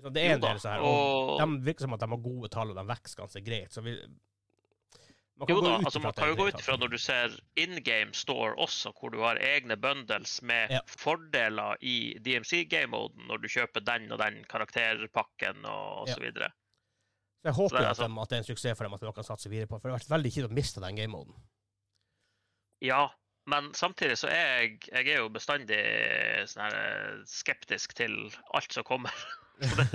så 0.01 0.09
Det 0.09 0.23
er 0.25 0.33
en 0.33 0.41
del 0.41 0.57
sånn 0.59 0.71
her, 0.73 0.79
og 0.81 1.29
og- 1.29 1.39
de 1.39 1.65
virker 1.65 1.81
som 1.81 1.93
at 1.93 1.99
de 1.99 2.07
har 2.07 2.17
gode 2.17 2.49
tall, 2.49 2.69
og 2.71 2.75
de 2.75 2.83
vokser 2.89 3.15
ganske 3.21 3.45
greit. 3.45 3.69
så 3.71 3.81
vi 3.83 3.99
jo 5.49 5.61
da, 5.61 5.75
altså 5.83 5.99
man 6.03 6.13
kan 6.13 6.29
jo 6.29 6.35
gå 6.39 6.47
ut 6.47 6.59
ifra 6.59 6.75
når 6.77 6.91
du 6.93 6.97
ser 6.97 7.33
in 7.59 7.75
game 7.83 8.13
store 8.13 8.53
også, 8.61 8.91
hvor 8.99 9.09
du 9.13 9.19
har 9.23 9.35
egne 9.41 9.75
bundles 9.77 10.41
med 10.41 10.71
Ja. 10.71 10.79
fordeler 10.87 11.75
i 11.81 12.13
DMC-game-moden 12.23 13.27
når 13.27 13.41
du 13.43 13.47
kjøper 13.47 13.83
den 13.85 14.11
og 14.11 14.19
den 14.19 14.43
karakterpakken 14.49 15.65
og, 15.65 16.03
osv. 16.07 16.23
Ja. 16.23 16.31
så. 16.47 16.51
Jeg 17.43 17.53
håper 17.53 17.69
Så 17.69 17.75
det 17.77 17.83
at, 17.83 17.89
altså- 17.89 18.07
de, 18.07 18.21
at 18.21 18.29
det 18.29 18.35
er 18.35 18.43
en 18.43 18.43
suksess 18.51 18.77
for 18.77 18.83
dem, 18.87 18.93
at 18.93 19.01
de 19.01 19.13
kan 19.13 19.23
satse 19.23 19.49
videre 19.49 19.67
på 19.67 19.79
For 19.81 19.89
det 19.89 19.93
har 19.93 19.99
vært 19.99 20.13
veldig 20.17 20.31
kjipt 20.31 20.49
å 20.51 20.53
miste 20.55 20.79
den 20.83 20.95
game-moden. 20.95 21.33
Ja, 22.83 23.09
men 23.47 23.73
samtidig 23.73 24.17
så 24.17 24.27
er 24.31 24.45
jeg, 24.63 24.79
jeg 24.91 25.07
er 25.13 25.19
jo 25.23 25.29
bestandig 25.29 25.79
sånn 26.51 26.71
eh, 26.71 27.21
skeptisk 27.27 27.93
til 27.99 28.15
alt 28.53 28.71
som 28.75 28.83
kommer. 28.87 29.11
Det, 29.63 29.85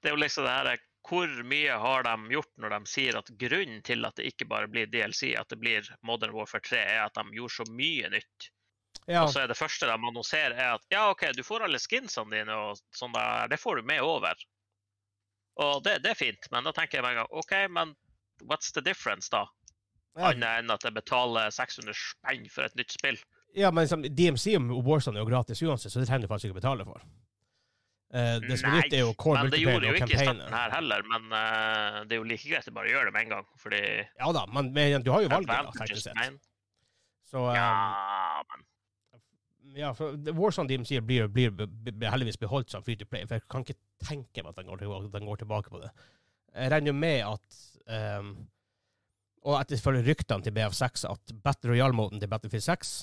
det 0.00 0.08
er 0.08 0.14
jo 0.14 0.20
liksom 0.22 0.44
det 0.46 0.52
her 0.54 0.78
Hvor 1.08 1.30
mye 1.48 1.76
har 1.80 2.04
de 2.04 2.14
gjort 2.34 2.50
når 2.60 2.74
de 2.74 2.90
sier 2.92 3.16
at 3.18 3.30
grunnen 3.40 3.80
til 3.86 4.04
at 4.04 4.16
det 4.20 4.28
ikke 4.30 4.46
bare 4.50 4.68
blir 4.70 4.90
DLC, 4.92 5.32
at 5.38 5.48
det 5.48 5.58
blir 5.62 5.86
Modern 6.06 6.34
Warfare 6.36 6.62
3, 6.66 6.80
er 6.96 7.04
at 7.06 7.16
de 7.16 7.36
gjorde 7.38 7.56
så 7.56 7.66
mye 7.72 8.10
nytt. 8.12 8.50
Ja, 9.08 9.24
Og 9.24 9.32
så 9.32 9.40
er 9.42 9.48
det 9.50 9.56
første 9.58 9.88
de 9.88 9.94
annonserer, 9.96 10.54
er 10.54 10.74
at 10.76 10.84
ja, 10.92 11.06
OK, 11.10 11.24
du 11.34 11.42
får 11.42 11.64
alle 11.66 11.80
skinsene 11.80 12.30
dine 12.36 12.54
og 12.54 12.78
sånn 12.94 13.14
der, 13.16 13.48
det 13.50 13.58
får 13.58 13.80
du 13.80 13.88
med 13.88 14.04
over. 14.04 14.36
Og 15.60 15.80
det, 15.84 15.98
det 16.04 16.12
er 16.12 16.20
fint, 16.20 16.46
men 16.52 16.68
da 16.68 16.72
tenker 16.76 17.00
jeg 17.00 17.06
meg 17.06 17.16
en 17.16 17.22
gang 17.24 17.40
OK, 17.40 17.54
men 17.72 17.94
what's 18.46 18.70
the 18.76 18.84
difference, 18.84 19.32
da? 19.32 19.46
ja, 20.18 20.30
Annet 20.30 20.62
enn 20.64 20.72
at 20.74 20.84
jeg 20.84 20.94
betaler 20.96 21.52
600 21.54 21.96
spenn 21.96 22.46
for 22.52 22.66
et 22.68 22.76
nytt 22.78 22.92
spill. 22.92 23.18
ja, 23.56 23.70
men 23.70 23.86
liksom, 23.86 24.04
DMC 24.04 24.54
og 24.58 24.84
Warzone 24.86 25.18
er 25.18 25.24
jo 25.24 25.30
gratis 25.30 25.62
uansett, 25.62 25.92
så 25.92 26.02
det 26.02 26.08
trenger 26.10 26.26
du 26.28 26.32
faktisk 26.32 26.50
ikke 26.50 26.60
betale 26.60 26.86
for. 26.86 27.02
Eh, 28.10 28.36
det 28.42 28.56
som 28.58 28.72
er 28.72 28.80
nytt, 28.80 28.94
er 28.96 29.04
jo 29.04 29.12
core 29.14 29.44
men 29.44 29.52
det 29.52 29.60
gjorde 29.62 29.86
jo 29.86 29.98
ikke 30.00 30.16
i 30.16 30.18
starten 30.18 30.54
her 30.56 30.72
heller. 30.74 31.04
Men 31.12 31.28
uh, 31.30 32.00
det 32.10 32.16
er 32.16 32.18
jo 32.18 32.26
like 32.26 32.48
greit 32.50 32.66
å 32.66 32.74
bare 32.74 32.90
gjøre 32.90 33.06
det 33.06 33.14
med 33.14 33.26
en 33.26 33.34
gang. 33.36 33.46
Fordi 33.62 33.82
Ja 34.02 34.32
da, 34.34 34.42
men, 34.50 34.72
men 34.74 35.04
du 35.06 35.12
har 35.14 35.22
jo 35.22 35.30
valget, 35.30 35.52
da, 35.52 35.74
teknisk 35.76 36.08
sett. 36.08 36.40
Så 37.30 37.44
um, 37.46 37.54
Ja, 37.54 38.42
men 38.50 38.66
ja, 39.78 39.92
for 39.94 40.16
Warzone 40.34 40.80
sier 40.88 41.04
blir, 41.06 41.28
blir, 41.30 41.52
blir 41.54 42.10
heldigvis 42.10 42.40
beholdt 42.40 42.72
som 42.72 42.82
free 42.82 42.98
to 42.98 43.06
play, 43.06 43.22
for 43.28 43.38
jeg 43.38 43.46
kan 43.52 43.62
ikke 43.62 43.78
tenke 44.02 44.42
meg 44.42 44.50
at 44.50 44.58
den 44.58 44.70
går, 44.72 44.80
tilbake, 44.82 45.10
den 45.14 45.28
går 45.28 45.42
tilbake 45.44 45.70
på 45.70 45.82
det. 45.84 45.92
Jeg 46.56 46.72
regner 46.74 46.90
jo 46.90 46.96
med 46.98 47.20
at 47.28 47.60
um, 48.18 48.32
Og 49.46 49.54
etter 49.60 50.00
ryktene 50.02 50.42
til 50.42 50.56
BF6 50.56 51.06
at 51.06 51.34
Battle 51.44 51.70
Royale-moden 51.70 52.18
til 52.18 52.28
Battlefield 52.28 52.66
6 52.66 52.96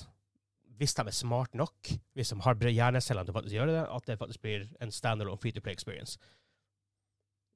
hvis 0.78 0.94
de 0.94 1.04
er 1.06 1.14
smart 1.16 1.54
nok, 1.58 1.90
hvis 2.14 2.30
de 2.32 2.40
har 2.44 2.54
hjernecellene 2.62 3.26
til 3.26 3.34
å 3.38 3.42
gjøre 3.58 3.72
det, 3.74 3.84
at 3.96 4.06
det 4.06 4.18
faktisk 4.20 4.42
blir 4.44 4.66
en 4.80 4.92
standalone 4.94 5.38
free 5.42 5.52
to 5.52 5.60
play 5.64 5.74
experience. 5.74 6.18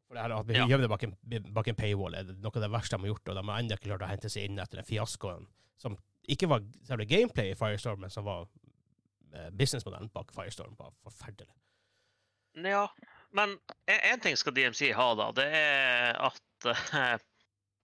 For 0.08 0.14
det 0.18 0.22
her 0.26 0.35
at 0.37 0.46
vi 0.48 0.54
Ja. 0.58 0.66
gjemmer 0.66 0.82
det 0.85 0.90
bak 0.92 1.02
en, 1.06 1.16
bak 1.54 1.68
en 1.68 1.78
paywall 1.78 2.14
er 2.18 2.24
det 2.28 2.38
noe 2.42 2.52
av 2.54 2.62
det 2.66 2.70
verste 2.70 2.96
de 2.96 3.02
har 3.06 3.12
gjort, 3.14 3.28
og 3.28 3.35
de 3.38 3.44
har 3.48 3.61
ennå 3.62 3.76
ikke 3.78 3.88
klart 3.88 4.02
å 4.04 4.11
hente 4.11 4.28
seg 4.32 4.44
inn 4.50 4.58
etter 4.58 4.76
den 4.82 4.85
fiaskoen 4.88 5.46
som 5.80 5.96
ikke 6.28 6.48
var 6.50 6.61
selve 6.87 7.06
gameplay 7.08 7.50
i 7.50 7.54
Firestorm, 7.58 8.00
men 8.04 8.11
som 8.11 8.24
var 8.24 8.44
eh, 9.32 9.48
businessmodellen 9.50 10.11
bak 10.12 10.30
Firestorm. 10.35 10.76
var 10.78 10.92
forferdelig. 11.02 11.50
Ja, 12.54 12.85
men 13.32 13.56
én 13.88 14.20
ting 14.20 14.37
skal 14.37 14.52
DMC 14.52 14.92
ha, 14.92 15.14
da. 15.14 15.30
Det 15.32 15.46
er 15.48 16.18
at 16.20 16.66
uh, 16.68 17.16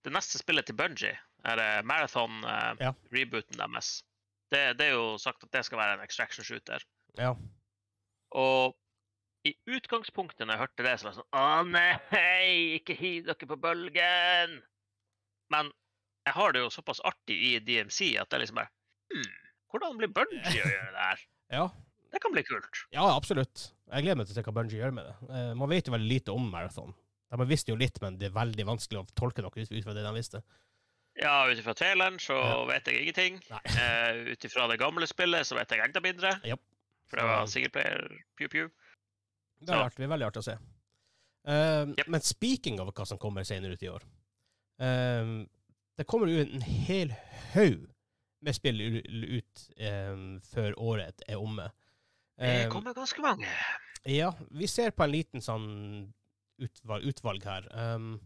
det 0.05 0.13
neste 0.13 0.37
spillet 0.37 0.67
til 0.69 0.75
Bungie 0.77 1.15
er 1.43 1.81
Marathon-rebooten 1.83 3.57
deres. 3.57 4.03
Det, 4.53 4.61
det 4.79 4.89
er 4.89 4.95
jo 4.95 5.17
sagt 5.21 5.43
at 5.45 5.51
det 5.53 5.63
skal 5.67 5.81
være 5.81 5.97
en 5.97 6.05
extraction 6.05 6.45
shooter. 6.45 6.83
Ja. 7.19 7.33
Og 8.37 8.77
i 9.47 9.53
utgangspunktet 9.71 10.45
når 10.45 10.55
jeg 10.55 10.63
hørte 10.63 10.85
det, 10.85 10.95
så 10.99 11.07
var 11.07 11.13
jeg 11.13 11.19
sånn 11.19 11.37
Å 11.39 11.43
nei, 11.69 12.77
ikke 12.79 12.97
hiv 12.99 13.29
dere 13.29 13.49
på 13.49 13.57
bølgen! 13.61 14.57
Men 15.53 15.71
jeg 16.27 16.35
har 16.35 16.53
det 16.53 16.63
jo 16.65 16.71
såpass 16.73 16.99
artig 17.07 17.37
i 17.49 17.53
DMC 17.63 18.11
at 18.21 18.29
det 18.29 18.43
liksom 18.43 18.59
bare 18.59 18.69
hmm, 19.13 19.37
Hvordan 19.71 19.97
blir 20.01 20.11
Bungie 20.13 20.63
å 20.65 20.73
gjøre 20.73 20.91
det 20.93 21.05
her? 21.05 21.23
ja. 21.59 21.67
Det 22.09 22.19
kan 22.23 22.33
bli 22.33 22.41
kult. 22.41 22.81
Ja, 22.93 23.05
absolutt. 23.13 23.69
Jeg 23.89 24.05
gleder 24.05 24.17
meg 24.17 24.27
til 24.27 24.33
å 24.33 24.39
se 24.39 24.43
hva 24.47 24.55
Bungie 24.57 24.81
gjør 24.81 24.95
med 24.97 25.05
det. 25.05 25.15
Eh, 25.29 25.51
man 25.57 25.69
vet 25.69 25.87
jo 25.87 25.93
veldig 25.93 26.09
lite 26.09 26.33
om 26.33 26.47
Marathon. 26.49 26.95
De 27.29 27.45
visste 27.45 27.69
jo 27.69 27.77
litt, 27.77 27.99
men 28.01 28.17
det 28.17 28.31
er 28.31 28.33
veldig 28.33 28.65
vanskelig 28.65 29.03
å 29.03 29.07
tolke 29.13 29.45
noe 29.45 29.53
ut 29.53 29.85
fra 29.85 29.93
det 29.93 30.05
de 30.05 30.13
visste. 30.15 30.41
Ja, 31.21 31.49
ut 31.51 31.59
ifra 31.59 31.73
traileren 31.75 32.19
så 32.19 32.33
Ja. 32.37 32.65
vet 32.69 32.85
jeg 32.87 33.01
ingenting. 33.01 33.39
Uh, 33.51 34.31
ut 34.31 34.45
ifra 34.45 34.67
det 34.71 34.77
gamle 34.79 35.07
spillet 35.07 35.47
så 35.47 35.55
vet 35.57 35.69
jeg 35.71 35.83
enda 35.83 35.99
mindre. 36.03 36.33
Japp. 36.47 36.61
For 37.09 37.17
det 37.17 37.25
var 37.25 37.45
singleplayer 37.49 38.03
pew-pew. 38.37 38.69
Det 39.59 39.73
har 39.75 39.89
vært 39.89 39.99
veldig 39.99 40.27
artig 40.29 40.39
å 40.43 40.47
se. 40.47 40.57
Uh, 41.49 41.91
Yep. 41.97 42.07
Men 42.07 42.21
speaking 42.21 42.79
of 42.79 42.93
hva 42.93 43.05
som 43.07 43.17
kommer 43.17 43.43
senere 43.47 43.73
ut 43.73 43.83
i 43.83 43.87
år 43.89 44.03
uh, 44.83 45.45
Det 45.97 46.05
kommer 46.07 46.27
jo 46.27 46.41
en 46.43 46.61
hel 46.61 47.13
haug 47.53 47.87
med 48.41 48.55
spill 48.55 48.79
ut 48.79 49.63
eh, 49.75 50.15
før 50.53 50.75
året 50.79 51.23
er 51.27 51.35
omme. 51.41 51.65
Det 52.39 52.51
Eh, 52.65 52.69
kommer 52.71 52.93
ganske 52.95 53.19
mange. 53.19 53.49
Ja, 54.07 54.29
vi 54.51 54.67
ser 54.67 54.91
på 54.95 55.03
en 55.03 55.11
liten 55.11 55.41
sånn 55.43 56.13
utvalg, 56.63 57.03
utvalg 57.03 57.43
her. 57.43 57.67
Um, 57.75 58.21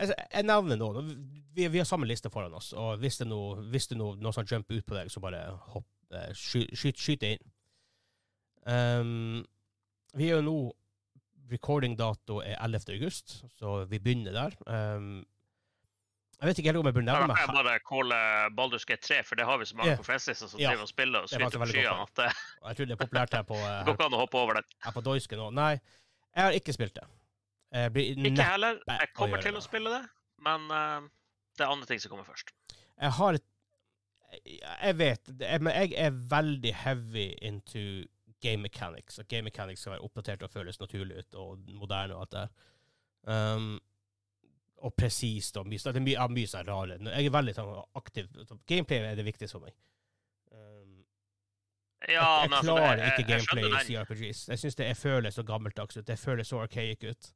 jeg, 0.00 0.26
jeg 0.32 0.46
nevner 0.48 0.78
noen. 0.80 1.12
Vi, 1.54 1.68
vi 1.68 1.80
har 1.80 1.88
samme 1.88 2.08
liste 2.08 2.30
foran 2.32 2.54
oss, 2.56 2.72
og 2.72 3.00
hvis 3.02 3.20
det 3.20 3.26
er 3.26 3.32
noe, 3.32 3.62
hvis 3.72 3.88
det 3.90 3.96
er 3.96 4.02
noe, 4.02 4.18
noe 4.22 4.34
som 4.36 4.46
jumper 4.48 4.78
ut 4.80 4.86
på 4.86 4.96
deg, 4.96 5.10
så 5.12 5.22
bare 5.22 5.42
hopp, 5.74 5.88
eh, 6.14 6.30
sky, 6.36 6.66
skyt, 6.78 7.00
skyt 7.00 7.24
det 7.24 7.32
inn. 7.36 7.48
Um, 8.70 9.40
vi 10.14 10.28
er 10.28 10.38
jo 10.38 10.44
nå 10.46 10.58
Recording-dato 11.50 12.36
er 12.44 12.54
11. 12.62 12.92
august, 12.94 13.40
så 13.58 13.80
vi 13.90 13.98
begynner 13.98 14.36
der. 14.36 14.52
Um, 14.70 15.24
jeg 16.40 16.48
vet 16.48 16.60
ikke 16.60 16.70
helt 16.70 16.80
om 16.80 16.88
jeg 16.88 16.94
bør 16.96 17.02
Da 17.04 17.12
nevne 17.12 17.26
meg. 17.32 17.40
jeg 17.42 17.54
bare 17.56 17.80
calle 17.84 18.18
Baldur's 18.56 18.86
Gate 18.88 19.02
3, 19.04 19.18
for 19.28 19.36
det 19.36 19.44
har 19.44 19.58
vi 19.60 19.66
så 19.68 19.76
mange 19.76 19.90
yeah. 19.90 19.98
på 19.98 20.06
festlista 20.06 20.46
som 20.48 20.60
Ja. 20.60 20.70
driver 20.70 20.86
og 20.86 20.88
spiller 20.88 21.26
og 21.26 21.28
skyter 21.28 21.50
så 21.50 21.58
på 21.60 21.66
skyene 21.68 21.96
at 22.06 22.14
det 22.16 22.28
Jeg 22.30 22.76
tror 22.76 22.86
det 22.86 22.94
er 22.94 23.00
populært 23.02 23.34
her 23.34 23.42
på, 23.42 23.58
går 23.88 23.92
ikke 23.98 24.06
an 24.06 24.16
å 24.16 24.20
hoppe 24.22 24.38
over 24.40 24.60
det. 24.60 24.64
her 24.86 24.94
på 24.94 25.02
Doisken 25.04 25.42
nå. 25.42 25.50
Nei, 25.58 25.72
jeg 26.36 26.46
har 26.46 26.56
ikke 26.56 26.72
spilt 26.72 26.94
det. 26.96 27.04
Blir 27.70 28.16
Ikke 28.26 28.42
heller. 28.42 28.80
Jeg 28.88 29.12
kommer 29.14 29.42
til 29.42 29.56
å 29.56 29.62
spille 29.62 29.90
det, 29.92 30.02
men 30.42 30.64
uh, 30.74 31.04
det 31.58 31.66
er 31.66 31.70
andre 31.70 31.86
ting 31.86 32.00
som 32.02 32.10
kommer 32.10 32.26
først. 32.26 32.50
Jeg 33.00 33.12
har 33.18 33.38
Jeg 34.30 34.96
vet, 34.98 35.30
men 35.60 35.72
jeg 35.74 35.92
er 35.98 36.10
veldig 36.30 36.74
heavy 36.84 37.28
into 37.42 38.04
game 38.40 38.62
mechanics. 38.62 39.18
At 39.18 39.28
game 39.28 39.42
mechanics 39.42 39.80
skal 39.80 39.96
være 39.96 40.06
oppdatert 40.06 40.42
og 40.46 40.50
føles 40.50 40.80
naturlig 40.80 41.18
ut, 41.18 41.34
og 41.34 41.58
moderne 41.74 42.14
og 42.14 42.20
alt 42.26 42.32
det 42.32 42.42
der. 42.42 42.50
Um, 43.56 43.80
og 44.80 44.94
presist 44.96 45.56
og 45.60 45.66
mye, 45.68 45.78
det 45.78 45.96
er 45.96 46.00
mye, 46.00 46.14
ja, 46.16 46.26
mye 46.32 46.48
sånn 46.48 46.68
rare. 46.68 46.96
Jeg 47.04 47.26
er 47.28 47.34
veldig 47.34 47.54
sånn 47.58 47.72
aktiv. 48.00 48.30
Gameplay 48.70 49.10
er 49.10 49.18
det 49.18 49.26
viktigste 49.26 49.58
for 49.58 49.66
meg. 49.66 49.74
Um, 50.54 51.04
Ja, 52.08 52.14
jeg, 52.40 52.48
jeg 52.48 52.52
altså, 52.56 52.62
klarer 52.78 53.02
jeg- 53.02 53.12
ikke 53.12 53.28
gameplay 53.28 53.66
i. 53.66 53.82
CRPGs. 53.84 54.48
Jeg 54.48 54.58
syns 54.62 54.78
det 54.78 54.96
føles 54.96 55.34
så 55.36 55.42
gammeldags 55.44 55.96
ut. 55.98 56.06
Det 56.06 56.18
føles 56.18 56.48
så 56.48 56.62
archaic 56.62 57.04
ut. 57.04 57.32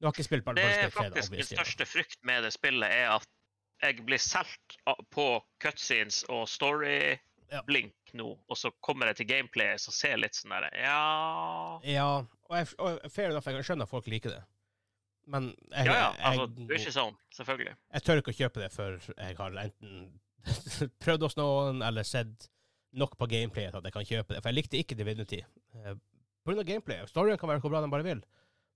Du 0.00 0.06
har 0.06 0.12
ikke 0.12 0.26
spilt 0.26 0.44
Det 0.44 0.50
Baldur's 0.50 0.76
er 0.76 0.82
Gate 0.82 0.92
3, 0.92 1.02
da, 1.02 1.08
faktisk 1.08 1.32
min 1.32 1.48
største 1.48 1.86
frykt 1.88 2.18
med 2.28 2.44
det 2.44 2.52
spillet, 2.52 2.90
er 2.92 3.14
at 3.16 3.28
jeg 3.82 4.04
blir 4.08 4.20
solgt 4.20 4.76
på 5.12 5.26
cutscenes 5.62 6.22
og 6.32 6.46
story-blink 6.48 8.12
nå, 8.16 8.28
og 8.48 8.56
så 8.58 8.70
kommer 8.84 9.10
jeg 9.12 9.20
til 9.20 9.28
gameplayet 9.30 9.82
som 9.82 9.94
ser 9.96 10.16
litt 10.20 10.36
sånn 10.36 10.54
der 10.56 10.68
Ja 10.80 11.00
Ja, 11.84 12.10
og, 12.48 12.54
jeg, 12.56 12.68
og 12.80 13.00
fair 13.12 13.32
enough, 13.32 13.48
jeg 13.52 13.66
skjønner 13.68 13.88
at 13.88 13.92
folk 13.92 14.08
liker 14.12 14.32
det. 14.36 14.42
Men 15.26 15.50
jeg, 15.72 15.88
Ja, 15.90 15.92
ja. 15.92 16.10
jeg, 16.14 16.24
Altså, 16.30 16.46
du 16.54 16.72
er 16.72 16.78
ikke 16.80 16.94
sånn, 16.94 17.16
selvfølgelig. 17.34 17.76
jeg 17.92 18.06
tør 18.06 18.22
ikke 18.22 18.34
å 18.34 18.40
kjøpe 18.40 18.62
det 18.62 18.70
før 18.72 18.98
jeg 19.16 19.38
har 19.40 19.58
enten 19.64 19.96
prøvd 21.04 21.26
hos 21.26 21.36
noen 21.40 21.82
eller 21.82 22.06
sett 22.06 22.48
nok 22.96 23.16
på 23.18 23.28
gameplayet 23.28 23.74
at 23.76 23.84
jeg 23.84 23.92
kan 23.94 24.06
kjøpe 24.08 24.34
det. 24.34 24.42
For 24.42 24.52
jeg 24.52 24.56
likte 24.60 24.78
ikke 24.80 24.96
Divinity. 24.98 25.42
Eh, 25.74 25.96
av 26.46 26.62
gameplayet. 26.62 27.10
Storyen 27.10 27.38
kan 27.40 27.50
være 27.50 27.60
hvor 27.64 27.72
bra 27.74 27.82
den 27.82 27.92
bare 27.92 28.06
vil. 28.06 28.22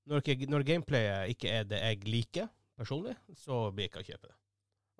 Når, 0.08 0.22
ikke, 0.24 0.48
når 0.48 0.64
gameplayet 0.66 1.34
ikke 1.34 1.50
er 1.52 1.66
det 1.68 1.80
jeg 1.82 2.04
liker 2.08 2.48
personlig, 2.80 3.16
så 3.36 3.66
blir 3.74 3.84
jeg 3.86 3.92
ikke 3.92 4.04
å 4.04 4.08
kjøpe 4.08 4.30
det. 4.30 4.36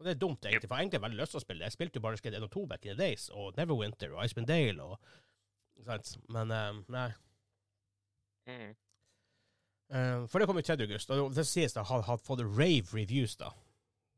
Og 0.00 0.06
det 0.06 0.12
er 0.14 0.20
dumt, 0.20 0.44
egentlig, 0.44 0.68
for 0.68 0.74
jeg 0.74 0.78
har 0.78 0.84
egentlig 0.86 1.02
veldig 1.04 1.18
lyst 1.20 1.34
til 1.34 1.40
å 1.40 1.42
spille. 1.44 1.60
det. 1.60 1.68
Jeg 1.68 1.76
spilte 1.76 2.00
jo 2.00 2.04
bare 2.04 2.20
Skate 2.20 2.38
1 2.38 2.46
og 2.46 2.52
2 2.54 2.66
back 2.70 2.86
in 2.86 2.94
the 2.94 3.00
days, 3.00 3.26
og 3.36 3.56
Neverwinter 3.58 4.14
og 4.14 4.22
Iceman 4.24 4.46
Dale 4.48 4.84
og 4.84 4.96
sant? 5.84 6.14
Men 6.32 6.54
um, 6.56 6.78
nei. 6.92 7.08
Mm. 8.48 8.70
Um, 9.90 10.24
for 10.30 10.40
det 10.40 10.48
kom 10.48 10.60
jo 10.60 10.64
3. 10.64 10.78
august, 10.86 11.12
og 11.12 11.34
det 11.36 11.44
sies 11.48 11.76
det 11.76 11.84
har, 11.90 12.04
har 12.06 12.22
fått 12.24 12.44
rave 12.46 12.88
reviews, 12.96 13.36
da. 13.40 13.52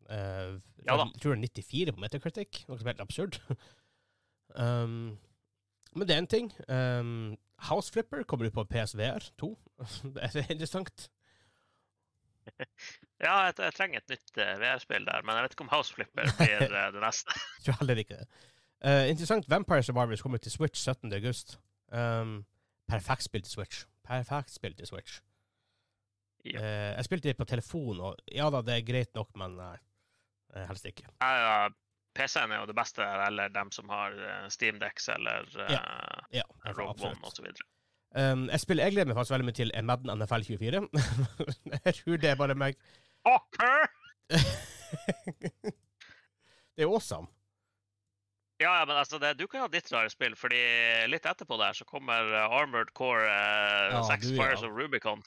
Uh, 0.06 0.60
Ja 0.86 0.98
da. 0.98 1.08
Jeg 1.14 1.22
tror 1.22 1.34
det 1.34 1.50
er 1.50 1.62
94 1.62 1.96
på 1.96 2.02
Metacritic, 2.02 2.62
noe 2.68 2.78
som 2.78 2.86
er 2.86 2.94
helt 2.94 3.04
absurd. 3.06 3.38
um, 4.62 5.18
men 5.96 6.08
det 6.08 6.14
er 6.14 6.22
en 6.22 6.30
ting. 6.30 6.52
Um, 6.68 7.38
House 7.68 7.92
Flipper 7.92 8.22
kommer 8.22 8.46
ut 8.46 8.56
på 8.56 8.64
PSVR 8.70 9.24
2. 9.38 9.50
det 10.14 10.22
er 10.44 10.50
interessant. 10.50 11.08
Ja, 13.22 13.36
jeg, 13.46 13.54
jeg 13.58 13.74
trenger 13.76 14.00
et 14.00 14.08
nytt 14.10 14.38
eh, 14.42 14.56
VR-spill 14.58 15.04
der, 15.06 15.22
men 15.22 15.36
jeg 15.38 15.44
vet 15.44 15.52
ikke 15.54 15.62
om 15.62 15.68
House 15.70 15.94
Flipper 15.94 16.26
blir 16.40 16.64
eh, 16.66 16.88
det 16.90 17.02
neste. 17.04 17.36
Jeg 17.58 17.68
tror 17.68 17.76
heller 17.78 18.00
ikke 18.02 18.16
det. 18.18 18.48
Uh, 18.82 19.04
interessant. 19.10 19.46
Vampire 19.50 19.82
Survivors 19.86 20.24
kommer 20.24 20.40
ut 20.40 20.42
til 20.42 20.50
Switch 20.50 20.82
17. 20.82 21.12
august. 21.12 21.54
Um, 21.94 22.40
perfekt 22.90 23.22
spill 23.28 23.44
til 23.46 23.52
Switch. 23.52 23.84
Perfekt 24.02 24.50
spill 24.50 24.74
til 24.74 24.90
Switch. 24.90 25.20
Ja. 26.44 26.58
Uh, 26.58 26.96
jeg 26.96 27.04
spilte 27.06 27.28
det 27.28 27.38
på 27.38 27.46
telefon, 27.46 28.00
og 28.00 28.18
ja 28.34 28.50
da, 28.50 28.64
det 28.66 28.74
er 28.74 28.88
greit 28.90 29.14
nok, 29.14 29.30
men 29.38 29.54
eh, 29.62 30.66
helst 30.66 30.86
ikke. 30.90 31.06
Ja, 31.22 31.68
PC-en 32.14 32.52
er 32.52 32.62
jo 32.62 32.68
det 32.70 32.76
beste, 32.76 33.04
eller 33.26 33.52
dem 33.52 33.70
som 33.74 33.88
har 33.92 34.16
uh, 34.16 34.48
Steamdex 34.52 35.08
eller 35.14 35.48
uh, 35.56 35.76
Ja, 36.34 36.44
Rogue 36.76 37.08
One 37.08 37.20
osv. 37.28 37.46
Um, 38.12 38.48
jeg, 38.50 38.60
spiller, 38.60 38.84
jeg 38.84 38.92
gleder 38.92 39.08
meg 39.08 39.16
faktisk 39.16 39.32
veldig 39.32 39.48
mye 39.48 39.56
til 39.56 39.72
Madden 39.88 40.12
NFL 40.18 40.44
24. 40.48 40.82
jeg 41.86 41.94
tror 42.00 42.16
det 42.20 42.30
er 42.30 42.40
bare 42.40 42.58
meg. 42.58 42.76
Okay. 43.24 43.86
det 46.76 46.84
er 46.84 46.90
awesome. 46.90 47.28
Ja, 48.62 48.78
ja, 48.78 48.84
men 48.86 48.96
altså, 48.96 49.18
det, 49.18 49.34
du 49.38 49.46
kan 49.46 49.64
ha 49.64 49.68
ditt 49.72 49.88
rare 49.92 50.10
spill, 50.12 50.36
fordi 50.38 50.60
litt 51.10 51.24
etterpå 51.26 51.56
der 51.58 51.74
så 51.74 51.86
kommer 51.88 52.28
uh, 52.30 52.58
Armored 52.60 52.92
Core 52.94 53.26
uh, 53.26 53.96
Ja, 53.96 54.02
6 54.12 54.28
du, 54.28 54.36
Fires 54.36 54.62
ja. 54.62 54.68
of 54.68 54.76
Rubicon. 54.76 55.24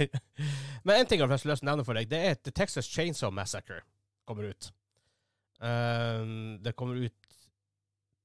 Men 0.86 0.96
en 0.96 1.06
ting 1.06 1.20
jeg 1.20 1.26
har 1.26 1.34
lyst 1.34 1.44
til 1.44 1.52
å 1.52 1.68
nevne 1.68 1.84
for 1.84 1.98
deg, 1.98 2.08
det 2.08 2.20
er 2.24 2.38
at 2.38 2.44
The 2.46 2.54
Texas 2.56 2.88
Chainsaw 2.88 3.34
Massacre 3.34 3.82
kommer 4.28 4.48
ut. 4.48 4.70
Um, 5.60 6.58
det 6.64 6.72
kommer 6.72 6.96
ut 6.96 7.30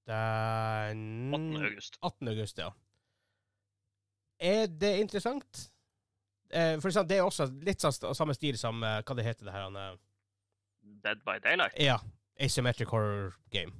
den 0.07 1.33
18. 1.33 1.55
august. 1.65 1.97
18. 2.01 2.27
august, 2.27 2.57
ja. 2.57 2.71
Er 4.39 4.67
det 4.67 4.97
interessant? 4.99 5.71
Eh, 6.53 6.79
for 6.81 7.03
det 7.03 7.17
er 7.17 7.25
også 7.25 7.47
litt 7.65 7.81
sånn 7.81 8.15
samme 8.15 8.35
stil 8.37 8.57
som 8.59 8.83
eh, 8.83 9.01
hva 9.01 9.17
det 9.17 9.25
heter 9.25 9.47
det 9.47 9.55
her 9.55 9.65
han, 9.67 9.79
eh, 9.79 9.95
Dead 11.03 11.21
by 11.25 11.39
Daylight. 11.41 11.77
Ja. 11.81 11.97
Asymmetric 12.39 12.91
horror 12.91 13.33
game. 13.49 13.73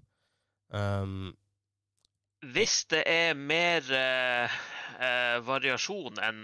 Um, 0.73 1.35
Hvis 2.55 2.85
det 2.89 3.03
er 3.09 3.35
mer 3.37 3.85
uh, 3.91 4.55
uh, 4.97 5.37
variasjon 5.45 6.21
enn 6.23 6.39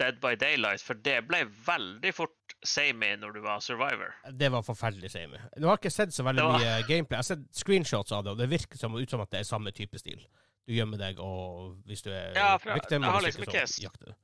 Dead 0.00 0.18
by 0.20 0.34
Daylight, 0.40 0.82
for 0.84 0.98
det 0.98 1.22
ble 1.28 1.44
veldig 1.66 2.12
fort 2.16 2.36
samey 2.64 3.16
når 3.18 3.32
du 3.32 3.40
var 3.40 3.60
survivor. 3.60 4.14
det 4.38 4.50
var 4.52 4.62
forferdelig 4.62 5.10
samey. 5.10 5.38
Nå 5.58 5.66
har 5.68 5.76
jeg 5.76 5.82
ikke 5.84 5.90
sett 5.90 6.14
så 6.14 6.22
veldig 6.24 6.42
var- 6.44 6.58
mye 6.58 6.82
gameplay. 6.88 7.16
Jeg 7.16 7.18
har 7.18 7.22
sett 7.22 7.46
screenshots 7.52 8.12
av 8.12 8.24
det, 8.24 8.30
og 8.30 8.38
det 8.38 8.48
virker 8.50 8.78
som, 8.78 8.94
ut 8.94 9.10
som 9.10 9.20
at 9.20 9.30
det 9.30 9.40
er 9.40 9.44
samme 9.44 9.70
type 9.72 9.98
stil. 9.98 10.20
Du 10.66 10.72
gjemmer 10.72 10.96
deg, 10.98 11.18
og 11.18 11.76
hvis 11.86 12.02
du 12.02 12.10
er 12.10 12.32
Ja, 12.36 12.56
for 12.56 12.70
jeg- 12.70 12.74
victim, 12.80 13.02
jeg 13.02 13.10
har 13.10 13.20
liksom 13.20 13.42
ikke, 13.42 13.52
ikke 13.62 13.66
så 13.66 13.82
jakter. 13.82 14.14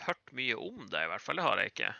Hørt 0.00 0.32
mye 0.32 0.54
om 0.58 0.86
det, 0.90 1.02
i 1.04 1.06
hvert 1.06 1.20
fall. 1.22 1.36
Det 1.36 1.42
har 1.44 1.56
jeg 1.58 1.66
ikke. 1.72 1.94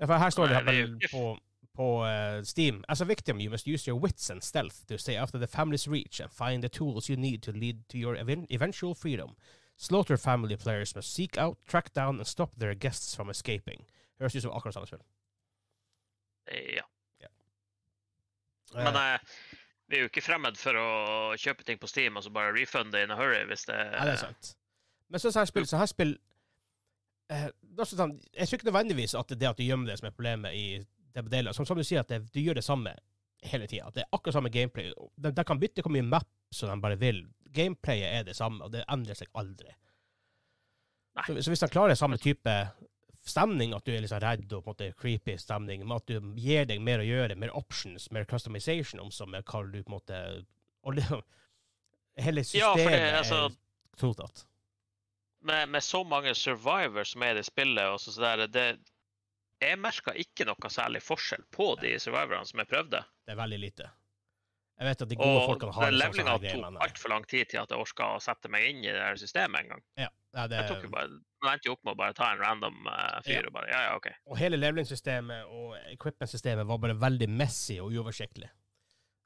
Ja, 0.00 0.06
for 0.06 0.18
her 0.18 0.30
står 0.30 0.46
det 0.48 0.64
Nei, 0.64 0.74
det 0.74 1.04
er 1.04 1.08
på, 1.12 1.38
på 1.76 1.86
uh, 2.04 2.42
Steam. 2.44 2.84
As 2.88 3.00
a 3.00 3.04
victim, 3.04 3.40
you 3.40 3.50
must 3.50 3.66
use 3.66 3.86
your 3.88 3.98
wits 3.98 4.30
and 4.30 4.42
stealth 4.42 4.86
to 4.88 4.96
stay 4.98 5.16
after 5.16 5.38
the 5.38 5.46
family's 5.46 5.88
reach 5.88 6.20
and 6.20 6.30
find 6.30 6.62
the 6.62 6.68
tools 6.68 7.08
you 7.08 7.16
need 7.16 7.42
to 7.42 7.52
lead 7.52 7.82
to 7.88 7.98
your 7.98 8.16
eventual 8.50 8.94
freedom. 8.94 9.34
Slaughter 9.76 10.16
family 10.18 10.56
players 10.56 10.94
must 10.94 11.12
seek 11.12 11.38
out, 11.38 11.56
track 11.66 11.92
down, 11.94 12.18
and 12.18 12.26
stop 12.26 12.54
their 12.56 12.74
guests 12.74 13.14
from 13.14 13.30
escaping. 13.30 13.86
Høres 14.20 14.36
ut 14.36 14.44
som 14.44 14.54
akkurat 14.56 14.76
samme 14.76 14.88
spill. 14.90 15.02
Ja. 16.76 16.84
Eh, 18.74 18.84
Men 18.84 18.96
eh, 18.96 19.18
vi 19.90 19.98
er 19.98 20.04
jo 20.04 20.10
ikke 20.10 20.22
fremmed 20.22 20.58
for 20.60 20.76
å 20.78 20.88
kjøpe 21.40 21.64
ting 21.66 21.78
på 21.82 21.88
Steam 21.90 22.18
og 22.18 22.26
så 22.26 22.32
bare 22.34 22.54
refunde 22.54 23.00
in 23.02 23.10
a 23.10 23.18
hurry 23.18 23.42
hvis 23.50 23.66
det 23.66 23.76
Ja, 23.76 24.04
det 24.06 24.16
er 24.16 24.24
sant. 24.28 24.52
Men 25.10 25.22
så 25.22 25.32
her 25.34 25.48
spill, 25.50 25.66
så 25.66 25.80
her 25.80 25.90
spill 25.90 26.12
eh, 27.34 27.48
sånn, 27.82 28.14
Jeg 28.36 28.46
tror 28.46 28.60
ikke 28.60 28.68
nødvendigvis 28.70 29.16
at 29.18 29.30
det 29.30 29.38
er 29.38 29.40
det 29.42 29.50
at 29.50 29.58
du 29.58 29.64
gjemmer 29.66 29.90
det 29.90 29.98
som 29.98 30.06
er 30.10 30.14
problemet 30.14 30.54
i 30.54 30.66
det 31.10 31.24
deler. 31.32 31.56
Som, 31.56 31.66
som 31.66 31.78
du 31.78 31.82
sier, 31.82 32.04
at 32.04 32.12
det, 32.12 32.20
du 32.30 32.38
gjør 32.38 32.60
det 32.60 32.66
samme 32.66 32.92
hele 33.42 33.66
tida. 33.66 33.90
Det 33.94 34.04
er 34.04 34.12
akkurat 34.14 34.36
samme 34.36 34.52
gameplay. 34.54 34.92
De, 35.16 35.32
de 35.34 35.44
kan 35.48 35.58
bytte 35.58 35.82
hvor 35.82 35.94
mye 35.94 36.06
map 36.06 36.28
som 36.54 36.70
de 36.70 36.76
bare 36.82 36.98
vil. 37.00 37.24
Gameplayet 37.50 38.20
er 38.20 38.26
det 38.28 38.36
samme, 38.38 38.62
og 38.62 38.70
det 38.74 38.84
endrer 38.86 39.18
seg 39.18 39.30
aldri. 39.34 39.72
Så, 41.26 41.34
så 41.42 41.50
hvis 41.50 41.64
de 41.64 41.68
klarer 41.72 41.98
samme 41.98 42.20
type 42.22 42.52
stemning, 43.26 43.74
at 43.76 43.84
du 43.84 43.92
er 43.92 44.02
litt 44.02 44.12
sånn 44.12 44.22
redd 44.24 44.46
og 44.48 44.64
på 44.64 44.70
en 44.70 44.74
måte 44.74 44.90
creepy 45.00 45.36
stemning, 45.40 45.84
men 45.84 45.98
at 45.98 46.08
du 46.08 46.32
gir 46.40 46.68
deg 46.68 46.80
mer 46.84 47.02
å 47.02 47.06
gjøre, 47.06 47.36
mer 47.38 47.52
options, 47.56 48.08
mer 48.14 48.26
customization, 48.28 49.02
om 49.02 49.10
som 49.14 49.34
jeg 49.36 49.46
kaller 49.48 49.74
du 49.74 49.82
på 49.82 49.92
en 49.92 49.98
måte 49.98 50.22
og 50.86 50.96
det, 50.98 51.04
Hele 52.20 52.42
systemet 52.44 52.80
ja, 52.90 52.90
det, 52.90 53.18
altså, 53.20 53.36
er 53.46 54.00
totalt. 54.00 54.42
med, 55.46 55.68
med 55.72 55.84
så 55.84 56.02
mange 56.04 56.34
survivors 56.34 57.14
som 57.14 57.22
er 57.24 57.32
i 57.32 57.38
det 57.38 57.46
spillet, 57.46 57.86
og 57.86 58.00
så, 58.02 58.12
så 58.12 58.24
der, 58.24 58.42
det, 58.50 58.64
jeg 59.62 59.78
merka 59.80 60.12
ikke 60.18 60.44
noe 60.48 60.72
særlig 60.72 61.00
forskjell 61.04 61.46
på 61.54 61.70
de 61.80 61.94
survivorene 62.02 62.48
som 62.48 62.60
jeg 62.60 62.68
prøvde. 62.72 63.00
Det 63.24 63.36
er 63.36 63.40
veldig 63.40 63.60
lite. 63.62 63.88
Jeg 64.80 64.88
vet 64.88 65.02
at 65.04 65.12
de 65.12 65.16
gode 65.20 65.38
Og 65.38 65.48
folkene 65.52 65.76
har 65.76 65.86
det 65.86 65.88
sånn 65.92 65.96
som 65.96 66.02
levelinga 66.02 66.36
tok 66.40 66.74
nei. 66.74 66.84
altfor 66.88 67.12
lang 67.12 67.24
tid 67.28 67.50
til 67.52 67.60
at 67.62 67.72
jeg 67.72 67.84
orka 67.84 68.10
å 68.16 68.20
sette 68.24 68.52
meg 68.52 68.68
inn 68.68 68.82
i 68.84 68.88
det 68.88 69.00
her 69.00 69.20
systemet 69.20 69.62
en 69.62 69.74
gang. 69.74 69.82
Ja, 70.00 70.10
nei, 70.34 70.46
det, 70.48 70.56
Jeg 70.60 70.68
tok 70.70 70.82
jo 70.86 70.90
bare, 70.94 71.08
endte 71.50 71.66
jo 71.68 71.72
opp 71.76 71.84
med 71.84 71.92
å 71.94 71.98
bare 72.00 72.14
ta 72.14 72.30
en 72.32 72.38
random 72.42 72.86
uh, 72.86 73.20
fyr 73.26 73.40
Ja. 73.40 73.46
og 73.46 73.52
bare 73.52 73.68
Ja, 73.72 73.80
ja, 73.88 73.96
OK. 73.96 74.08
og 74.26 74.38
hele 74.38 74.56
leveling-systemet 74.60 75.44
og 75.50 75.76
equipment-systemet 75.92 76.66
var 76.66 76.78
bare 76.78 76.94
veldig 77.00 77.28
messy 77.28 77.78
og 77.80 77.92
uoversiktlig. 77.92 78.50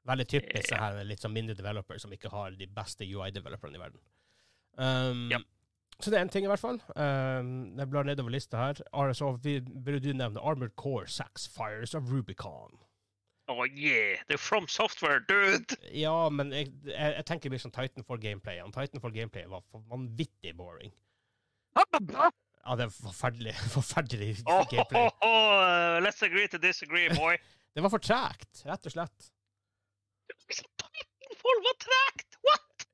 Veldig 0.05 0.27
typisk 0.29 0.69
så 0.69 0.75
Ja. 0.77 0.83
her 0.91 1.03
litt 1.03 1.19
sånn 1.23 1.33
mindre 1.33 1.55
developer 1.57 1.97
som 1.97 2.11
ikke 2.13 2.29
har 2.29 2.51
de 2.51 2.67
beste 2.67 3.05
UI-developerne 3.05 3.75
i 3.75 3.81
verden. 3.81 3.99
Um, 4.77 5.29
Ja. 5.31 5.39
Så 5.99 6.11
det 6.11 6.17
er 6.17 6.21
en 6.25 6.29
ting, 6.29 6.43
i 6.43 6.47
hvert 6.51 6.59
fall. 6.59 6.81
Um, 6.99 7.77
jeg 7.79 7.87
blar 7.89 8.03
nedover 8.03 8.29
lista 8.29 8.57
her. 8.57 8.73
RSO, 8.93 9.37
vi, 9.41 9.61
burde 9.61 10.01
du 10.03 10.11
nevne 10.13 10.41
Armored 10.43 10.75
Core 10.75 11.07
6 11.07 11.47
Fires 11.47 11.93
of 11.95 12.09
Rubicon. 12.11 12.75
Oh 13.47 13.61
yeah! 13.67 14.17
Det 14.27 14.33
er 14.33 14.41
From 14.41 14.65
Software, 14.67 15.19
dude! 15.29 15.75
Ja, 15.93 16.29
men 16.33 16.49
jeg, 16.53 16.71
jeg, 16.87 17.13
jeg 17.19 17.25
tenker 17.29 17.51
mer 17.53 17.61
som 17.61 17.71
Titanfall-gameplay. 17.75 18.57
Titanfall-gameplay 18.73 19.45
var 19.51 19.61
vanvittig 19.91 20.55
boring. 20.57 20.91
Ja, 21.75 22.75
det 22.79 22.87
er 22.87 22.93
forferdelig, 22.95 23.53
forferdelig 23.77 24.31
Oh, 24.49 24.63
gameplay. 24.71 25.09
let's 26.01 26.23
agree 26.25 26.47
to 26.47 26.57
disagree, 26.57 27.09
boy. 27.13 27.37
Det 27.75 27.83
var 27.83 27.91
for 27.91 27.99
tregt, 27.99 28.61
rett 28.65 28.85
og 28.87 28.93
slett. 28.95 29.29
Titanfall 30.49 31.61
var 31.67 31.77
tregt! 31.85 32.37
What? 32.47 32.85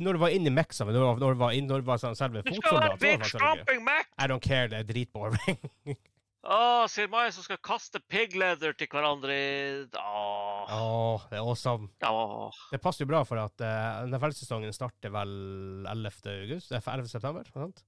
Når 0.00 0.16
du 0.16 0.18
var 0.24 0.32
inne 0.34 0.50
i 0.50 0.54
Mexa, 0.54 0.84
men 0.88 0.94
når, 0.96 1.00
du 1.00 1.06
var- 1.06 1.18
når 1.22 1.34
du 1.36 1.38
var, 1.44 1.52
inn, 1.54 1.66
når 1.70 1.84
du 1.84 1.86
var 1.92 2.00
sånn 2.02 2.16
selve 2.18 2.42
Du 2.42 2.50
skal 2.56 2.80
ha 2.80 2.88
fotsoldat, 2.88 2.96
en 2.96 2.96
så 2.96 2.96
var 2.96 2.96
det 2.96 3.04
big 3.04 3.18
faktisk 3.20 3.34
veldig 3.34 3.46
gøy. 3.46 3.60
stomping 3.60 3.84
Mac! 3.86 4.06
I 4.18 4.26
don't 4.32 4.42
care, 4.42 4.66
det 4.72 4.80
er 4.80 4.88
dritboring. 4.88 5.60
Å, 6.40 6.86
sier 6.88 7.10
Mai 7.12 7.26
som 7.36 7.44
skal 7.44 7.58
kaste 7.60 8.00
pig 8.08 8.32
leather 8.40 8.72
til 8.72 8.88
hverandre 8.88 9.34
i 9.36 9.50
Åh. 10.00 10.70
Åh, 10.72 11.26
det 11.28 11.36
er 11.36 11.44
awesome. 11.44 11.90
Åh. 12.08 12.60
Det 12.72 12.80
passer 12.80 13.04
jo 13.04 13.10
bra, 13.10 13.20
for 13.28 13.42
at 13.42 13.60
uh, 13.60 14.06
NFL-sesongen 14.08 14.72
starter 14.72 15.12
vel 15.12 15.34
11. 15.90 16.16
august? 16.32 16.72
Det 16.72 16.80
er 16.80 16.88
11. 16.96 17.10
september? 17.12 17.50
sant? 17.52 17.84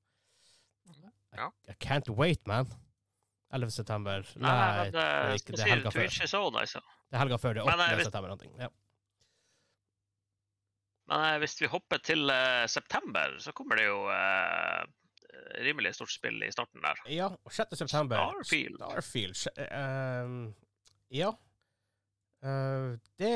Ja. 1.33 1.49
I 1.65 1.73
can't 1.81 2.11
wait, 2.13 2.45
man. 2.47 2.69
11. 3.57 3.73
september. 3.73 4.21
Nei, 4.37 4.53
Nei, 4.53 4.77
men 4.83 4.93
det 4.99 5.07
uh, 5.09 5.35
ikke 5.41 5.57
det 5.57 5.65
er 5.65 5.73
helga 5.73 5.93
før. 5.95 6.05
Twitch 6.05 6.21
er 6.27 6.33
så 6.35 6.45
nice. 6.53 6.77
ja. 6.77 6.99
Det 7.09 7.17
er 7.19 7.25
helga 7.25 7.39
før. 7.41 7.57
Det 7.57 7.63
er 7.65 7.71
Men, 7.73 7.81
8. 7.81 7.89
Men, 7.89 7.97
hvis- 8.03 8.11
september. 8.11 8.37
Noe. 8.37 8.67
Ja. 8.67 8.73
Men 11.13 11.25
eh, 11.27 11.39
hvis 11.43 11.57
vi 11.61 11.69
hopper 11.73 12.01
til 12.05 12.29
uh, 12.31 12.65
september, 12.71 13.35
så 13.43 13.53
kommer 13.57 13.81
det 13.81 13.89
jo 13.89 13.97
eh, 14.13 14.85
rimelig 15.65 15.95
stort 15.97 16.11
spill 16.13 16.43
i 16.43 16.51
starten 16.53 16.83
der. 16.85 17.01
ja, 17.13 17.27
og 17.45 17.53
6. 17.53 17.77
september. 17.79 18.17
Starfield. 18.33 18.77
Starfield. 18.79 19.47
Ehm, 19.71 20.55
ja. 21.11 21.31
Uh, 22.43 22.97
det 23.19 23.33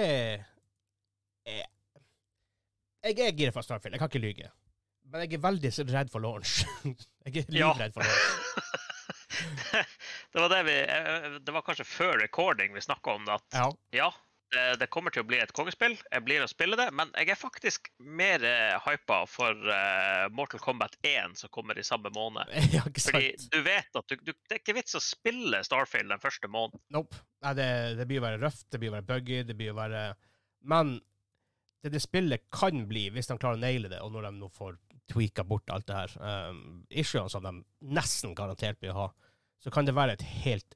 er 1.47 1.65
Jeg 3.07 3.21
er 3.29 3.37
gira 3.39 3.53
for 3.55 3.63
Starfield, 3.63 3.95
jeg 3.95 4.01
kan 4.03 4.09
ikke 4.11 4.19
lyge. 4.25 4.49
Men 5.07 5.23
jeg 5.23 5.37
er 5.39 5.43
veldig 5.45 5.71
redd 5.95 6.11
for 6.11 6.19
launch. 6.25 6.65
jeg 7.27 7.45
er 7.45 7.55
Ja. 7.55 7.69
redd 7.79 7.95
for 7.95 8.03
launch. 8.03 8.65
det 10.33 10.41
var 10.43 10.49
det 10.51 10.63
vi 10.67 10.75
eh, 10.81 11.37
Det 11.45 11.53
var 11.55 11.63
kanskje 11.67 11.85
før 11.87 12.17
recording 12.23 12.75
vi 12.75 12.81
snakka 12.83 13.15
om 13.15 13.25
det. 13.29 13.35
At 13.39 13.55
Ja. 13.61 13.69
ja, 14.01 14.09
det, 14.55 14.65
det 14.81 14.87
kommer 14.93 15.15
til 15.15 15.25
å 15.25 15.27
bli 15.27 15.39
et 15.43 15.53
kongespill. 15.57 15.97
Jeg 16.13 16.25
blir 16.27 16.45
å 16.45 16.49
spille 16.51 16.79
det. 16.79 16.87
Men 16.95 17.11
jeg 17.19 17.33
er 17.35 17.39
faktisk 17.41 17.91
mer 17.99 18.43
uh, 18.47 18.77
hypa 18.87 19.23
for 19.31 19.73
eh, 19.73 20.27
Mortal 20.37 20.63
Kombat 20.63 20.95
1, 21.03 21.35
som 21.41 21.53
kommer 21.55 21.79
i 21.79 21.85
samme 21.87 22.13
måned. 22.15 22.53
ja, 22.77 22.85
Fordi 22.87 23.33
du 23.53 23.59
vet 23.67 23.99
at 23.99 24.13
du, 24.13 24.17
du, 24.23 24.33
det 24.33 24.59
er 24.59 24.63
ikke 24.63 24.77
vits 24.79 24.99
å 24.99 25.03
spille 25.03 25.63
Starfield 25.67 26.15
den 26.15 26.23
første 26.23 26.51
måneden. 26.53 26.83
Nope. 26.95 27.19
Nei, 27.45 27.57
det, 27.59 27.69
det 27.99 28.09
blir 28.09 28.23
å 28.23 28.27
være 28.29 28.43
røft, 28.45 28.69
det 28.71 28.81
blir 28.83 28.95
å 28.95 28.97
være 28.99 29.09
buggy, 29.11 29.43
det 29.47 29.59
blir 29.59 29.75
å 29.75 29.79
være 29.79 30.09
Men 30.67 30.97
det 31.85 31.93
det 31.95 32.03
spillet 32.03 32.47
kan 32.55 32.87
bli, 32.89 33.09
hvis 33.15 33.29
de 33.31 33.37
klarer 33.39 33.59
å 33.59 33.63
naile 33.63 33.91
det, 33.93 34.01
og 34.03 34.15
når 34.15 34.29
de 34.29 34.39
nå 34.41 34.49
får 34.55 34.79
tweaka 35.13 35.45
bort 35.47 35.71
alt 35.71 35.87
det 35.87 35.95
her, 35.95 36.15
um, 36.51 36.81
issuene 36.91 37.31
som 37.31 37.45
de 37.45 37.53
nesten 37.95 38.35
garantert 38.35 38.81
blir 38.83 38.95
å 38.95 39.05
ha, 39.05 39.07
så 39.63 39.71
kan 39.71 39.87
det 39.87 39.95
være 39.95 40.17
et 40.17 40.25
helt 40.43 40.75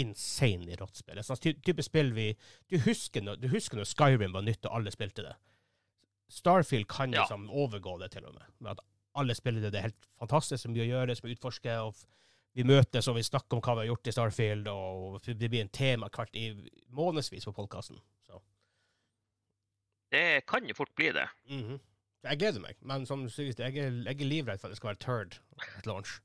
insanely 0.00 0.76
rått 0.80 0.96
spill. 1.02 1.18
Et 1.20 1.26
sånt 1.26 1.42
ty 1.44 1.52
type 1.66 1.84
spill 1.86 2.12
vi 2.16 2.28
du 2.70 2.78
husker, 2.86 3.22
når, 3.26 3.40
du 3.42 3.48
husker 3.52 3.76
når 3.80 3.88
Skyrim 3.90 4.32
var 4.36 4.42
nytt 4.46 4.64
og 4.66 4.76
alle 4.80 4.90
spilte 4.94 5.22
det. 5.26 5.34
Starfield 6.30 6.86
kan 6.88 7.12
Ja. 7.12 7.22
liksom 7.24 7.48
overgå 7.50 7.98
det, 8.00 8.10
til 8.14 8.24
og 8.28 8.34
med. 8.34 8.44
Med 8.60 8.70
at 8.76 8.84
alle 9.18 9.34
spiller 9.34 9.60
det. 9.64 9.72
Det 9.72 9.78
er 9.80 9.88
helt 9.90 10.06
fantastisk 10.20 10.62
så 10.62 10.70
mye 10.70 10.84
å 10.86 10.90
gjøre, 10.92 11.16
som 11.18 11.30
utforsker. 11.30 11.78
og 11.86 11.94
f- 11.94 12.06
vi 12.54 12.64
møtes 12.66 13.06
og 13.08 13.14
vi 13.14 13.22
snakker 13.22 13.56
om 13.56 13.60
hva 13.62 13.74
vi 13.76 13.86
har 13.86 13.90
gjort 13.94 14.08
i 14.08 14.12
Starfield, 14.12 14.66
og 14.68 15.20
det 15.22 15.50
blir 15.50 15.60
en 15.62 15.68
tema 15.68 16.08
hvert 16.10 16.34
i 16.34 16.48
månedsvis 16.90 17.44
på 17.46 17.52
podkasten. 17.54 17.98
Det 20.10 20.42
kan 20.50 20.66
jo 20.66 20.74
fort 20.74 20.94
bli 20.98 21.12
det. 21.14 21.28
mhm. 21.48 21.78
Jeg 22.24 22.38
gleder 22.38 22.60
meg, 22.60 22.76
men 22.84 23.06
som 23.06 23.22
du 23.24 23.30
sier, 23.32 23.54
jeg 23.56 23.76
er, 23.80 23.90
jeg 24.04 24.20
er 24.20 24.28
livredd 24.28 24.60
for 24.60 24.68
at 24.68 24.72
det 24.74 24.76
skal 24.76 24.90
være 24.90 25.00
turd 25.00 25.38
et 25.78 25.86
launch. 25.86 26.18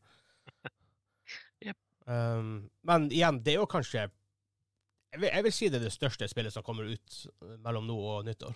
Um, 2.05 2.69
men 2.85 3.07
igjen, 3.11 3.39
det 3.43 3.55
er 3.55 3.63
jo 3.63 3.65
kanskje 3.69 4.03
jeg 5.15 5.21
vil, 5.21 5.29
jeg 5.31 5.43
vil 5.45 5.53
si 5.55 5.69
det 5.71 5.79
er 5.79 5.85
det 5.87 5.93
største 5.95 6.27
spillet 6.27 6.53
som 6.53 6.63
kommer 6.65 6.89
ut 6.91 7.13
eh, 7.25 7.55
mellom 7.63 7.85
nå 7.87 7.95
og 7.95 8.25
nyttår. 8.27 8.55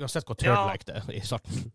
Uansett 0.00 0.26
hvor 0.28 0.36
Ja. 0.44 0.54
turd-like 0.54 0.86
det 0.86 0.96
er 1.00 1.12
i 1.16 1.20
starten. 1.24 1.72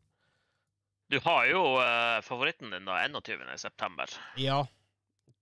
Du 1.11 1.19
har 1.21 1.45
jo 1.49 1.61
uh, 1.77 2.21
favoritten 2.25 2.71
din 2.73 2.85
da 2.85 2.99
21. 3.05 3.43
september. 3.61 4.09
Ja. 4.37 4.63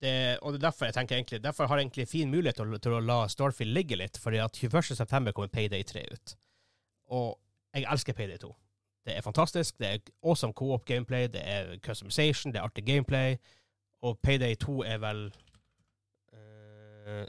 Det, 0.00 0.38
og 0.42 0.52
det 0.52 0.58
er 0.58 0.64
derfor 0.66 0.88
jeg 0.88 0.94
tenker 0.94 1.16
egentlig 1.16 1.38
Derfor 1.44 1.66
har 1.70 1.78
jeg 1.78 1.86
egentlig 1.86 2.08
fin 2.08 2.30
mulighet 2.30 2.56
til, 2.58 2.74
til 2.82 2.92
å 2.96 3.00
la 3.00 3.18
Starfield 3.28 3.72
ligge 3.72 3.96
litt, 3.96 4.18
fordi 4.20 4.40
at 4.42 4.56
21.9. 4.58 5.32
kommer 5.32 5.48
Payday 5.48 5.84
3 5.86 6.02
ut. 6.12 6.34
Og 7.14 7.38
jeg 7.74 7.86
elsker 7.88 8.12
Payday 8.16 8.38
2. 8.42 8.50
Det 9.06 9.16
er 9.16 9.24
fantastisk. 9.24 9.78
Det 9.78 9.88
er 9.88 9.98
awesome 10.24 10.52
co-op 10.56 10.84
gameplay, 10.84 11.28
det 11.28 11.40
er 11.44 11.76
customization, 11.84 12.52
det 12.52 12.60
er 12.60 12.64
artig 12.68 12.84
gameplay. 12.86 13.36
Og 14.04 14.18
Payday 14.20 14.56
2 14.60 14.74
er 14.84 15.00
vel 15.00 15.22
eh, 16.36 17.24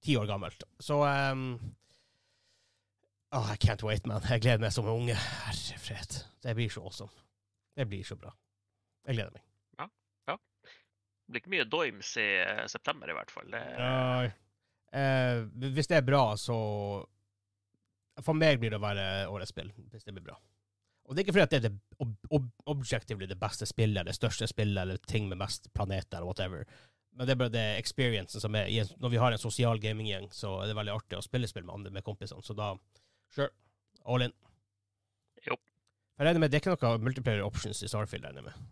ti 0.00 0.16
år 0.16 0.28
gammelt. 0.30 0.64
Så 0.80 1.02
um, 1.04 1.50
oh, 3.36 3.50
I 3.52 3.56
can't 3.60 3.84
wait, 3.84 4.06
man. 4.06 4.24
Jeg 4.24 4.44
gleder 4.44 4.62
meg 4.62 4.72
som 4.72 4.88
en 4.88 4.96
unge. 5.02 5.16
Herre 5.18 5.80
fred. 5.82 6.20
Det 6.42 6.56
blir 6.56 6.72
så 6.72 6.84
awesome. 6.88 7.12
Det 7.76 7.86
blir 7.90 8.04
så 8.06 8.16
bra. 8.16 8.32
Jeg 9.06 9.18
gleder 9.18 9.36
meg. 9.36 9.44
Ja. 9.78 9.88
ja. 10.32 10.38
Det 10.64 11.34
blir 11.34 11.44
ikke 11.44 11.54
mye 11.58 11.68
doims 11.68 12.16
i 12.20 12.28
eh, 12.40 12.64
september, 12.72 13.10
i 13.10 13.18
hvert 13.18 13.34
fall. 13.34 13.52
Det, 13.52 13.64
Uh, 14.88 14.96
uh, 14.96 15.42
hvis 15.76 15.90
det 15.90 15.98
er 15.98 16.06
bra, 16.06 16.22
så 16.40 16.56
For 18.24 18.34
meg 18.34 18.56
blir 18.58 18.72
det 18.72 18.78
å 18.80 18.82
være 18.82 19.04
årets 19.30 19.52
spill, 19.52 19.68
hvis 19.92 20.06
det 20.06 20.14
blir 20.16 20.24
bra. 20.30 20.38
Og 21.08 21.14
det 21.16 21.22
er 21.22 21.24
ikke 21.26 21.32
fordi 21.38 21.46
at 21.46 21.52
det 21.54 21.58
er 21.58 21.68
det 21.70 21.80
ob 22.04 22.10
ob 22.36 22.48
objectively 22.68 23.26
det 23.30 23.38
beste 23.40 23.64
spillet, 23.66 24.04
det 24.06 24.14
største 24.14 24.46
spillet, 24.50 24.76
eller 24.82 24.98
ting 25.08 25.28
med 25.30 25.38
mest 25.40 25.70
planeter, 25.74 26.18
eller 26.18 26.28
whatever. 26.28 26.66
Men 27.16 27.26
det 27.26 27.32
er 27.34 27.38
bare 27.40 27.54
det 27.54 27.62
experiencen 27.80 28.40
som 28.44 28.54
er 28.54 28.68
Når 29.00 29.10
vi 29.10 29.16
har 29.18 29.32
en 29.32 29.40
sosial 29.40 29.80
gaminggjeng, 29.80 30.28
så 30.30 30.58
er 30.62 30.68
det 30.68 30.76
veldig 30.76 30.92
artig 30.94 31.16
å 31.18 31.24
spille 31.24 31.48
spill 31.48 31.64
med 31.64 31.74
andre, 31.74 31.90
med 31.96 32.04
kompisene. 32.04 32.44
Så 32.44 32.54
da 32.54 32.74
sure. 33.34 33.48
All 34.04 34.22
in. 34.28 34.32
Jo. 35.46 35.56
Jeg 36.18 36.26
regner 36.28 36.40
med 36.44 36.50
det 36.52 36.60
er 36.60 36.62
ikke 36.66 36.76
noe 36.76 36.98
multiplayer 37.02 37.42
options 37.46 37.80
i 37.82 37.88
Starfield, 37.88 38.24
regner 38.28 38.42
jeg 38.44 38.50
med. 38.52 38.68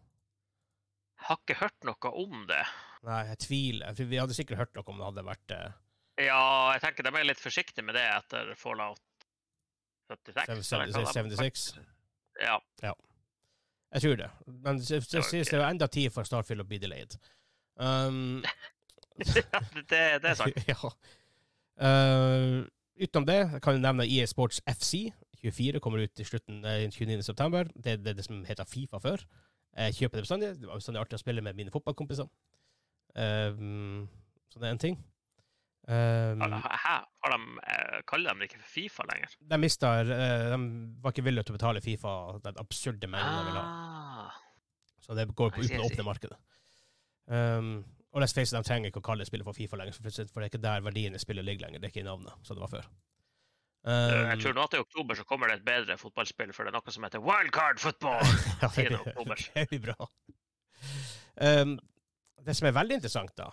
har 1.26 1.40
ikke 1.40 1.58
hørt 1.62 1.88
noe 1.88 2.12
om 2.22 2.46
det. 2.46 2.62
Nei, 3.06 3.22
jeg 3.32 3.38
tviler. 3.46 3.96
Vi 3.98 4.20
hadde 4.20 4.34
sikkert 4.36 4.58
hørt 4.60 4.74
noe 4.76 4.84
om 4.92 4.98
det 5.00 5.08
hadde 5.08 5.24
vært 5.26 5.56
eh, 5.56 5.74
Ja, 6.28 6.72
jeg 6.76 6.82
tenker 6.84 7.06
de 7.08 7.12
er 7.16 7.26
litt 7.32 7.40
forsiktige 7.42 7.84
med 7.86 7.94
det 7.96 8.04
etter 8.12 8.52
Fallout 8.60 9.00
76. 10.12 10.72
eller 10.72 10.92
hva 10.92 11.04
de- 11.04 11.36
76. 11.36 11.68
Ja. 12.42 12.92
Jeg 13.96 14.02
tror 14.02 14.16
det. 14.20 14.30
Men 14.46 14.78
det 14.78 14.88
det 14.88 15.12
Det 15.12 15.24
sies 15.24 15.48
det 15.48 15.56
er 15.56 15.62
jo 15.62 15.68
enda 15.70 15.86
tid 15.86 16.10
for 16.12 16.26
Starfield 16.28 16.64
å 16.64 16.68
bli 16.68 16.78
delayed. 16.82 17.16
Um, 17.76 18.42
Ja, 19.24 19.60
det, 19.74 20.00
det 20.22 20.28
er 20.28 20.34
sant. 20.42 20.58
ja. 20.68 20.90
Uh, 21.80 22.66
utenom 23.00 23.26
det 23.28 23.38
kan 23.64 23.76
jeg 23.76 23.84
nevne 23.84 24.04
EA 24.08 24.26
Sports 24.28 24.60
FC. 24.68 25.06
24 25.40 25.80
kommer 25.84 26.02
ut 26.04 26.20
i 26.20 26.24
slutten 26.24 26.64
eh, 26.64 26.86
29. 26.90 27.22
september. 27.22 27.68
Det 27.76 27.92
er 27.92 28.14
det, 28.16 28.24
som 28.24 28.44
heter 28.44 28.64
Fifa 28.68 28.98
før. 28.98 29.20
Jeg 29.76 29.94
kjøper 29.94 30.16
det 30.18 30.24
bestandig. 30.24 30.48
Det 30.60 30.68
var 30.68 30.80
bestandig 30.80 31.00
artig 31.02 31.18
å 31.18 31.20
spille 31.20 31.44
med 31.44 31.56
mine 31.58 31.72
fotballkompiser. 31.72 32.28
Um, 33.16 34.08
så 34.52 34.60
det 34.60 34.68
er 34.68 34.74
en 34.74 34.80
ting. 34.80 34.96
Um, 35.86 36.40
Hæ? 36.50 36.94
Har 37.22 37.30
de, 37.30 37.36
eh, 37.62 38.00
kaller 38.10 38.34
de 38.34 38.40
det 38.42 38.48
ikke 38.48 38.58
for 38.58 38.70
Fifa 38.72 39.04
lenger? 39.06 39.34
de 39.38 39.58
mista 39.62 39.92
eh, 40.02 40.48
De 40.50 40.56
var 41.02 41.12
ikke 41.14 41.22
villige 41.22 41.46
til 41.46 41.54
å 41.54 41.58
betale 41.60 41.82
Fifa 41.84 42.14
den 42.42 42.58
absurde 42.58 43.06
mengden 43.06 43.36
de 43.38 43.44
ville 43.46 43.60
ha. 43.62 44.24
Ah. 44.26 44.40
Så 44.98 45.14
det 45.14 45.28
går 45.30 45.52
på 45.54 45.62
uten 45.62 45.78
å 45.78 45.86
åpne 45.86 46.06
markedet. 46.08 46.38
Um, 47.30 47.84
og 48.10 48.22
let's 48.22 48.34
face 48.34 48.50
it, 48.50 48.56
de 48.58 48.66
trenger 48.66 48.90
ikke 48.90 48.98
å 48.98 49.06
kalle 49.06 49.26
spillet 49.28 49.46
for 49.46 49.54
Fifa 49.54 49.78
lenger, 49.78 49.94
for 49.94 50.08
det 50.08 50.26
er 50.26 50.48
ikke 50.50 50.62
der 50.62 50.82
verdien 50.82 51.14
i 51.14 51.20
spillet 51.22 51.46
ligger 51.46 51.66
lenger. 51.68 51.82
Det 51.82 51.90
er 51.90 51.94
ikke 51.94 52.02
i 52.02 52.08
navnet, 52.08 52.34
som 52.42 52.58
det 52.58 52.64
var 52.64 52.72
før. 52.72 52.88
jeg 53.86 54.32
Um, 54.34 54.40
tror 54.42 54.54
nå 54.56 54.62
at 54.66 54.72
i 54.74 54.78
oktober 54.82 55.14
så 55.14 55.22
kommer 55.22 55.46
det 55.46 55.60
et 55.60 55.66
bedre 55.68 55.94
fotballspill, 56.00 56.50
for 56.52 56.66
det 56.66 56.72
er 56.72 56.74
noe 56.74 56.94
som 56.94 57.04
heter 57.06 57.22
wildcard 57.22 57.78
football. 57.78 58.18
ja, 58.62 58.70
det, 58.74 58.88
10. 58.90 59.52
det 59.54 59.66
blir 59.70 59.84
bra. 59.86 60.08
Um, 61.38 61.76
det 62.42 62.56
som 62.58 62.66
er 62.66 62.74
veldig 62.74 62.98
interessant, 62.98 63.30
da, 63.38 63.52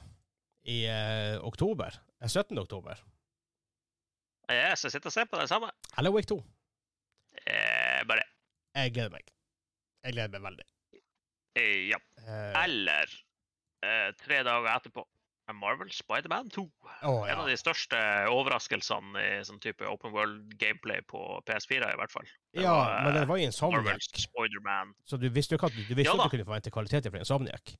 i 0.65 0.79
uh, 0.89 1.37
oktober, 1.45 1.99
er 2.23 2.31
17. 2.31 2.57
oktober, 2.59 2.99
Yes, 4.51 4.83
jeg 4.83 4.91
sitter 4.91 5.07
og 5.07 5.13
ser 5.15 5.27
på 5.31 5.37
det 5.39 5.47
samme. 5.49 5.69
Hello 5.95 6.11
Week 6.11 6.27
2. 6.27 6.35
Eh, 7.47 8.01
bare 8.09 8.25
Jeg 8.75 8.91
gleder 8.93 9.13
meg. 9.13 9.29
Jeg 10.03 10.13
gleder 10.17 10.33
meg 10.33 10.43
veldig. 10.43 10.65
eh, 11.55 11.87
Ja. 11.89 11.97
Eh, 12.19 12.63
Eller 12.63 13.07
eh, 13.83 14.11
tre 14.19 14.41
dager 14.43 14.67
etterpå 14.75 15.05
Marvel 15.53 15.91
Spiderman 15.91 16.49
2. 16.49 16.63
å, 17.03 17.13
En 17.27 17.39
av 17.39 17.47
de 17.47 17.55
største 17.59 17.97
overraskelsene 18.31 19.23
i 19.23 19.43
sånn 19.47 19.59
type 19.63 19.87
open 19.87 20.11
world 20.11 20.53
gameplay 20.59 21.01
på 21.07 21.19
PS4, 21.47 21.93
i 21.93 21.99
hvert 21.99 22.11
fall. 22.11 22.27
Det 22.53 22.63
ja, 22.63 22.71
var, 22.73 23.03
men 23.03 23.17
det 23.19 23.27
var 23.27 23.37
i 23.37 23.47
Insomniac, 23.47 24.07
så 25.05 25.17
du 25.19 25.29
visste 25.29 25.55
jo 25.55 25.59
ikke 25.59 25.71
at 25.71 25.75
du, 25.75 25.83
du, 25.87 25.95
visste 25.95 26.11
Ja 26.11 26.19
at 26.19 26.27
du 26.31 26.35
kunne 26.37 26.47
forvente 26.47 26.71
kvalitet 26.71 27.09
fra 27.11 27.19
Insomniac. 27.23 27.75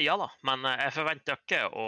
Ja 0.00 0.16
da, 0.16 0.28
men 0.48 0.64
eh, 0.64 0.84
jeg 0.86 0.96
forventer 1.00 1.40
ikke 1.40 1.66
å 1.72 1.86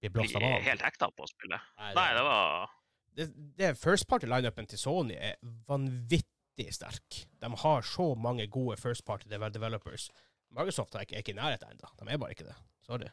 Bli 0.00 0.10
blåst 0.14 0.36
av 0.36 0.44
banen. 0.44 0.62
helt 0.64 0.82
hekta 0.82 1.10
på 1.16 1.26
spillet. 1.28 1.72
Nei, 1.78 1.94
Nei, 1.96 2.10
det 2.16 2.26
var 2.26 2.70
det, 3.16 3.26
det 3.58 3.70
First 3.78 4.08
Party-lineupen 4.08 4.68
til 4.70 4.80
Sony 4.80 5.16
er 5.18 5.38
vanvittig 5.68 6.68
sterk. 6.74 7.24
De 7.40 7.50
har 7.62 7.86
så 7.86 8.12
mange 8.14 8.46
gode 8.46 8.76
first 8.80 9.04
party 9.04 9.28
developers. 9.28 10.10
Microsoft 10.50 10.94
er 10.94 11.06
ikke, 11.06 11.32
i 11.32 11.36
nærheten 11.36 11.74
ennå. 11.74 11.90
De 11.98 12.08
er 12.08 12.20
bare 12.20 12.36
ikke 12.36 12.46
det. 12.48 12.56
Sorry. 12.86 13.10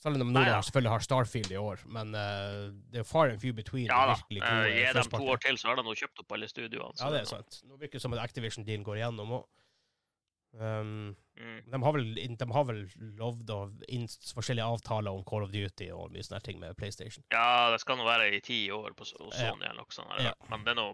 Selv 0.00 0.16
om 0.16 0.30
Nordland 0.32 0.48
ja. 0.48 0.60
Selvfølgelig 0.64 0.90
har 0.90 1.02
Starfield 1.04 1.50
i 1.52 1.56
år, 1.60 1.82
men 1.92 2.14
uh, 2.16 2.70
det 2.92 3.02
er 3.02 3.04
far 3.04 3.28
and 3.28 3.40
few 3.40 3.52
between. 3.52 3.86
Ja 3.90 4.06
da. 4.08 4.14
virkelig 4.16 4.40
eh, 4.46 4.76
Gi 4.78 4.92
dem 4.96 5.10
to 5.12 5.26
år 5.28 5.42
til, 5.44 5.58
så 5.60 5.68
har 5.68 5.76
de 5.76 5.84
nå 5.84 5.94
kjøpt 5.94 6.22
opp 6.22 6.36
alle 6.36 6.48
studioene. 6.48 6.96
Ja, 6.96 7.10
det 7.12 7.20
er 7.20 7.28
sant. 7.28 7.58
Nå 7.68 7.76
virker 7.76 7.98
det 7.98 8.04
som 8.06 8.16
at 8.16 8.22
Activision-dealen 8.22 8.86
går 8.86 9.02
igjennom 9.02 9.34
òg. 9.40 9.44
Um, 10.58 11.16
Mm. 11.40 11.60
de, 11.72 11.82
har 11.82 11.92
vel, 11.96 12.08
de 12.36 12.46
har 12.52 12.64
vel 12.68 12.80
lovd 13.16 13.50
forskjellige 14.34 14.66
avtaler 14.66 15.14
om 15.14 15.22
Call 15.24 15.46
of 15.46 15.52
Duty 15.54 15.86
og 15.94 16.10
mye 16.12 16.24
sånne 16.26 16.42
ting 16.44 16.58
med 16.60 16.76
PlayStation. 16.76 17.24
Ja, 17.32 17.70
det 17.72 17.78
skal 17.80 17.96
nå 17.96 18.04
være 18.04 18.26
i 18.36 18.42
ti 18.44 18.58
år 18.74 18.92
på, 18.96 19.06
Sony 19.08 19.30
Ja. 19.32 19.48
Sony 19.54 19.64
eller 19.64 19.80
noe 19.80 19.94
sånt. 19.94 20.20
Ja. 20.20 20.34
Men 20.50 20.66
det 20.66 20.74
er 20.74 20.80
nå 20.82 20.88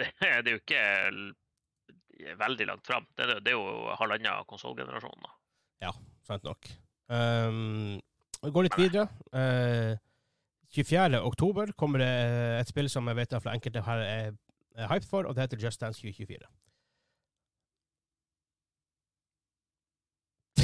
det, 0.00 0.08
det 0.46 0.52
er 0.52 0.56
jo 0.56 0.62
ikke 0.62 2.36
veldig 2.40 2.66
langt 2.70 2.88
fram. 2.88 3.04
Det, 3.16 3.28
det 3.44 3.52
er 3.52 3.58
jo 3.58 3.92
halvannen 4.00 4.48
konsollgenerasjon. 4.48 5.26
da. 5.26 5.92
Sant 6.26 6.42
nok. 6.42 6.66
Um, 7.12 8.00
vi 8.42 8.50
går 8.50 8.66
litt 8.66 8.78
videre. 8.80 9.04
Uh, 9.36 9.94
24. 10.74 11.20
oktober 11.22 11.70
kommer 11.78 12.02
det 12.02 12.08
et 12.62 12.72
spill 12.72 12.88
som 12.90 13.06
jeg 13.12 13.20
vet 13.20 13.36
at 13.36 13.46
enkelte 13.52 13.84
her 13.86 14.00
er, 14.02 14.32
er 14.74 14.88
hyped 14.90 15.06
for, 15.08 15.28
og 15.28 15.36
det 15.36 15.44
heter 15.44 15.60
Just 15.68 15.84
Dance 15.84 16.00
2024. 16.00 16.48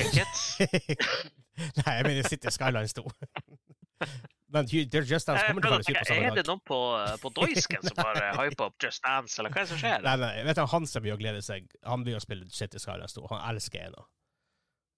Hvilket? 0.03 1.09
Nei, 1.79 1.95
jeg 1.99 2.05
mener 2.09 2.29
City 2.29 2.51
Skylines 2.55 2.95
2. 2.99 3.05
Men 4.53 4.67
Just 4.69 5.29
Dance 5.29 5.45
kommer 5.47 5.63
til 5.65 5.71
å 5.71 5.77
være 5.79 5.87
super 5.87 6.03
på 6.03 6.09
samme 6.11 6.29
Er 6.29 6.35
det 6.37 6.43
noen 6.49 6.61
på, 6.69 6.79
på 7.23 7.31
Doisken 7.39 7.85
som 7.87 7.97
bare 7.97 8.27
hypa 8.43 8.67
opp 8.69 8.77
Just 8.85 9.01
Dance, 9.07 9.39
eller 9.41 9.53
hva 9.55 9.63
er 9.63 9.65
det 9.69 9.71
som 9.73 9.81
skjer? 9.81 10.03
Nei, 10.05 10.17
nei, 10.21 10.33
vet 10.49 10.59
du, 10.59 10.65
han 10.75 10.89
som 10.91 11.05
blir 11.07 11.15
å 11.15 11.21
glede 11.21 11.41
seg, 11.47 11.71
han 11.89 12.05
blir 12.05 12.19
å 12.19 12.23
spille 12.25 12.49
City 12.53 12.81
Skylines 12.83 13.15
2. 13.17 13.25
Han 13.33 13.45
elsker 13.53 13.87
ena. 13.89 14.05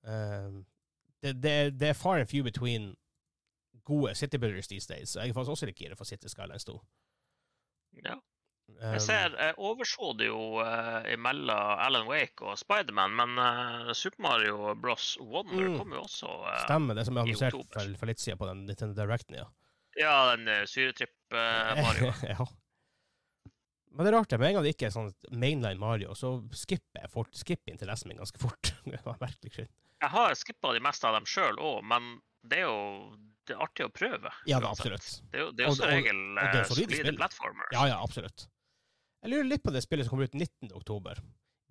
Um, 0.04 0.56
det, 1.22 1.36
det, 1.44 1.52
er- 1.60 1.70
det 1.84 1.92
er 1.92 1.98
far 2.00 2.18
and 2.18 2.28
few 2.32 2.42
between 2.44 2.94
gode 3.86 4.14
City 4.18 4.40
Builders 4.40 4.66
these 4.72 4.88
days. 4.90 5.14
Jeg 5.14 5.30
er 5.30 5.36
faktisk 5.36 5.54
også 5.58 5.68
litt 5.70 5.78
gira 5.84 5.96
for 6.00 6.08
City 6.08 6.28
Skylines 6.32 6.66
2. 6.66 6.74
Ja. 8.02 8.16
Um, 8.68 8.94
Jeg 8.94 9.00
ser, 9.04 9.34
jeg 9.38 9.54
overså 9.60 10.12
det 10.18 10.26
jo 10.30 10.38
uh, 10.60 11.04
imellom 11.12 11.78
Alan 11.84 12.06
Wake 12.08 12.44
og 12.44 12.56
Spiderman, 12.58 13.12
men 13.16 13.38
eh, 13.38 13.92
Super 13.96 14.22
Mario 14.24 14.74
Bros. 14.80 15.14
Wonder 15.20 15.68
Mm. 15.68 15.78
kommer 15.78 15.96
jo 16.00 16.02
også 16.06 16.30
eh, 16.48 16.58
Stemmer, 16.64 16.96
det 16.98 17.04
som 17.06 17.16
er 17.16 17.20
i 17.28 17.32
annonsert 17.34 17.58
for, 17.76 17.94
for 18.00 18.10
litt 18.10 18.20
siden 18.24 18.40
på 18.40 18.48
den 18.48 18.64
Nintendo 18.66 18.96
Directen, 18.98 19.36
ja. 19.38 19.46
Ja, 20.00 20.14
den 20.34 20.48
uh, 20.48 20.64
syretripp-Mario. 20.66 22.12
ja. 22.34 22.46
Men 23.94 24.06
det 24.06 24.10
er 24.10 24.16
rart, 24.18 24.30
det. 24.32 24.40
Med 24.42 24.48
en 24.48 24.56
gang 24.58 24.64
det 24.66 24.74
ikke 24.74 24.88
er 24.88 24.94
sånn 24.96 25.12
mainline 25.30 25.78
Mario, 25.78 26.16
så 26.18 26.34
skipper 26.56 27.04
jeg 27.04 27.12
fort, 27.12 27.30
skipper 27.38 27.72
interessen 27.76 28.10
min 28.10 28.18
ganske 28.18 28.40
fort. 28.42 28.72
det 28.84 29.68
jeg 30.04 30.10
har 30.12 30.34
skippa 30.36 30.72
de 30.74 30.82
meste 30.84 31.06
av 31.08 31.14
dem 31.16 31.28
sjøl 31.28 31.56
òg, 31.62 31.78
men 31.88 32.16
det 32.44 32.58
er 32.64 32.66
jo 32.66 33.14
det 33.44 33.54
er 33.54 33.62
artig 33.64 33.86
å 33.86 33.92
prøve. 33.92 34.32
Ja 34.48 34.58
da, 34.60 34.70
absolutt. 34.72 35.06
Det 35.30 35.38
er 35.38 35.44
jo, 35.44 35.52
det 35.52 35.64
er 35.64 35.68
jo 35.68 35.72
Og- 35.72 35.78
som 35.78 35.88
regel 35.92 36.18
og 36.32 36.40
det 36.40 36.60
eh, 36.60 36.66
solide 36.68 36.98
solide 36.98 37.28
spill. 37.30 37.62
Ja, 37.76 37.86
ja, 37.92 37.96
absolutt. 38.00 38.46
Jeg 39.24 39.32
lurer 39.32 39.46
litt 39.48 39.62
på 39.64 39.72
det 39.72 39.80
spillet 39.80 40.04
som 40.04 40.12
kommer 40.12 40.28
ut 40.28 40.34
19. 40.36 40.68
oktober. 40.76 41.20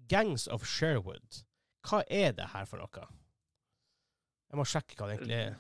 Gangs 0.10 0.48
of 0.50 0.64
Sherwood. 0.66 1.44
Hva 1.86 2.00
er 2.10 2.32
det 2.34 2.48
her 2.50 2.66
for 2.66 2.82
noe? 2.82 3.04
Jeg 4.50 4.58
må 4.58 4.66
sjekke 4.66 4.98
hva 4.98 5.10
det 5.12 5.20
egentlig 5.20 5.38
er. 5.38 5.60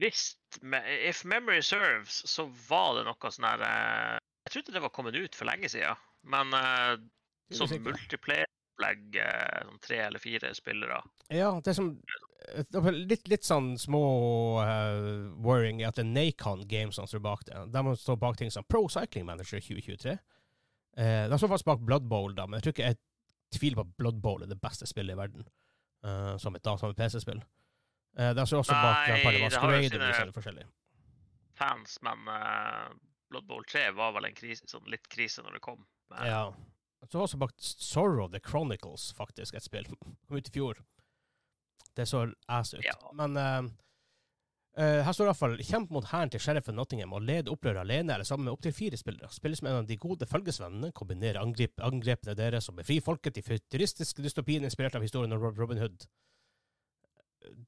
Hvis 0.00 0.22
If 0.64 1.20
memory 1.28 1.60
serves, 1.60 2.22
så 2.24 2.46
var 2.70 2.96
det 2.96 3.04
noe 3.04 3.32
sånn 3.36 3.46
her 3.50 3.66
eh, 3.68 4.16
Jeg 4.48 4.54
trodde 4.56 4.74
det 4.78 4.82
var 4.86 4.94
kommet 4.96 5.20
ut 5.20 5.36
for 5.36 5.44
lenge 5.50 5.68
siden, 5.68 6.00
men 6.24 6.56
eh, 6.56 6.96
sånn 7.52 7.76
multiplayer-opplegg, 7.84 9.20
eh, 9.20 9.60
sånn 9.68 9.84
tre 9.84 10.00
eller 10.08 10.24
fire 10.24 10.54
spillere 10.56 11.02
Ja, 11.28 11.52
det 11.60 11.74
er 11.74 11.78
som 11.82 11.92
litt, 12.96 13.28
litt 13.28 13.44
sånn 13.44 13.74
små 13.80 14.04
uh, 14.60 15.28
worrying 15.44 15.84
at 15.84 16.00
det 16.00 16.04
er 16.04 16.10
Nacon 16.16 16.64
Games 16.68 16.96
som 16.96 17.08
står 17.08 17.22
bak 17.24 17.44
det. 17.48 17.60
De 17.72 17.96
står 18.00 18.18
bak 18.20 18.40
ting 18.40 18.52
som 18.52 18.64
Pro 18.68 18.86
Cycling 18.88 19.28
Manager 19.28 19.60
2023. 19.60 20.16
Eh, 20.96 21.28
de 21.28 21.38
står 21.38 21.48
faktisk 21.50 21.66
bak 21.72 21.80
Blood 21.86 22.08
Bowl, 22.08 22.34
da, 22.34 22.46
men 22.46 22.58
jeg 22.60 22.66
tror 22.68 22.74
ikke 22.76 22.88
jeg 22.92 22.98
tviler 23.54 23.80
på 23.80 23.84
at 23.88 23.96
Blood 23.98 24.20
Bowl 24.22 24.42
er 24.42 24.50
det 24.50 24.60
beste 24.62 24.86
spillet 24.86 25.14
i 25.14 25.18
verden. 25.18 25.46
eh, 26.04 26.36
som 26.36 26.54
et, 26.54 26.62
da, 26.62 26.76
som 26.76 26.90
et 26.90 26.96
PC-spill. 26.98 27.40
Eh, 28.18 28.32
de 28.36 28.46
står 28.46 28.60
også 28.62 28.74
bak 28.76 29.08
Nei, 29.08 29.16
det 29.16 29.24
har 29.24 29.32
jo 29.32 29.44
Masquerade 29.44 30.28
og 30.28 30.44
sine- 30.44 30.66
fans, 31.54 31.98
men 32.02 32.28
uh, 32.28 32.90
Blood 33.30 33.46
Bowl 33.46 33.64
3 33.64 33.90
var 33.94 34.12
vel 34.16 34.24
en 34.26 34.34
krise, 34.34 34.66
sånn 34.70 34.88
litt 34.90 35.06
krise 35.08 35.42
når 35.42 35.58
det 35.58 35.60
kom. 35.66 35.86
Men, 36.10 36.26
Ja. 36.26 36.44
Så 37.10 37.20
også 37.20 37.36
bak 37.38 37.52
Sorrow 37.60 38.28
the 38.32 38.40
Chronicles, 38.40 39.12
faktisk, 39.12 39.54
et 39.54 39.62
spill. 39.62 39.84
Kom 39.84 40.38
ut 40.38 40.48
i 40.48 40.52
fjor. 40.54 40.78
Det 41.94 42.06
så 42.08 42.22
ass 42.48 42.72
ut. 42.74 42.82
Ja. 42.84 42.94
Men 43.12 43.36
eh, 43.36 43.68
eh, 44.76 45.00
her 45.06 45.14
står 45.14 45.30
iallfall 45.30 45.56
'Kjemp 45.60 45.92
mot 45.94 46.06
hæren 46.10 46.30
til 46.32 46.42
sheriffen 46.42 46.76
Nottingham 46.78 47.14
og 47.16 47.22
led 47.22 47.48
opprøret 47.52 47.80
alene 47.82 48.14
eller 48.14 48.26
sammen 48.28 48.48
med 48.48 48.52
opptil 48.52 48.72
fire 48.72 48.98
spillere'. 49.00 49.32
Spilles 49.32 49.62
med 49.62 49.72
en 49.72 49.78
av 49.82 49.86
de 49.86 49.96
gode 49.96 50.26
følgesvennene, 50.26 50.92
kombinerer 50.92 51.40
angrep, 51.40 51.80
angrepene 51.80 52.36
deres 52.38 52.68
og 52.68 52.76
befrir 52.80 53.00
folket 53.04 53.38
i 53.38 53.46
futuristiske 53.46 54.22
dystopien 54.22 54.64
inspirert 54.64 54.94
av 54.94 55.02
historien 55.02 55.32
om 55.32 55.42
Robin 55.42 55.78
Hood. 55.78 56.06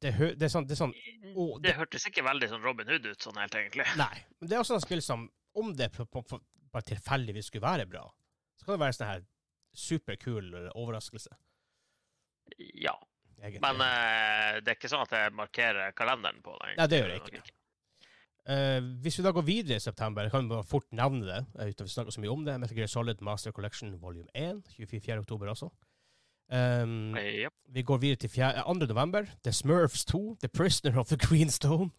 Det, 0.00 0.12
hø 0.16 0.30
det 0.34 0.48
sånn, 0.48 0.64
det 0.64 0.78
sånn 0.78 0.94
Å, 1.36 1.46
det 1.60 1.74
hørtes 1.76 2.06
ikke 2.08 2.24
veldig 2.24 2.48
sånn 2.48 2.62
Robin 2.64 2.88
Hood 2.88 3.06
ut, 3.10 3.20
sånn 3.20 3.36
helt 3.36 3.54
egentlig. 3.54 3.84
Nei. 4.00 4.14
Men 4.40 4.48
det 4.48 4.56
er 4.56 4.64
også 4.64 4.78
et 4.78 4.86
spill 4.86 5.02
som, 5.04 5.26
om 5.52 5.74
det 5.76 5.90
bare 5.96 6.86
tilfeldigvis 6.92 7.50
skulle 7.50 7.66
være 7.66 7.88
bra, 7.90 8.06
så 8.56 8.64
kan 8.64 8.76
det 8.76 8.82
være 8.84 8.94
en 8.94 8.98
sånn 9.00 9.12
her 9.12 9.26
superkul 9.76 10.54
overraskelse. 10.72 11.36
Ja, 12.80 12.94
egentlig. 13.42 13.62
men 13.62 13.82
uh, 13.82 14.58
det 14.62 14.72
er 14.72 14.78
ikke 14.78 14.90
sånn 14.92 15.06
at 15.06 15.14
jeg 15.16 15.34
markerer 15.36 15.94
kalenderen 15.96 16.42
på 16.44 16.56
det. 16.60 16.74
Nei, 16.80 16.88
det 16.90 17.00
gjør 17.00 17.12
jeg 17.14 17.22
ikke. 17.22 17.42
ikke. 17.42 17.54
Uh, 18.46 18.80
hvis 19.02 19.18
vi 19.18 19.24
da 19.26 19.32
går 19.34 19.46
videre 19.46 19.80
i 19.80 19.82
september, 19.82 20.26
jeg 20.26 20.34
kan 20.36 20.50
bare 20.50 20.66
fort 20.66 20.86
nevne 20.94 21.26
det, 21.26 21.40
eh, 21.58 21.72
uten 21.72 21.88
vi 21.88 21.94
snakker 21.96 22.14
så 22.14 22.22
mye 22.22 22.34
om 22.34 22.44
det, 22.46 22.54
Metal 22.62 22.78
Gear 22.78 22.90
Solid 22.92 23.22
Master 23.26 23.54
Collection 23.56 23.96
volume 24.02 24.28
1, 24.34 24.62
24. 24.76 25.18
oktober 25.24 25.50
også. 25.50 25.70
Um, 26.46 27.16
ja. 27.18 27.48
vi 27.74 27.82
går 27.82 27.98
videre 27.98 28.20
til 28.22 28.30
4, 28.30 28.62
2. 28.62 28.74
november. 28.86 29.26
The 29.42 29.52
Smurfs 29.52 30.04
2, 30.06 30.36
The 30.44 30.48
Prisoner 30.48 31.00
of 31.00 31.08
the 31.10 31.18
Greenstone, 31.18 31.90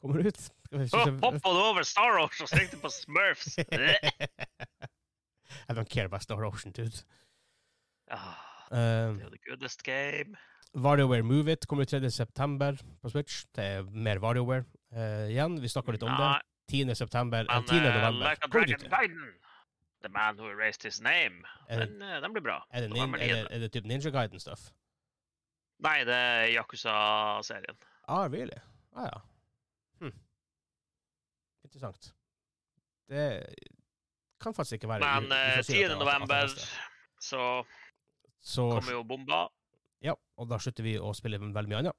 kommer 0.00 0.22
ut. 0.22 0.38
Hoppa 0.70 1.40
du 1.42 1.58
over 1.64 1.82
Star 1.82 2.20
Ocean 2.22 2.46
og 2.46 2.52
tenkte 2.52 2.78
på 2.78 2.92
Smurfs? 2.94 3.58
I 5.68 5.74
don't 5.74 5.88
care 5.88 6.04
about 6.04 6.22
Star 6.22 6.44
Ocean, 6.44 6.72
dude. 6.72 7.02
Ah, 8.10 8.36
Um, 8.70 9.20
the 9.30 9.38
goodest 9.48 9.82
game. 9.82 10.36
WarioWare 10.84 11.22
Move 11.22 11.52
It 11.52 11.66
kommer 11.66 11.82
ut 11.82 11.90
3. 11.90 12.10
september 12.10 12.78
på 13.02 13.10
Switch. 13.10 13.44
Det 13.56 13.64
er 13.64 13.82
mer 13.90 14.20
WarioWare 14.22 14.64
uh, 14.94 15.26
igjen. 15.30 15.58
Vi 15.62 15.68
snakka 15.68 15.94
litt 15.94 16.06
om 16.06 16.14
det. 16.18 16.30
10. 16.68 16.94
september, 16.94 17.46
Men, 17.48 17.64
10. 17.64 17.80
november. 17.80 18.36
Uh, 18.44 19.38
The 20.02 20.08
Man 20.08 20.36
Who 20.38 20.50
Erased 20.50 20.84
His 20.84 21.00
Name, 21.00 21.42
den, 21.68 22.02
uh, 22.02 22.20
den, 22.22 22.32
blir 22.32 22.42
bra. 22.42 22.58
Er 22.70 22.80
det, 22.80 22.90
nin, 22.92 23.14
er 23.14 23.18
det, 23.18 23.46
er 23.50 23.58
det 23.58 23.72
typ 23.72 23.84
Ninja 23.84 24.10
Guiden-stuff? 24.14 24.68
Nei, 25.82 26.04
det 26.06 26.14
er 26.14 26.46
Yakuza-serien. 26.54 27.78
Ah, 28.08 28.28
really? 28.30 28.60
Ah, 28.94 29.08
ja. 29.08 29.20
Hm. 30.00 30.14
Interessant. 31.64 32.12
Det 33.08 33.44
kan 34.40 34.54
faktisk 34.54 34.72
ikke 34.72 34.88
være 34.88 35.20
Men 35.20 35.32
uh, 35.32 35.62
10. 35.64 35.98
november 35.98 36.46
så, 37.20 37.64
så 38.40 38.70
kommer 38.70 38.92
jo 38.92 39.02
bomba. 39.02 39.46
Ja, 40.04 40.14
og 40.38 40.50
da 40.50 40.58
slutter 40.62 40.86
vi 40.86 40.98
å 41.00 41.12
spille 41.16 41.40
veldig 41.40 41.70
mye 41.70 41.80
annet. 41.82 41.98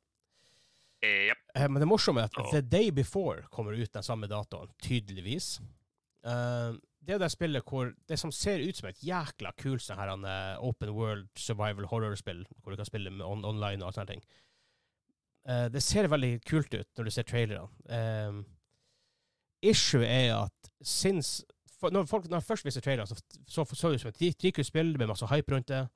Yep. 1.05 1.43
Eh, 1.55 1.67
men 1.71 1.79
det 1.79 1.87
morsomme 1.87 2.23
er 2.23 2.29
at 2.31 2.39
oh. 2.39 2.51
The 2.51 2.61
Day 2.61 2.91
Before 2.91 3.45
kommer 3.51 3.77
ut 3.77 3.93
den 3.93 4.03
samme 4.03 4.27
datoen, 4.27 4.71
tydeligvis. 4.83 5.57
Uh, 6.27 6.75
det 6.99 7.15
er 7.15 7.21
det 7.21 7.31
spillet 7.31 7.63
hvor 7.63 7.93
det 8.11 8.17
som 8.19 8.31
ser 8.35 8.59
ut 8.59 8.75
som 8.75 8.89
et 8.89 9.03
jækla 9.07 9.53
kult 9.59 9.83
sånn 9.83 9.99
her, 10.01 10.11
uh, 10.11 10.59
open 10.67 10.91
world 10.95 11.29
survival 11.39 11.87
horror-spill, 11.87 12.43
hvor 12.59 12.75
du 12.75 12.79
kan 12.79 12.89
spille 12.89 13.13
on 13.23 13.45
online 13.47 13.85
og 13.85 13.95
sånne 13.95 14.15
ting. 14.15 14.25
Uh, 15.47 15.67
det 15.71 15.83
ser 15.83 16.11
veldig 16.11 16.33
kult 16.47 16.75
ut 16.75 16.89
når 16.99 17.07
du 17.07 17.15
ser 17.15 17.27
trailerne. 17.27 18.43
issue 19.63 20.05
er 20.05 20.35
at 20.35 20.69
since 20.83 21.45
for, 21.79 21.91
når 21.91 22.05
folk 22.11 22.27
når 22.29 22.43
først 22.43 22.67
viser 22.67 22.83
trailerne, 22.83 23.07
så 23.07 23.15
så 23.47 23.63
det 23.63 23.95
ut 23.95 24.01
som 24.01 24.11
et 24.11 24.19
dritkult 24.19 24.67
spill 24.67 24.97
med 24.97 25.07
masse 25.07 25.27
hype 25.31 25.55
rundt 25.55 25.71
det. 25.71 25.87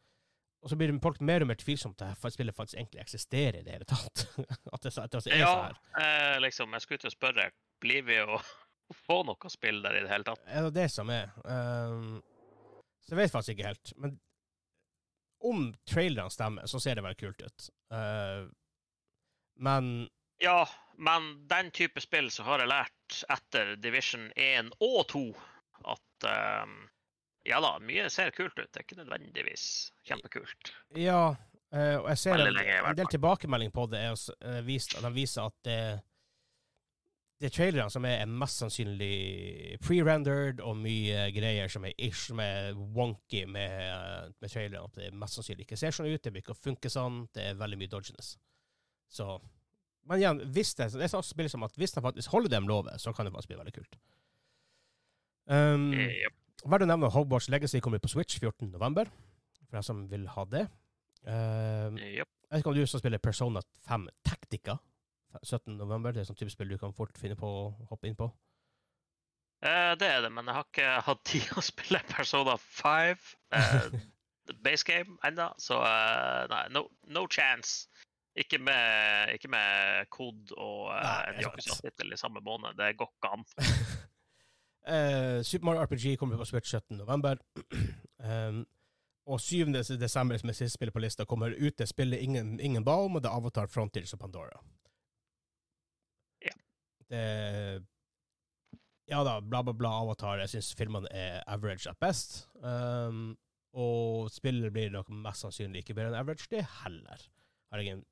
Og 0.63 0.71
så 0.71 0.77
blir 0.79 0.93
folk 1.03 1.19
mer 1.19 1.43
og 1.43 1.49
mer 1.49 1.59
tvilsomt 1.59 1.97
til 1.99 2.11
at 2.13 2.33
spillet 2.33 2.55
faktisk 2.55 2.77
egentlig 2.79 3.01
eksisterer 3.03 3.59
i 3.59 3.63
det 3.65 3.73
hele 3.75 3.87
tatt. 3.87 4.25
at 4.39 4.83
det, 4.85 4.93
at 4.97 5.11
det 5.11 5.33
er 5.35 5.41
ja. 5.41 5.55
Eh, 5.99 6.37
liksom, 6.41 6.71
jeg 6.73 6.85
skulle 6.85 7.03
til 7.03 7.11
å 7.11 7.15
spørre, 7.15 7.49
blir 7.83 8.05
vi 8.07 8.21
å 8.23 8.39
få 9.05 9.23
noe 9.27 9.51
spill 9.51 9.81
der 9.83 9.99
i 9.99 10.05
det 10.05 10.11
hele 10.13 10.27
tatt? 10.29 10.45
Er 10.47 10.69
det 10.69 10.75
det 10.77 10.87
som 10.93 11.11
er? 11.11 11.33
Um, 11.43 12.21
så 13.03 13.15
jeg 13.15 13.25
vet 13.25 13.35
faktisk 13.35 13.57
ikke 13.57 13.73
helt. 13.73 13.93
Men 13.99 14.15
om 15.43 15.67
trailerne 15.89 16.31
stemmer, 16.31 16.71
så 16.71 16.79
ser 16.79 16.95
det 16.95 17.03
veldig 17.03 17.19
kult 17.19 17.43
ut. 17.43 17.69
Uh, 17.91 18.47
men 19.59 20.07
Ja, 20.39 20.63
men 20.95 21.33
den 21.51 21.71
type 21.75 21.99
spill 22.03 22.31
så 22.31 22.47
har 22.47 22.63
jeg 22.63 22.71
lært 22.71 23.23
etter 23.35 23.75
Division 23.83 24.29
1 24.39 24.71
og 24.79 25.03
2 25.11 25.25
at 25.91 26.31
um, 26.63 26.77
ja 27.47 27.59
da, 27.63 27.73
mye 27.83 28.07
ser 28.11 28.31
kult 28.35 28.55
ut. 28.55 28.69
Det 28.71 28.79
er 28.79 28.85
ikke 28.85 29.01
nødvendigvis 29.01 29.65
kjempekult. 30.07 30.71
Ja, 30.99 31.35
uh, 31.75 31.97
og 31.99 32.09
jeg 32.13 32.21
ser 32.21 32.39
en, 32.39 32.57
en, 32.63 32.97
del 32.97 33.11
tilbakemelding 33.11 33.73
på 33.75 33.87
det. 33.91 34.01
Er 34.07 34.15
uh, 34.15 34.59
vist, 34.67 34.95
de 34.95 35.11
viser 35.15 35.49
at 35.49 35.57
det, 35.67 35.79
det 37.43 37.51
trailerne 37.51 37.91
som 37.91 38.07
er, 38.07 38.21
er 38.23 38.31
mest 38.31 38.63
sannsynlig 38.63 39.77
pre-rendered, 39.83 40.63
og 40.63 40.79
mye 40.79 41.25
greier 41.35 41.71
som 41.71 41.83
er 41.89 41.97
ish, 41.97 42.29
som 42.29 42.39
er 42.43 42.71
wonky 42.95 43.43
med, 43.43 44.31
med 44.39 44.53
trailerne. 44.53 44.87
At 44.87 45.01
det 45.01 45.11
mest 45.11 45.39
sannsynlig 45.39 45.67
ikke 45.67 45.79
ser 45.81 45.95
sånn 45.95 46.07
ut, 46.07 46.21
det 46.23 46.31
blir 46.31 46.45
ikke 46.45 46.55
å 46.55 46.63
funke 46.63 46.91
sånn. 46.93 47.25
Det 47.35 47.49
er 47.49 47.59
veldig 47.59 47.81
mye 47.81 47.91
dodginess. 47.91 48.37
Så 49.11 49.35
Men 50.07 50.19
igjen, 50.19 50.39
hvis 50.55 50.73
det, 50.79 50.89
det 50.95 51.05
er 51.05 51.11
sånn 51.11 51.23
spill 51.27 51.51
som 51.51 51.63
at 51.67 51.75
hvis 51.79 51.93
de 51.95 52.01
faktisk 52.03 52.31
holder 52.31 52.55
dem 52.55 52.71
lovet, 52.71 52.99
så 53.03 53.11
kan 53.15 53.27
det 53.27 53.35
faktisk 53.35 53.51
bli 53.51 53.59
veldig 53.59 53.75
kult. 53.75 53.99
Um, 55.43 55.91
yep. 55.91 56.39
Verdt 56.63 56.85
å 56.85 56.87
nevne 56.87 57.11
Hogwarts 57.11 57.49
Legacy 57.51 57.81
kommer 57.83 57.99
på 57.99 58.11
Switch 58.11 58.39
14.11., 58.39 59.11
for 59.67 59.77
deg 59.77 59.85
som 59.85 60.05
vil 60.11 60.25
ha 60.31 60.45
det. 60.47 60.63
Uh, 61.27 61.91
yep. 61.99 62.29
Jeg 62.29 62.51
vet 62.51 62.61
ikke 62.61 62.71
om 62.71 62.77
du 62.77 62.87
som 62.87 63.01
spiller 63.01 63.21
Persona 63.23 63.63
5 63.89 64.07
Tactica 64.27 64.77
17.11. 65.41 66.11
Det 66.13 66.21
er 66.21 66.27
sånn 66.27 66.39
type 66.39 66.53
spill 66.53 66.73
du 66.73 66.79
kan 66.79 66.95
fort 66.95 67.17
finne 67.19 67.37
på 67.39 67.47
å 67.47 67.69
hoppe 67.89 68.09
inn 68.09 68.17
på. 68.19 68.29
Uh, 69.63 69.93
det 69.99 70.09
er 70.09 70.23
det, 70.25 70.31
men 70.35 70.47
jeg 70.47 70.57
har 70.57 70.67
ikke 70.67 70.89
hatt 71.07 71.23
tid 71.27 71.51
å 71.55 71.63
spille 71.63 72.03
Persona 72.11 72.57
5 72.59 73.23
uh, 73.55 73.59
eh, 73.59 73.97
base 74.65 74.87
game 74.87 75.15
ennå, 75.27 75.49
så 75.61 75.79
uh, 75.79 76.43
nei, 76.51 76.65
no, 76.75 76.85
no, 77.15 77.25
chance. 77.31 77.87
Ikke 78.39 78.57
med, 78.57 79.29
ikke 79.35 79.51
med 79.53 80.07
kod 80.11 80.55
og 80.57 80.87
uh, 80.89 81.19
en 81.29 81.41
Yakuza-tittel 81.43 82.15
i 82.15 82.19
samme 82.19 82.41
måned. 82.43 82.75
Det 82.79 82.95
går 82.99 83.11
ikke 83.11 83.33
an. 83.37 83.45
Uh, 84.83 85.41
Super 85.43 85.65
Mario 85.65 85.81
RPG 85.85 86.17
kommer 86.19 86.37
på 86.37 86.45
Switch 86.45 86.73
17.11. 86.75 87.37
um, 88.19 88.65
og 89.31 89.39
7. 89.39 89.65
desember, 89.99 90.37
som 90.37 90.51
er 90.51 90.57
siste 90.57 90.75
spillet 90.75 90.93
på 90.93 90.99
lista, 90.99 91.25
kommer 91.25 91.55
ut 91.55 91.77
det 91.79 91.87
spillet 91.87 92.19
ingen, 92.19 92.57
ingen 92.59 92.83
ba 92.83 92.97
om, 93.05 93.15
og 93.15 93.23
det 93.23 93.31
er 93.31 93.37
Avatar 93.39 93.71
Frontiers 93.71 94.13
og 94.13 94.19
Pandora. 94.19 94.59
Ja. 96.43 96.55
Det 97.09 97.23
Ja 99.11 99.23
da, 99.23 99.39
bla, 99.41 99.63
bla, 99.63 99.73
bla, 99.73 99.93
Avatar. 100.01 100.41
Jeg 100.43 100.51
syns 100.55 100.73
filmene 100.75 101.07
er 101.11 101.43
average 101.47 101.87
at 101.89 101.99
best. 102.03 102.49
Um, 102.59 103.37
og 103.73 104.29
spillet 104.31 104.73
blir 104.73 104.91
nok 104.93 105.09
mest 105.09 105.45
sannsynlig 105.45 105.83
ikke 105.83 105.95
bedre 105.97 106.11
enn 106.11 106.19
average, 106.19 106.49
det 106.51 106.65
heller. 106.83 107.23
Har 107.71 107.81
jeg 107.81 107.95
en 107.95 108.03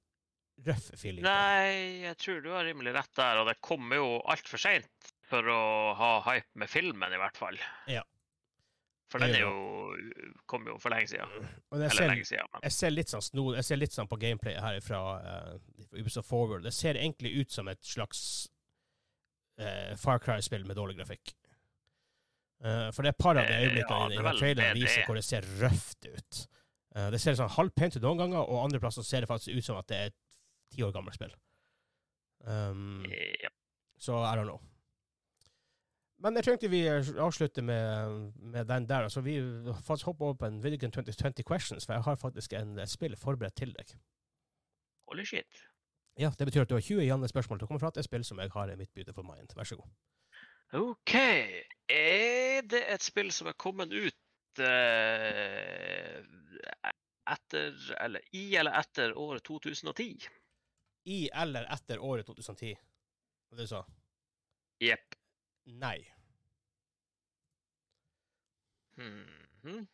røff 0.68 0.92
feeling. 0.96 1.26
Nei, 1.26 2.06
jeg 2.08 2.18
tror 2.22 2.40
du 2.44 2.52
har 2.54 2.66
rimelig 2.66 2.96
rett 2.96 3.12
der, 3.18 3.42
og 3.42 3.50
det 3.50 3.60
kommer 3.64 4.00
jo 4.00 4.14
altfor 4.32 4.62
seint 4.62 5.12
for 5.32 5.48
å 5.52 5.62
ha 5.98 6.16
hype 6.30 6.60
med 6.60 6.72
filmen, 6.72 7.14
i 7.16 7.20
hvert 7.22 7.40
fall. 7.40 7.60
Ja. 7.92 8.04
For 9.12 9.20
den 9.20 9.36
er 9.36 9.42
jo, 9.44 10.36
kom 10.48 10.68
jo 10.70 10.78
for 10.80 10.94
lenge 10.94 11.10
siden. 11.12 11.50
Eller 11.74 11.92
ser, 11.92 12.08
lenge 12.08 12.28
siden. 12.30 12.48
Men. 12.54 12.64
Jeg 12.64 12.76
ser 12.78 12.94
litt 12.94 13.12
sånn 13.12 13.24
snod, 13.26 13.58
jeg 13.60 13.68
ser 13.68 13.80
litt 13.82 13.96
sånn 13.96 14.08
på 14.08 14.20
gameplay 14.22 14.56
her 14.64 14.80
fra 14.86 15.02
uh, 15.20 15.58
Ubisoft 15.98 16.30
Forward. 16.30 16.64
Det 16.64 16.72
ser 16.76 17.00
egentlig 17.00 17.34
ut 17.42 17.52
som 17.52 17.68
et 17.68 17.82
slags 17.84 18.22
uh, 19.60 19.92
Far 20.00 20.24
Cry-spill 20.24 20.64
med 20.68 20.80
dårlig 20.80 20.96
grafikk. 21.02 21.36
Uh, 22.64 22.88
for 22.96 23.04
det 23.04 23.12
er 23.12 23.18
et 23.18 23.24
par 23.26 23.36
av 23.42 23.50
de 23.50 23.60
øyeblikkene 23.66 24.16
ja, 24.16 24.16
i, 24.16 24.22
i 24.22 24.40
traileren 24.40 24.80
viser 24.80 25.08
hvor 25.10 25.20
det 25.20 25.28
ser 25.28 25.48
røft 25.60 26.08
ut. 26.08 26.42
Uh, 26.96 27.10
det 27.12 27.20
ser 27.20 27.36
sånn 27.40 27.52
halvpent 27.58 28.00
ut 28.00 28.04
noen 28.06 28.24
ganger, 28.24 28.44
og 28.46 28.64
andre 28.64 28.80
plasser 28.84 29.04
ser 29.08 29.26
det 29.26 29.32
faktisk 29.32 29.60
ut 29.60 29.68
som 29.68 29.82
at 29.82 29.92
det 29.92 30.00
er 30.00 30.12
et 30.14 30.20
ti 30.72 30.88
år 30.88 30.96
gammelt 30.96 31.20
spill. 31.20 31.36
Um, 32.48 33.02
ja. 33.12 33.52
Så 34.00 34.16
I 34.24 34.38
don't 34.40 34.48
know. 34.48 34.64
Men 36.22 36.38
jeg 36.38 36.46
tenkte 36.46 36.70
vi 36.70 36.84
avslutter 36.88 37.66
med, 37.66 38.32
med 38.54 38.68
den 38.70 38.86
der. 38.90 39.08
Altså, 39.08 39.24
vi 39.26 39.40
faktisk 39.88 40.06
hopper 40.06 40.26
over 40.26 40.34
på 40.34 40.46
en 40.46 40.64
Vidigan 40.64 40.92
2020 40.92 41.44
Questions, 41.48 41.86
for 41.86 41.94
jeg 41.94 42.04
har 42.06 42.16
faktisk 42.16 42.54
en 42.54 42.78
spill 42.88 43.18
forberedt 43.18 43.56
til 43.58 43.74
deg. 43.78 43.96
Holy 45.10 45.26
shit. 45.26 45.64
Ja, 46.20 46.30
det 46.40 46.46
betyr 46.46 46.62
at 46.62 46.70
du 46.70 46.76
har 46.76 46.82
20 46.86 47.02
igjen 47.02 47.28
spørsmål 47.28 47.60
til 47.60 47.66
å 47.66 47.70
komme 47.72 47.82
fra 47.82 47.90
til 47.92 48.04
et 48.04 48.10
spill 48.10 48.26
som 48.28 48.40
jeg 48.44 48.52
har 48.54 48.70
i 48.70 48.78
mitt 48.78 48.94
beautiful 48.94 49.26
mind. 49.26 49.56
Vær 49.58 49.68
så 49.68 49.80
god. 49.80 49.90
OK. 50.78 51.16
Er 51.90 52.62
det 52.70 52.84
et 52.94 53.04
spill 53.04 53.32
som 53.36 53.50
er 53.50 53.58
kommet 53.60 53.92
ut 53.92 54.62
uh, 54.62 56.20
etter 57.32 57.82
Eller 57.98 58.24
i 58.36 58.44
eller 58.60 58.78
etter 58.80 59.18
året 59.18 59.44
2010? 59.48 60.28
I 61.12 61.20
eller 61.34 61.66
etter 61.74 62.00
året 62.00 62.28
2010, 62.30 62.76
var 63.50 63.58
det 63.58 63.66
du 63.66 63.72
sa? 63.72 63.82
Jepp. 64.82 65.21
Nei. 65.66 66.14
Hmm. 68.96 69.88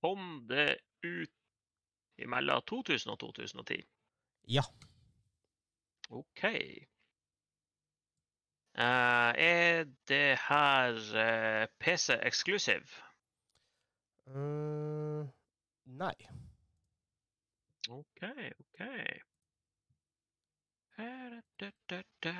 Kom 0.00 0.46
det 0.48 0.78
ut 1.02 1.30
mellom 2.26 2.62
2000 2.66 3.10
og 3.12 3.20
2010? 3.20 3.82
Ja. 4.48 4.62
OK. 6.10 6.44
Uh, 8.74 9.30
er 9.38 9.84
det 10.08 10.38
her 10.48 10.92
uh, 10.92 11.62
eh, 11.62 11.68
PC 11.78 12.18
exclusive? 12.22 12.86
Uh, 14.26 15.28
nei. 15.84 16.14
OK, 17.88 18.22
OK. 18.60 18.80
Da, 20.96 21.70
da, 21.88 22.02
da. 22.22 22.34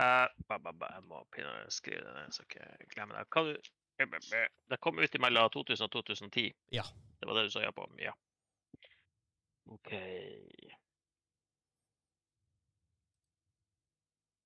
Uh, 0.00 0.26
jeg 0.94 1.02
må 1.04 1.24
skrive 1.68 2.00
det 2.06 2.14
ned, 2.14 2.32
så 2.32 2.42
ikke 2.46 2.62
jeg 2.64 2.88
glemmer 2.94 3.18
det. 3.18 3.30
Kan 3.30 3.44
du 3.44 3.56
Det 4.70 4.80
kom 4.80 4.98
ut 4.98 5.20
mellom 5.20 5.50
2000 5.50 5.84
og 5.84 5.92
2010? 5.92 6.52
Ja. 6.72 6.82
Det 7.20 7.28
var 7.28 7.34
det 7.34 7.44
du 7.44 7.50
sa 7.50 7.60
ja 7.60 7.70
på? 7.70 7.84
Ja. 7.98 8.12
OK. 9.66 9.92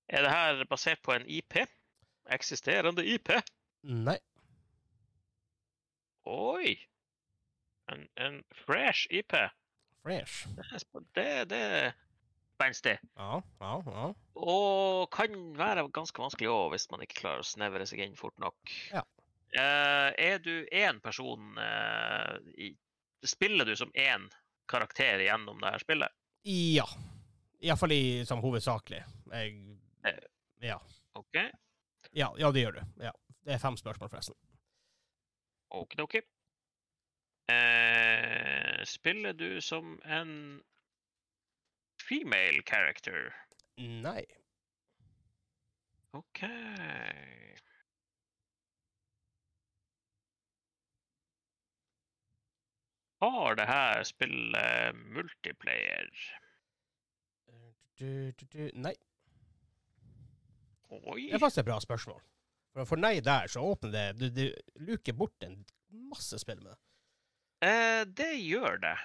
Er 0.08 0.22
det 0.22 0.30
her 0.30 0.64
basert 0.70 1.02
på 1.02 1.12
en 1.12 1.28
IP? 1.28 1.54
Eksisterende 2.30 3.06
IP? 3.06 3.30
Nei. 3.82 4.18
Oi! 6.24 6.74
En, 7.92 8.08
en 8.16 8.44
fresh 8.66 9.06
IP? 9.10 9.32
Fresh. 10.04 10.48
Det, 11.16 11.44
det, 11.48 11.92
spenstig. 12.54 12.98
Ja, 13.16 13.42
ja, 13.60 13.82
ja. 13.86 14.14
Og 14.34 15.10
kan 15.14 15.34
være 15.56 15.86
ganske 15.94 16.20
vanskelig 16.20 16.50
òg, 16.52 16.74
hvis 16.74 16.86
man 16.92 17.04
ikke 17.04 17.22
klarer 17.22 17.44
å 17.44 17.48
snevre 17.48 17.86
seg 17.88 18.02
inn 18.04 18.16
fort 18.18 18.36
nok. 18.42 18.74
Ja. 18.92 19.04
Uh, 19.54 20.10
er 20.18 20.40
du 20.42 20.66
én 20.74 20.98
person 21.02 21.54
uh, 21.60 22.34
i, 22.58 22.72
Spiller 23.24 23.64
du 23.64 23.76
som 23.78 23.92
én 23.94 24.26
karakter 24.68 25.22
gjennom 25.22 25.62
det 25.62 25.70
her 25.72 25.84
spillet? 25.84 26.16
Ja. 26.50 26.84
Iallfall 27.64 27.94
i, 27.94 28.04
som 28.28 28.42
hovedsakelig. 28.44 29.04
Jeg 29.32 29.54
uh, 30.04 30.24
Ja. 30.64 30.80
OK. 31.14 31.38
Ja, 32.12 32.28
ja, 32.36 32.50
det 32.52 32.66
gjør 32.66 32.80
du. 32.80 32.82
Ja. 33.06 33.14
Det 33.44 33.56
er 33.56 33.62
fem 33.62 33.76
spørsmål, 33.78 34.10
forresten. 34.12 34.36
Okidoki. 35.74 36.20
Eh, 37.52 37.83
spiller 38.84 39.32
du 39.32 39.60
som 39.60 39.98
en 40.04 40.62
female 42.08 42.62
character? 42.66 43.34
Nei. 43.78 44.24
OK. 46.14 46.44
Har 53.24 53.54
det 53.54 53.66
her 53.66 54.02
spillet 54.02 54.94
multiplayer? 54.94 56.10
Du, 57.98 58.32
du, 58.32 58.46
du. 58.52 58.70
Nei. 58.74 58.94
Oi. 60.90 61.26
Det 61.30 61.34
er 61.34 61.42
faktisk 61.42 61.62
et 61.62 61.70
bra 61.70 61.80
spørsmål. 61.80 62.22
For, 62.74 62.88
for 62.90 63.00
nei 63.00 63.20
der, 63.22 63.46
så 63.50 63.62
åpner 63.62 63.90
det 64.18 64.34
Du, 64.34 64.54
luker 64.82 65.14
bort 65.14 65.46
en 65.46 65.60
masse 66.10 66.38
spill 66.42 66.60
med 66.62 66.74
det. 66.74 66.80
Eh, 67.64 68.04
det 68.06 68.32
gjør 68.42 68.78
det. 68.82 68.96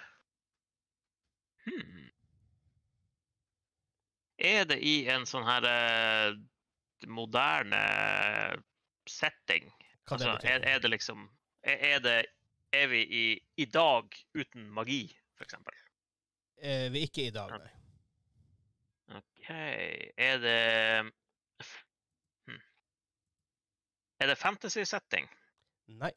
Hmm. 1.66 2.08
Er 4.40 4.66
det 4.68 4.80
i 4.84 4.96
en 5.12 5.26
sånn 5.30 5.46
her 5.48 5.68
eh, 5.70 6.38
moderne 7.08 7.82
setting? 9.10 9.70
Hva 10.10 10.18
det 10.18 10.28
Altså, 10.28 10.36
betyr. 10.40 10.50
er, 10.56 10.66
er 10.74 10.84
det 10.84 10.92
liksom 10.96 11.28
er, 11.64 11.78
er 11.94 12.00
det 12.04 12.18
Er 12.74 12.88
vi 12.88 13.00
i, 13.02 13.24
i 13.58 13.66
dag 13.66 14.14
uten 14.38 14.68
magi, 14.70 15.08
eksempel? 15.42 15.74
Eh, 16.62 16.90
vi 16.94 17.02
er 17.02 17.08
ikke 17.08 17.28
i 17.28 17.34
dag, 17.34 17.54
nei. 17.58 17.72
OK 19.18 19.48
Er 19.50 20.42
det 20.44 20.60
hmm. 22.46 22.60
Er 24.20 24.30
det 24.30 24.38
fantasy 24.38 24.84
setting? 24.86 25.30
Nei. 25.88 26.14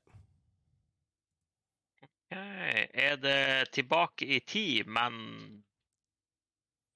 Ok, 2.33 2.89
Er 2.95 3.17
det 3.17 3.73
tilbake 3.73 4.27
i 4.27 4.41
tid, 4.41 4.87
men 4.87 5.65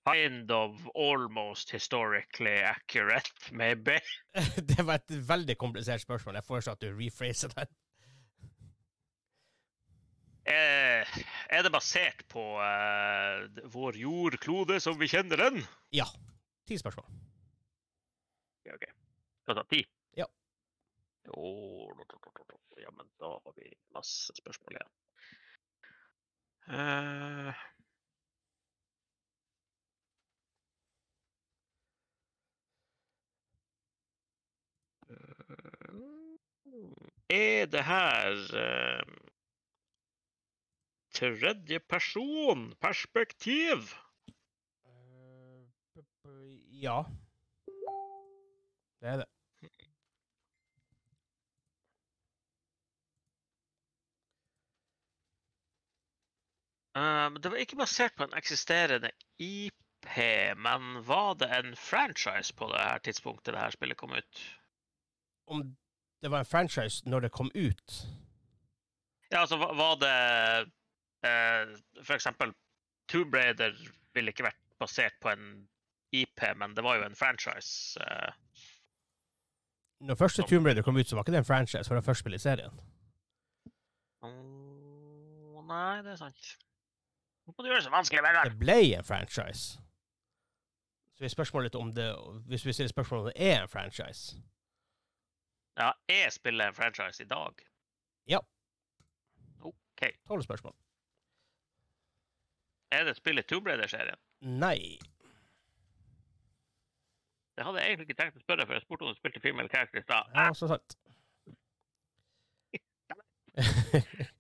kind 0.07 0.51
of 0.51 0.89
almost 0.95 1.71
historically 1.71 2.63
accurate, 2.63 3.53
maybe? 3.53 4.01
Det 4.69 4.87
var 4.87 4.95
et 4.95 5.29
veldig 5.29 5.59
komplisert 5.59 6.01
spørsmål. 6.01 6.35
Jeg 6.35 6.45
foreslår 6.45 6.73
at 6.73 6.81
du 6.81 6.93
rephraser 6.97 7.49
den. 7.49 7.75
Eh, 10.47 11.17
er 11.51 11.63
det 11.63 11.73
basert 11.75 12.23
på 12.31 12.43
uh, 12.63 13.47
vår 13.75 13.99
jordklode 13.99 14.79
som 14.81 14.99
vi 15.01 15.09
kjenner 15.11 15.37
den? 15.43 15.65
Ja. 15.93 16.07
Ti 16.67 16.79
spørsmål. 16.79 17.07
Ja, 18.67 18.75
OK. 18.75 18.87
Skal 19.43 19.55
vi 19.55 19.59
ta 19.59 19.67
ti? 19.71 19.83
Ja. 20.17 20.27
Jo, 21.27 21.51
ja, 22.79 22.91
men 22.95 23.11
da 23.19 23.35
har 23.43 23.53
vi 23.57 23.75
masse 23.95 24.35
spørsmål 24.39 24.79
igjen. 24.79 24.95
Eh, 26.69 27.53
Er 37.29 37.67
det 37.67 37.85
her 37.85 38.33
uh, 38.55 39.03
tredje 41.15 41.79
person 41.81 42.75
perspektiv? 42.81 43.79
B- 46.25 46.61
ja. 46.83 47.03
Det 49.01 49.09
er 49.09 49.17
det. 49.17 49.36
Men 56.97 57.41
det 57.43 57.51
var 57.53 57.61
ikke 57.61 57.77
basert 57.77 58.15
på 58.17 58.25
en 58.25 58.37
eksisterende 58.39 59.11
IP, 59.43 59.73
men 60.57 61.03
var 61.05 61.35
det 61.37 61.49
en 61.53 61.75
franchise 61.77 62.55
på 62.57 62.69
det 62.73 62.81
her 62.81 62.99
tidspunktet 63.05 63.53
det 63.53 63.61
her 63.61 63.75
spillet 63.75 63.99
kom 64.01 64.15
ut? 64.17 64.41
Om 65.47 65.77
det 66.23 66.31
var 66.33 66.39
en 66.45 66.49
franchise 66.49 67.05
når 67.09 67.27
det 67.27 67.33
kom 67.37 67.51
ut 67.55 67.93
Ja, 69.31 69.41
altså 69.43 69.57
var 69.61 69.99
det 70.01 70.15
eh, 71.29 71.77
For 72.03 72.15
eksempel 72.17 72.55
Tomb 73.13 73.35
Raider 73.35 73.77
ville 74.15 74.33
ikke 74.33 74.47
vært 74.49 74.63
basert 74.81 75.15
på 75.23 75.31
en 75.35 75.69
IP, 76.17 76.43
men 76.57 76.75
det 76.75 76.83
var 76.85 76.97
jo 76.97 77.05
en 77.07 77.15
franchise. 77.19 78.01
eh. 78.01 78.33
Når 80.01 80.15
første 80.15 80.43
Tomb 80.49 80.67
Raider 80.67 80.83
kom 80.83 80.97
ut, 80.97 81.07
så 81.09 81.17
var 81.17 81.23
ikke 81.27 81.33
det 81.37 81.39
en 81.45 81.49
franchise, 81.49 81.89
for 81.89 81.95
det 81.95 82.05
første 82.05 82.25
spillet 82.25 82.41
i 82.41 82.47
serien. 82.49 82.81
Åh, 84.23 85.61
nei, 85.67 86.03
det 86.03 86.15
er 86.15 86.21
sant. 86.21 86.57
Hvorfor 87.47 87.67
gjør 87.67 87.75
det 87.79 87.85
så 87.85 87.91
vanskelig, 87.91 88.23
Vegard? 88.23 88.51
Det 88.51 88.59
ble 88.59 88.79
en 88.99 89.05
franchise. 89.05 89.79
Så 91.15 91.25
vi 91.25 91.29
spørsmålet 91.29 91.75
om 91.75 91.95
det 91.95 92.17
Hvis 92.47 92.67
vi 92.67 92.73
stiller 92.73 92.89
spørsmål 92.89 93.21
om 93.21 93.27
det 93.27 93.35
er 93.37 93.63
en 93.63 93.69
franchise 93.69 94.43
Ja, 95.79 95.93
er 96.09 96.31
spiller 96.31 96.69
en 96.69 96.75
franchise 96.75 97.23
i 97.23 97.27
dag? 97.27 97.55
Ja. 98.29 98.39
OK. 99.61 100.03
Tolv 100.27 100.43
spørsmål. 100.43 100.75
Er 102.91 103.05
det 103.05 103.17
spillet 103.17 103.47
Tomb 103.47 103.67
Raider-serien? 103.67 104.19
Nei. 104.41 104.99
Det 107.57 107.65
hadde 107.65 107.79
jeg 107.79 107.87
egentlig 107.89 108.09
ikke 108.09 108.23
tenkt 108.23 108.37
å 108.37 108.41
spørre, 108.41 108.67
for 108.67 108.73
jeg 108.73 108.83
spurte 108.83 109.03
om 109.03 109.09
du 109.13 109.19
spilte 109.19 109.41
female 109.41 109.69
character 109.69 109.99
i 109.99 110.03
stad. 110.03 110.25
Ja, 110.35 110.55
så 110.55 110.69
sant. 110.69 110.99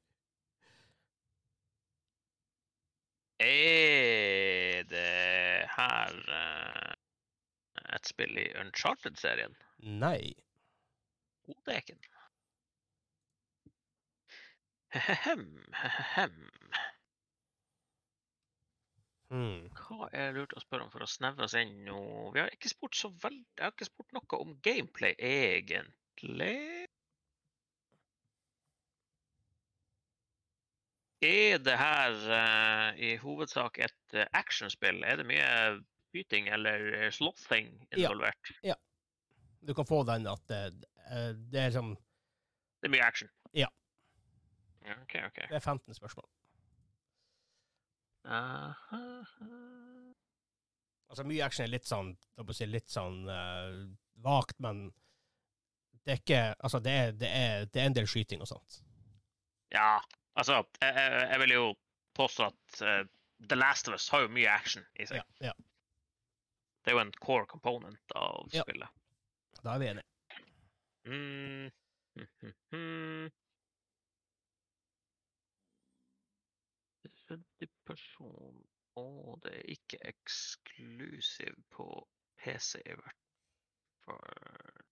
Er 3.38 4.82
det 4.88 5.68
her 5.76 6.14
uh, 6.32 6.92
et 7.94 8.08
spill 8.08 8.38
i 8.40 8.46
Uncharted-serien? 8.60 9.56
Nei. 10.00 10.32
Hodeken. 11.46 12.00
Hehem, 14.96 15.48
hehem. 15.76 16.38
Hmm. 19.28 19.66
Hva 19.74 20.08
er 20.14 20.36
lurt 20.36 20.54
å 20.54 20.62
spørre 20.62 20.86
om 20.86 20.92
for 20.92 21.02
å 21.02 21.10
snevre 21.10 21.44
oss 21.48 21.56
inn 21.58 21.82
nå? 21.84 21.98
Vi 22.32 22.40
har 22.40 22.52
ikke 22.54 22.70
spurt 22.70 22.96
så 22.96 23.10
veldig 23.10 23.42
Jeg 23.58 23.64
har 23.64 23.74
ikke 23.74 23.88
spurt 23.88 24.14
noe 24.14 24.38
om 24.38 24.54
gameplay, 24.62 25.16
egentlig. 25.18 26.54
Er 31.24 31.58
det 31.64 31.78
her 31.80 32.16
uh, 32.28 32.98
i 33.00 33.14
hovedsak 33.16 33.78
et 33.78 34.16
uh, 34.16 34.26
actionspill? 34.36 35.02
Er 35.04 35.16
det 35.16 35.28
mye 35.28 35.46
skyting 36.10 36.48
eller 36.52 37.10
slåssing 37.10 37.70
involvert? 37.96 38.52
Ja. 38.62 38.74
ja. 38.74 38.76
Du 39.66 39.74
kan 39.74 39.86
få 39.86 40.02
den 40.06 40.26
at 40.30 40.50
eh, 40.50 40.70
det 41.52 41.60
er 41.60 41.70
som 41.70 41.96
Det 42.80 42.88
er 42.88 42.92
mye 42.92 43.06
action? 43.06 43.28
Ja. 43.54 43.68
Ja, 44.84 44.94
OK, 45.02 45.14
OK. 45.26 45.40
Det 45.48 45.56
er 45.56 45.60
15 45.60 45.94
spørsmål. 45.94 46.28
Aha. 48.24 49.00
Altså, 51.08 51.24
mye 51.24 51.42
action 51.44 51.64
er 51.64 51.72
litt 51.72 51.86
sånn 51.86 52.12
si, 52.52 52.66
litt 52.66 52.90
sånn 52.90 53.26
eh, 53.30 53.80
vagt, 54.22 54.58
men 54.62 54.88
det 56.06 56.14
er 56.14 56.22
ikke 56.22 56.42
Altså, 56.60 56.78
det 56.82 56.92
er, 56.92 57.12
det 57.18 57.30
er, 57.30 57.66
det 57.72 57.82
er 57.82 57.90
en 57.90 57.98
del 57.98 58.06
skyting 58.10 58.42
og 58.42 58.50
sånt. 58.50 58.80
Ja, 59.74 59.96
altså 60.36 60.60
Jeg, 60.80 60.94
jeg, 60.94 61.28
jeg 61.30 61.40
vil 61.40 61.54
jo 61.54 61.64
påstå 62.16 62.46
at 62.50 62.82
uh, 62.82 63.08
The 63.50 63.56
Last 63.58 63.88
of 63.88 63.94
Us 63.94 64.08
har 64.08 64.24
jo 64.24 64.28
mye 64.32 64.48
action 64.48 64.84
i 65.00 65.06
seg. 65.08 65.20
Ja, 65.40 65.50
ja. 65.50 65.52
Det 66.84 66.92
er 66.92 66.96
jo 66.96 67.02
en 67.02 67.12
core 67.20 67.46
component 67.50 68.14
av 68.14 68.46
Ja. 68.54 68.62
spillet. 68.62 68.88
Da 69.62 69.74
er 69.74 69.78
vi 69.82 69.88
enige. 69.90 70.06
Mm. 71.06 71.70
hm. 72.70 73.28
Tredje 77.26 77.68
person 77.86 78.66
Og 78.96 79.40
det 79.44 79.52
er 79.52 79.72
ikke 79.74 79.98
eksklusiv 80.08 81.54
på 81.70 81.86
PC, 82.40 82.78
i 82.86 82.94
hvert 82.94 83.18
fall. 84.06 84.84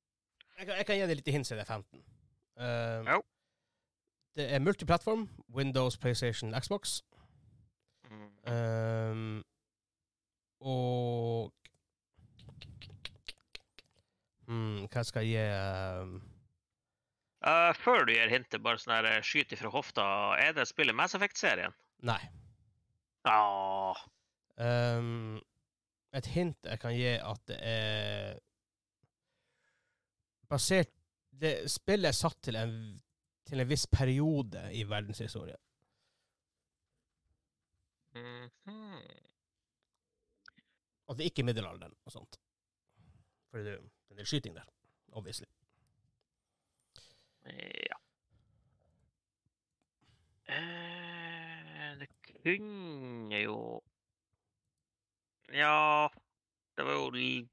Jeg 0.58 0.86
kan, 0.86 0.98
gi 0.98 1.06
deg 1.06 1.16
litt 1.16 1.30
hints 1.32 1.54
i 1.54 1.56
det 1.56 1.64
15. 1.64 2.02
Uh, 2.58 3.00
Jo. 3.08 3.22
Det 4.34 4.46
er 4.52 4.62
multiplattform. 4.62 5.28
Windows, 5.54 5.96
PlayStation, 5.98 6.54
Xbox. 6.60 7.00
Um, 8.46 9.44
Og 10.60 11.52
hmm, 14.46 14.86
Hva 14.92 15.04
skal 15.04 15.28
jeg 15.28 15.48
gi 15.48 16.02
um, 16.02 16.16
uh, 17.46 17.70
før 17.76 18.04
du 18.04 18.12
gir 18.12 18.32
hintet, 18.32 18.62
bare 18.64 18.80
sånn 18.80 18.96
her 18.98 19.08
eh, 19.12 19.22
skyt 19.24 19.54
ifra 19.56 19.72
hofta, 19.72 20.04
er 20.40 20.52
det 20.56 20.66
spillet 20.68 20.96
Mass 20.96 21.16
Effect-serien? 21.16 21.76
Nei. 22.04 22.20
Ja 23.24 23.94
Um, 24.54 25.40
et 26.14 26.28
hint 26.30 26.68
jeg 26.68 26.78
kan 26.78 26.92
gi, 26.94 27.16
at 27.18 27.40
det 27.50 27.56
er 27.58 28.36
basert 30.46 30.92
det, 31.34 31.64
Spillet 31.72 32.12
er 32.12 32.14
satt 32.14 32.38
til 32.46 32.54
en, 32.54 32.76
til 33.44 33.60
en 33.60 33.68
viss 33.68 33.86
periode 33.92 34.70
i 34.74 34.82
verdenshistorien. 34.88 35.60
Mhm. 38.14 39.02
At 41.08 41.18
det 41.18 41.24
ikke 41.28 41.42
er 41.42 41.48
middelalderen 41.50 41.94
og 42.04 42.12
sånt. 42.12 42.38
For 43.50 43.58
det 43.58 43.72
er 43.74 43.76
jo 43.76 43.90
en 44.10 44.16
del 44.18 44.26
skyting 44.26 44.56
der, 44.56 44.64
obviously. 45.12 45.46
Ja. 47.44 47.98
Eh, 50.48 51.98
det 52.00 52.08
kunne 52.42 53.36
jo 53.42 53.82
Ja 55.52 56.08
Det 56.76 56.84
var 56.86 56.92
jo 56.92 57.10
l- 57.10 57.48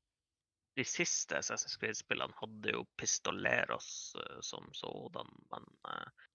De 0.80 0.86
siste 0.88 1.36
Assassin's 1.38 1.78
Creed-spillene 1.80 2.38
hadde 2.39 2.76
jo 2.78 2.86
pistoleros 2.97 4.15
eh, 4.22 4.38
som 4.41 4.69
sådan, 4.74 5.32
men 5.51 5.72
eh, 5.88 6.28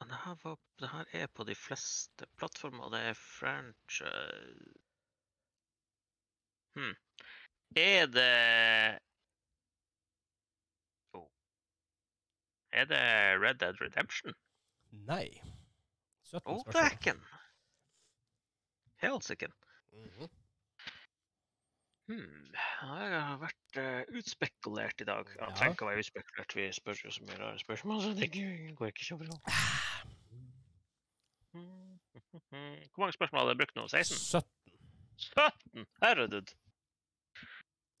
Men 0.00 0.08
det 0.08 0.18
her, 0.24 0.36
var, 0.42 0.56
det 0.80 0.88
her 0.88 1.04
er 1.12 1.26
på 1.26 1.44
de 1.44 1.54
fleste 1.54 2.26
plattformer, 2.40 2.86
og 2.86 2.94
det 2.94 3.00
er 3.10 3.18
French 3.20 4.00
hmm. 6.72 6.94
Er 7.76 8.06
det 8.06 8.30
Er 12.72 12.84
det 12.84 13.02
Red 13.42 13.54
Dead 13.60 13.80
Redemption? 13.80 14.34
Nei. 14.90 15.26
17 16.30 16.40
Å, 16.46 16.60
spørsmål. 16.62 16.74
dæken! 16.76 17.24
Helsiken. 19.02 19.56
Mhm. 19.92 20.28
Hmm. 20.28 20.39
Jeg 22.10 23.20
har 23.22 23.36
vært 23.38 23.76
uh, 23.78 24.02
utspekulert 24.18 25.00
i 25.00 25.06
dag. 25.08 25.28
Ja, 25.36 25.48
Ja. 25.48 25.54
trenger 25.56 25.74
ikke 25.76 25.84
å 25.86 25.90
være 25.90 26.02
utspekulert, 26.04 26.54
vi 26.56 26.64
spør 26.74 27.02
jo 27.04 27.10
så 27.14 27.22
mye 27.26 27.38
rare 27.38 27.58
spørsmål, 27.62 28.00
så 28.02 28.14
det 28.18 28.30
går 28.78 28.90
ikke 28.90 29.04
kjempebra. 29.10 29.36
bra. 29.38 29.50
Hvor 32.90 33.00
mange 33.04 33.12
spørsmål 33.14 33.40
hadde 33.42 33.54
jeg 33.54 33.60
brukt 33.62 33.76
nå? 33.78 33.84
16? 33.88 34.18
17. 34.18 34.42
17? 35.18 35.86
Herregud. 36.02 36.52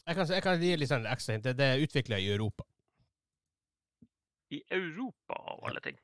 Jeg 0.06 0.16
kan, 0.16 0.26
jeg 0.34 0.42
kan 0.42 0.60
gi 0.62 0.70
litt 0.76 0.90
sånn 0.90 1.06
ekstra 1.06 1.34
hint. 1.36 1.44
Det- 1.44 1.60
er 1.70 1.82
utvikla 1.84 2.18
i 2.18 2.30
Europa. 2.34 2.64
I 4.50 4.62
Europa, 4.74 5.34
av 5.54 5.64
alle 5.68 5.80
ting. 5.84 5.98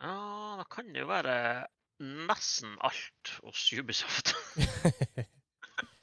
Ja, 0.00 0.56
da 0.60 0.64
kan 0.70 0.92
det 0.94 1.02
jo 1.02 1.08
være 1.10 1.34
nesten 2.00 2.76
alt 2.86 3.32
hos 3.44 3.66
Ubisoft. 3.76 4.34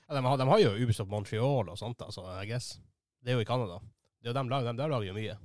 ja, 0.08 0.14
de, 0.16 0.24
har, 0.26 0.38
de 0.38 0.48
har 0.50 0.60
jo 0.64 0.74
Ubisoft 0.84 1.10
Montreal 1.12 1.70
og 1.74 1.78
sånt, 1.80 2.02
altså, 2.06 2.26
I 2.42 2.48
guess. 2.50 2.76
Det 3.24 3.34
er 3.34 3.40
jo 3.40 3.44
i 3.46 3.50
Canada. 3.50 3.80
Det 4.22 4.30
er 4.30 4.34
jo 4.34 4.38
dem, 4.40 4.50
lag- 4.52 4.66
dem 4.68 4.78
der 4.80 4.92
lager 4.94 5.10
jo 5.12 5.18
mye. 5.18 5.38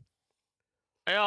Ja, 1.10 1.24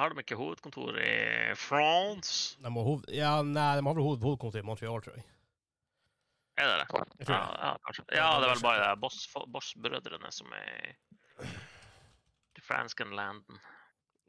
har 0.00 0.14
de 0.14 0.22
ikke 0.24 0.38
hovedkontor 0.40 0.96
i 1.02 1.52
France? 1.60 2.56
De 2.64 2.70
hoved, 2.72 3.10
ja, 3.12 3.34
nei, 3.44 3.74
de 3.76 3.84
har 3.84 3.92
vel 3.98 4.06
hoved, 4.06 4.22
hovedkontor 4.24 4.62
i 4.62 4.64
Montreal, 4.64 5.02
tror 5.04 5.18
jeg. 5.18 5.26
Er 6.62 6.68
det 6.68 6.78
det? 6.80 7.02
Jeg 7.20 7.28
Ja, 7.28 7.42
ja, 7.58 7.74
kanskje. 7.84 8.04
Ja, 8.12 8.30
det 8.40 8.48
er 8.48 8.54
vel 8.54 8.64
bare 8.64 8.88
de 8.88 9.00
Boss- 9.00 9.28
Boss-brødrene 9.52 10.32
som 10.32 10.52
er 10.56 10.96
i 12.56 12.64
fransken 12.64 13.12
landen. 13.16 13.60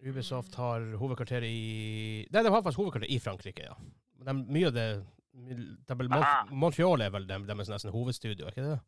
Ubisoft 0.04 0.56
har 0.60 0.84
hovedkvarter 1.00 1.46
i 1.48 2.28
Nei, 2.32 2.42
de 2.44 2.52
har 2.52 2.60
faktisk 2.64 2.82
hovedkvarter 2.82 3.12
i 3.12 3.20
Frankrike, 3.24 3.70
ja. 3.70 3.76
De, 4.24 4.34
mye 4.56 4.68
av 4.70 4.74
det 4.78 4.88
de, 5.34 5.96
vel- 5.98 6.10
Mont 6.14 6.52
Montreal 6.52 7.02
er 7.02 7.10
vel 7.14 7.26
deres 7.28 7.70
nesten 7.72 7.92
hovedstudio, 7.94 8.46
er 8.46 8.54
ikke 8.54 8.68
det? 8.68 8.80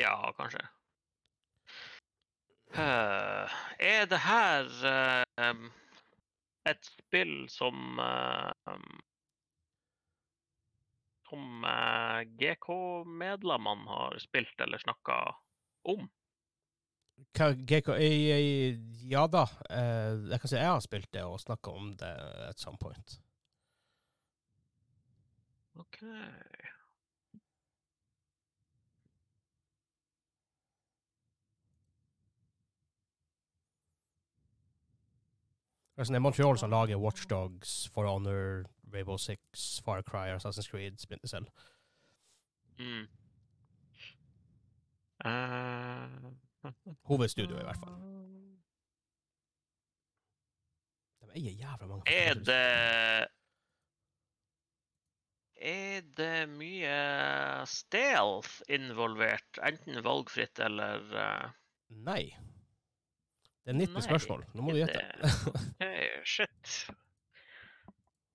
Ja, 0.00 0.14
kanskje. 0.38 0.62
Uh, 2.70 3.50
er 3.82 4.04
det 4.10 4.18
her 4.22 4.68
uh, 4.86 5.64
et 6.70 6.86
spill 6.86 7.48
som 7.50 7.98
uh, 7.98 8.76
Som 11.30 11.62
eh, 11.62 12.24
GK-medlemmene 12.42 13.86
har 13.86 14.16
spilt 14.18 14.58
eller 14.64 14.80
snakka 14.82 15.18
om? 15.86 16.08
Hva- 17.38 17.54
GK, 17.54 17.92
eh, 18.02 18.74
ja 19.06 19.28
da. 19.30 19.44
jeg 19.70 20.40
kan 20.42 20.50
si 20.50 20.56
jeg 20.58 20.66
har 20.72 20.80
spilt 20.82 21.06
det 21.14 21.22
og 21.22 21.38
snakka 21.38 21.70
om 21.70 21.92
det 22.00 22.10
at 22.48 22.58
some 22.58 22.78
point. 22.82 23.20
OK. 25.80 26.02
Altså, 35.96 36.12
det 36.12 36.16
er 36.16 36.20
Montreal 36.20 36.58
som 36.58 36.70
lager 36.70 36.96
Watchdogs, 36.96 37.88
For 37.88 38.06
Honor, 38.06 38.64
Rainbow 38.94 39.16
Six, 39.16 39.80
Far 39.84 40.02
Cry, 40.02 40.36
Assassin's 40.36 40.70
Creed, 40.70 40.98
Splinter 40.98 41.28
Cell. 41.28 41.46
Mm. 42.78 43.08
Uh. 45.24 46.32
Hovedstudio, 47.04 47.58
i 47.58 47.62
hvert 47.62 47.76
fall. 47.76 47.94
De 51.20 51.38
eier 51.38 51.52
jævla 51.52 51.86
mange 51.86 52.02
Er 52.06 52.34
det 52.34 53.26
Er 55.60 56.00
det 56.16 56.46
mye 56.54 56.94
stealth 57.68 58.62
involvert? 58.72 59.58
Enten 59.66 60.00
valgfritt 60.06 60.58
eller 60.64 61.02
uh... 61.12 61.50
Nei. 62.06 62.30
Det 63.60 63.74
er 63.74 63.76
19 63.76 63.92
Nei, 63.98 64.04
spørsmål. 64.06 64.44
Nå 64.56 64.64
må 64.64 64.72
du 64.72 64.80
gjette. 64.80 65.02
Hey, 65.82 66.08
shit. 66.24 66.72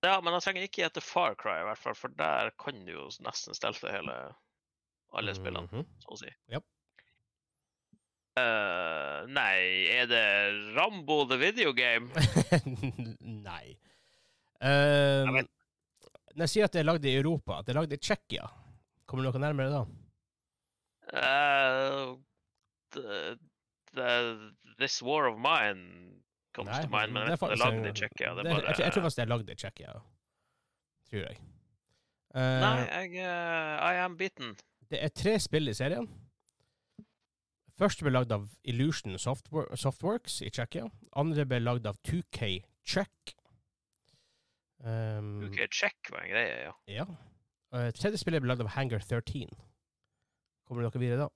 Ja, 0.06 0.20
men 0.22 0.36
jeg 0.36 0.44
trenger 0.44 0.66
ikke 0.68 0.84
gjette 0.84 1.02
Far 1.02 1.34
Cry, 1.40 1.56
i 1.64 1.66
hvert 1.66 1.82
fall, 1.82 1.96
for 1.98 2.14
der 2.14 2.52
kan 2.62 2.78
du 2.86 2.92
jo 2.94 3.08
nesten 3.26 3.56
stelte 3.58 3.90
hele 3.90 4.14
alle 5.16 5.34
spillene, 5.34 5.66
Mhm. 5.72 5.86
så 6.04 6.14
å 6.14 6.20
si. 6.20 6.30
Yep. 6.52 6.62
Uh, 8.36 9.24
nei, 9.32 9.88
er 9.96 10.06
det 10.10 10.22
Rambo 10.76 11.22
the 11.30 11.38
Video 11.40 11.72
Game? 11.72 12.10
Nei. 13.48 13.78
Jeg 14.60 15.32
vet- 15.40 15.52
når 16.36 16.44
jeg 16.44 16.52
sier 16.52 16.68
at 16.68 16.74
det 16.76 16.82
er 16.82 16.88
lagd 16.88 17.06
i 17.08 17.14
Europa, 17.16 17.58
at 17.60 17.66
det 17.66 17.72
er 17.74 17.80
lagd 17.80 17.94
i 17.96 18.00
Tsjekkia, 18.00 18.46
kommer 19.08 19.24
du 19.24 19.30
noe 19.30 19.40
nærmere 19.42 19.72
da? 19.72 19.82
Uh, 21.16 22.16
the, 22.92 23.36
the, 23.94 24.10
this 24.78 25.00
War 25.02 25.28
of 25.30 25.38
Mine 25.38 26.20
comes 26.56 26.72
Nei, 26.72 26.82
to 26.82 26.90
mind, 26.92 27.14
men 27.14 27.26
det 27.28 27.36
er 27.36 27.40
det 27.40 27.56
er 27.56 27.62
lagd 27.62 27.88
i 27.88 27.94
Tsjekkia. 28.00 28.34
Jeg, 28.34 28.44
tror- 28.44 28.84
jeg 28.84 28.92
tror 28.92 29.06
faktisk 29.06 29.20
det 29.20 29.24
er 29.26 29.32
lagd 29.32 29.50
i 29.50 29.58
Tsjekkia. 29.62 29.96
Tror 31.10 31.24
jeg. 31.24 31.40
Uh, 32.36 32.60
Nei, 32.60 32.76
jeg 32.84 33.10
uh, 33.24 33.86
I 33.86 34.04
am 34.04 34.16
beaten. 34.20 34.56
Det 34.90 35.00
er 35.02 35.12
tre 35.14 35.38
spill 35.42 35.70
i 35.72 35.74
serien. 35.76 36.08
Første 37.76 38.06
ble 38.06 38.12
lagd 38.14 38.32
av 38.32 38.46
Illusion 38.64 39.18
Softworks 39.20 40.40
i 40.44 40.50
Tsjekkia. 40.52 40.86
Andre 41.20 41.44
ble 41.48 41.60
lagd 41.60 41.88
av 41.88 41.98
2K 42.08 42.62
Czech. 42.86 43.34
Um, 44.84 45.46
OK, 45.48 45.62
check 45.72 46.10
var 46.12 46.24
en 46.24 46.30
greie, 46.34 46.58
ja. 46.68 46.74
Ja. 46.90 47.06
Uh, 47.74 47.88
tredje 47.96 48.20
spillet 48.20 48.42
ble 48.44 48.52
lagd 48.52 48.64
av 48.64 48.74
Hangar 48.76 49.02
13. 49.02 49.50
Kommer 50.66 50.86
dere 50.86 51.02
videre 51.02 51.26
da? 51.26 51.30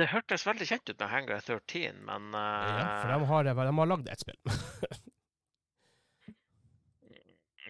Det 0.00 0.08
hørtes 0.10 0.46
veldig 0.46 0.66
kjent 0.68 0.90
ut 0.90 0.98
med 0.98 1.12
Hangar 1.12 1.44
13, 1.46 2.02
men 2.08 2.34
uh, 2.34 2.40
Ja, 2.40 2.84
for 3.02 3.12
de 3.12 3.30
har, 3.30 3.50
de 3.50 3.78
har 3.80 3.90
lagd 3.92 4.10
ett 4.12 4.22
spill. 4.24 4.40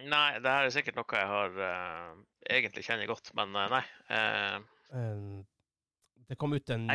Nei, 0.01 0.39
det 0.41 0.49
her 0.49 0.65
er 0.65 0.73
sikkert 0.73 0.97
noe 0.97 1.19
jeg 1.19 1.29
har 1.29 1.57
uh, 1.61 2.13
egentlig 2.49 2.83
kjenner 2.87 3.09
godt, 3.09 3.29
men 3.37 3.53
eh, 3.53 3.73
nei. 3.75 3.83
Uh, 4.09 4.61
Um, 4.91 5.30
det 6.31 6.37
kom 6.39 6.53
ut 6.53 6.69
en, 6.69 6.85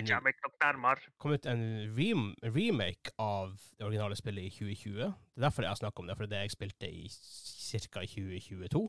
kom 1.20 1.32
ut 1.32 1.46
en 1.46 1.62
rem 1.98 2.34
remake 2.42 3.10
av 3.20 3.50
det 3.78 3.84
originale 3.84 4.16
spillet 4.16 4.46
i 4.46 4.50
2020. 4.50 4.94
Det 4.96 5.04
er 5.36 5.44
derfor 5.44 5.62
jeg 5.62 5.70
har 5.70 5.76
snakket 5.76 5.98
om 5.98 6.06
det, 6.06 6.16
for 6.16 6.24
det 6.24 6.32
er 6.32 6.36
det 6.36 6.44
jeg 6.46 6.50
spilte 6.54 6.88
i 6.88 7.08
ca. 7.10 8.00
2022. 8.00 8.80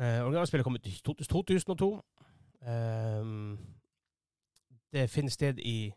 Eh, 0.00 0.22
originale 0.24 0.46
spillet 0.48 0.64
kom 0.64 0.78
ut 0.80 0.88
i 0.88 0.94
2002. 1.04 1.90
Eh, 2.62 3.32
det 4.92 5.10
finner 5.10 5.30
sted 5.30 5.60
i 5.60 5.92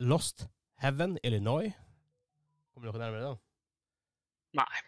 Lost 0.00 0.48
Heaven, 0.82 1.18
Illinois. 1.24 1.70
Kommer 2.74 2.90
dere 2.90 3.04
nærmere 3.04 3.22
da? 3.22 3.36
Nei. 4.58 4.82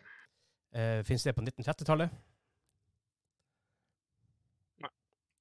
Eh, 0.75 1.05
finner 1.05 1.31
det 1.31 1.35
på 1.39 1.47
1930-tallet? 1.47 2.18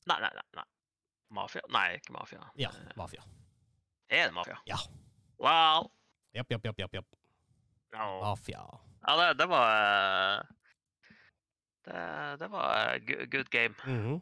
Nei, 0.06 0.20
nei, 0.22 0.30
nei. 0.38 0.46
nei. 0.56 0.71
Mafia? 1.32 1.62
Nei, 1.72 1.88
ikke 2.00 2.14
mafia. 2.14 2.44
Ja, 2.60 2.70
mafia. 3.00 3.24
Er 4.12 4.28
det 4.28 4.34
mafia? 4.36 4.58
Ja. 4.68 4.78
Wow. 5.40 5.88
Japp, 6.36 6.52
japp, 6.52 6.66
japp, 6.66 6.80
japp. 6.80 6.94
japp. 7.00 7.16
Ja, 7.92 8.08
Mafia. 8.22 8.62
ja 9.08 9.16
det, 9.20 9.30
det 9.40 9.48
var 9.52 9.72
eh, 9.76 10.44
det, 11.88 12.04
det 12.40 12.50
var 12.52 13.00
good 13.32 13.50
game. 13.52 13.76
Mhm. 13.86 14.22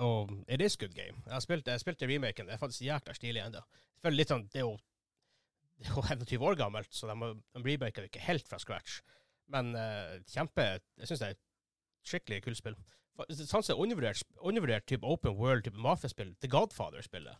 Og 0.00 0.30
it 0.48 0.62
is 0.64 0.76
good 0.80 0.94
game. 0.96 1.20
Jeg 1.26 1.32
har 1.32 1.40
spilt, 1.44 1.66
jeg 1.68 1.80
spilte 1.80 2.08
remaken. 2.08 2.46
Det 2.48 2.54
er 2.54 2.60
faktisk 2.62 2.86
jækla 2.86 3.14
stilig 3.14 3.42
ennå. 3.44 3.60
Selvfølgelig 3.98 4.20
litt 4.22 4.32
sånn, 4.32 4.46
Det 4.48 4.62
er 4.62 4.66
jo 4.68 4.76
det 5.80 5.88
er 5.88 5.96
jo 5.96 6.04
21 6.16 6.46
år 6.48 6.56
gammelt, 6.60 6.92
så 6.94 7.08
de, 7.08 7.32
de 7.56 7.64
remaker 7.64 8.04
det 8.04 8.10
ikke 8.10 8.24
helt 8.24 8.48
fra 8.48 8.58
scratch. 8.60 9.00
Men 9.50 9.74
uh, 9.74 10.16
kjempe 10.30 10.62
Jeg 10.62 11.08
syns 11.10 11.20
det 11.20 11.28
er 11.28 11.36
et 11.36 11.44
skikkelig 12.06 12.42
kult 12.46 12.60
spill. 12.60 12.76
Sånn 13.30 13.62
som 13.66 13.80
undervurdert, 13.82 14.22
undervurdert 14.40 14.86
type 14.88 15.04
open 15.04 15.34
world, 15.36 15.64
type 15.66 15.76
mafiaspill, 15.76 16.30
The 16.40 16.48
Godfather-spillet, 16.48 17.36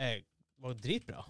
er- 0.00 0.24
var 0.58 0.74
dritbra. 0.74 1.22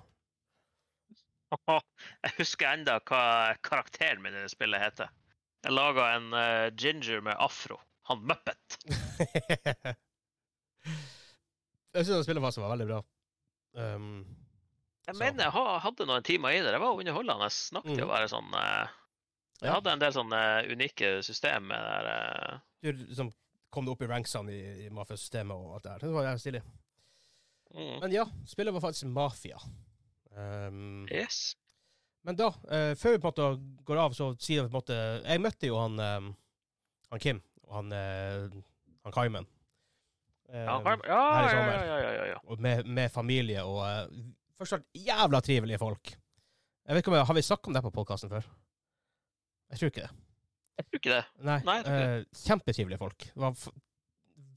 Jeg 2.24 2.32
husker 2.38 2.70
enda 2.72 2.98
hva 3.10 3.22
karakteren 3.66 4.22
min 4.22 4.34
i 4.38 4.42
det 4.44 4.50
spillet 4.54 4.80
heter. 4.80 5.10
Jeg 5.66 5.72
laga 5.76 6.06
en 6.16 6.30
uh, 6.32 6.70
ginger 6.78 7.20
med 7.26 7.36
afro. 7.42 7.76
Han 8.08 8.22
Muppet. 8.26 8.78
jeg 11.94 12.06
syns 12.06 12.24
spillet 12.26 12.42
faktisk 12.44 12.62
var 12.64 12.72
veldig 12.76 12.86
bra. 12.88 13.00
Um, 13.76 14.06
Jeg 15.06 15.14
Så- 15.14 15.18
mener 15.24 15.44
jeg 15.44 15.52
hadde 15.82 16.06
noen 16.06 16.22
timer 16.26 16.50
i 16.54 16.60
det. 16.62 16.70
Det 16.72 16.80
var 16.80 16.94
underholdende 16.98 17.46
Jeg 17.48 17.56
snakket 17.58 18.02
å 18.04 18.08
være 18.10 18.28
sånn 18.30 18.50
uh, 18.54 18.86
Jeg 19.60 19.68
Ja. 19.68 19.74
hadde 19.76 19.92
en 19.92 19.98
del 20.00 20.12
sånne 20.12 20.40
unike 20.72 21.22
system 21.22 21.66
med 21.68 21.78
det 21.78 22.02
der 22.06 22.54
Uh, 22.54 22.58
du 22.82 22.92
liksom 23.10 23.32
kom 23.70 23.86
det 23.86 23.92
opp 23.94 24.02
i 24.02 24.08
ranksene 24.10 24.52
i, 24.54 24.60
i 24.86 24.90
mafiasystemet 24.94 25.54
og 25.56 25.74
alt 25.76 25.84
det 25.86 25.92
her. 25.92 26.04
Det 26.04 26.12
var 26.14 26.26
jævlig 26.28 26.40
stilig. 26.44 26.62
mm. 27.74 27.96
Men 28.02 28.12
ja, 28.14 28.24
spillet 28.46 28.74
var 28.74 28.84
faktisk 28.84 29.06
Mafia. 29.10 29.58
Um, 30.36 31.06
Yes. 31.10 31.56
Men 32.22 32.36
da, 32.36 32.50
uh, 32.52 32.92
før 33.00 33.14
vi 33.16 33.18
på 33.22 33.30
en 33.30 33.32
måte 33.32 33.84
går 33.88 33.98
av, 34.02 34.12
så 34.14 34.32
sier 34.38 34.62
vi 34.62 34.68
på 34.68 34.76
en 34.76 34.80
måte 34.82 34.96
Jeg 35.24 35.40
møtte 35.40 35.66
jo 35.70 35.78
han, 35.80 35.96
um, 35.98 36.28
han 37.10 37.22
Kim 37.22 37.40
og 37.64 37.74
han, 37.78 37.92
uh, 37.94 38.60
han 39.06 39.14
Kaimen. 39.14 39.46
Ja, 40.50 40.80
Carmen- 40.82 41.06
ja, 41.06 41.18
her 41.30 41.54
ja, 41.54 41.60
ja, 41.62 41.98
ja, 42.02 42.10
ja, 42.10 42.24
ja. 42.32 42.38
og 42.50 42.58
med, 42.60 42.82
med 42.86 43.08
familie 43.14 43.62
og 43.62 43.78
uh, 43.86 44.24
Først 44.58 44.74
og 44.74 44.80
fremst 44.82 45.06
jævla 45.06 45.40
trivelige 45.40 45.78
folk. 45.78 46.10
Jeg 46.10 46.94
vet 46.96 47.00
ikke 47.04 47.12
om 47.12 47.16
jeg, 47.16 47.26
Har 47.30 47.34
vi 47.38 47.42
snakket 47.46 47.70
om 47.70 47.76
det 47.76 47.82
på 47.86 47.90
podkasten 47.94 48.28
før? 48.32 48.48
Jeg 49.70 49.78
tror 49.78 49.92
ikke 49.92 50.02
det. 50.08 50.10
Jeg 50.80 50.86
tror 50.88 51.00
ikke 51.02 51.12
det. 51.14 51.22
Nei. 51.46 51.58
Nei, 51.68 51.78
eh, 51.84 52.24
kjempetrivelige 52.46 53.00
folk. 53.02 53.26
Det 53.30 53.42
var 53.44 53.54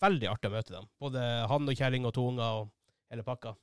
veldig 0.03 0.29
artig 0.31 0.49
å 0.49 0.53
møte 0.55 0.73
dem. 0.75 0.87
Både 1.03 1.23
han 1.51 1.69
og 1.69 1.77
kjerring 1.79 2.07
og 2.07 2.13
to 2.15 2.25
unger 2.31 2.61
og 2.63 2.71
hele 3.11 3.23
pakka. 3.27 3.53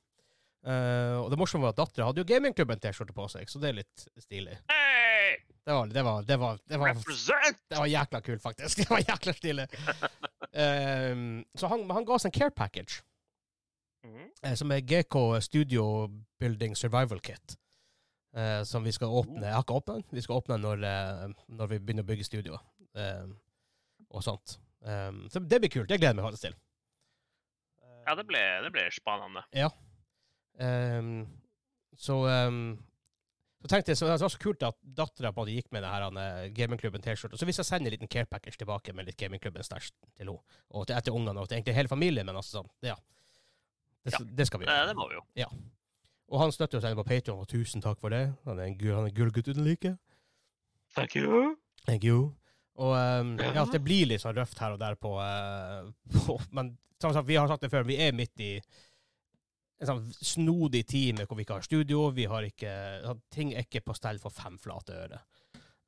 Eh, 0.61 1.15
og 1.17 1.29
det 1.33 1.39
morsomme 1.41 1.65
var 1.65 1.73
at 1.73 1.79
dattera 1.81 2.07
hadde 2.11 2.21
jo 2.21 2.27
gamingklubben-T-skjorte 2.29 3.15
på 3.17 3.25
seg, 3.33 3.49
så 3.49 3.61
det 3.61 3.71
er 3.71 3.79
litt 3.81 4.03
stilig. 4.21 4.59
Hey! 4.69 5.39
Det 5.65 5.73
var, 5.77 5.87
det 5.93 6.03
var, 6.05 6.23
det 6.25 6.37
var, 6.41 6.59
det 6.69 6.79
var, 6.81 6.93
Represent! 6.95 7.59
det 7.69 7.77
var 7.77 7.89
jækla 7.89 8.21
kult, 8.25 8.41
faktisk. 8.41 8.77
Det 8.81 8.89
var 8.89 9.01
jækla 9.05 9.33
stilig. 9.37 9.65
Eh, 10.53 11.15
så 11.57 11.69
han, 11.71 11.85
han 11.89 12.05
ga 12.05 12.13
oss 12.17 12.25
en 12.29 12.33
care 12.35 12.51
package, 12.53 13.01
Mhm. 14.03 14.29
eh, 14.43 14.55
som 14.57 14.71
er 14.73 14.81
GK 14.81 15.15
Studio 15.45 16.07
Building 16.41 16.73
Survival 16.75 17.19
Kit. 17.21 17.57
Eh, 18.35 18.63
som 18.67 18.83
vi 18.83 18.91
skal 18.95 19.07
åpne. 19.21 19.43
Jeg 19.45 19.53
har 19.53 19.63
ikke 19.63 19.77
åpnet 19.79 19.95
den. 20.01 20.05
Vi 20.17 20.21
skal 20.25 20.39
åpne 20.41 20.57
den 20.57 20.65
når, 20.67 20.83
eh, 20.87 21.45
når 21.49 21.71
vi 21.73 21.79
begynner 21.79 22.03
å 22.05 22.09
bygge 22.11 22.27
studio 22.27 22.59
eh, 22.95 23.25
og 24.11 24.23
sånt. 24.25 24.57
Eh, 24.85 25.11
så 25.31 25.39
det 25.43 25.61
blir 25.63 25.69
kult. 25.73 25.89
Det 25.89 25.99
gleder 25.99 26.13
jeg 26.15 26.19
meg 26.21 26.29
faktisk 26.29 26.47
til. 26.49 26.55
Ja, 28.07 28.15
det 28.17 28.25
ble, 28.27 28.39
det 28.65 28.71
ble 28.73 28.87
spennende. 28.91 29.43
Ehm, 30.61 31.27
så, 31.97 32.15
ehm, 32.27 32.63
så 33.61 33.69
tenkte 33.69 33.93
jeg 33.93 33.99
så 33.99 34.07
det 34.09 34.15
var 34.23 34.33
så 34.33 34.41
kult 34.41 34.63
at 34.65 34.77
dattera 34.97 35.31
gikk 35.31 35.69
med 35.71 35.85
denne 35.85 36.25
gamingklubben-T-skjorta. 36.57 37.37
Så 37.37 37.45
hvis 37.45 37.61
jeg 37.61 37.65
sender 37.69 37.91
en 37.91 37.95
liten 37.97 38.09
care 38.11 38.25
package 38.25 38.57
tilbake 38.57 38.93
med 38.97 39.05
litt 39.05 39.17
gamingklubben 39.21 39.63
stæsj 39.63 39.91
til 40.17 40.25
henne. 40.25 40.39
Og 40.71 40.87
til, 40.87 41.13
ungene 41.13 41.39
og 41.39 41.47
til 41.47 41.59
egentlig 41.59 41.77
hele 41.77 41.87
familien, 41.91 42.25
men 42.25 42.35
altså 42.35 42.61
sånn. 42.61 42.71
Ja. 42.81 42.95
Det, 44.03 44.13
Ja. 44.13 44.25
det 44.25 44.47
skal 44.47 44.59
vi 44.59 44.65
Det, 44.65 44.73
gjøre. 44.73 44.87
det 44.87 44.95
må 44.97 45.07
vi 45.09 45.15
jo. 45.19 45.21
Og 46.31 46.39
han 46.39 46.53
støtter 46.55 46.79
oss 46.79 46.95
på 46.95 47.07
Patreon, 47.07 47.41
og 47.43 47.49
tusen 47.51 47.83
takk 47.83 47.99
for 47.99 48.13
det. 48.13 48.23
Han 48.47 48.59
er 48.59 48.69
en, 48.69 48.77
han 48.95 49.09
er 49.09 49.15
gullgutt 49.15 49.49
uten 49.51 49.65
like. 49.67 49.97
Thank 50.95 51.17
you. 51.19 51.57
Thank 51.85 52.05
you. 52.07 52.31
Og 52.79 52.93
um, 52.95 53.35
ja, 53.39 53.51
Ja. 53.53 53.65
det 53.67 53.81
blir 53.83 54.07
litt 54.07 54.23
sånn 54.23 54.37
røft 54.37 54.59
her 54.63 54.75
og 54.75 54.79
der 54.79 54.95
på, 54.95 55.17
uh, 55.19 55.91
på 56.25 56.37
Men 56.55 56.77
som 57.01 57.13
sagt, 57.13 57.27
vi 57.27 57.35
har 57.35 57.49
sagt 57.51 57.65
det 57.65 57.71
før, 57.73 57.83
vi 57.87 57.99
er 57.99 58.15
midt 58.15 58.39
i 58.39 58.53
en 59.81 59.89
sånn 59.89 60.01
snodig 60.13 60.83
tid 60.87 61.17
med 61.17 61.27
hvor 61.27 61.39
vi 61.39 61.43
ikke 61.43 61.57
har 61.57 61.65
studio. 61.65 62.05
Vi 62.15 62.27
har 62.29 62.45
ikke, 62.45 62.73
sånn, 63.03 63.21
ting 63.33 63.53
er 63.55 63.65
ikke 63.65 63.83
på 63.87 63.95
stell 63.97 64.21
for 64.21 64.33
fem 64.33 64.59
flate 64.61 64.97
øre. 65.07 65.21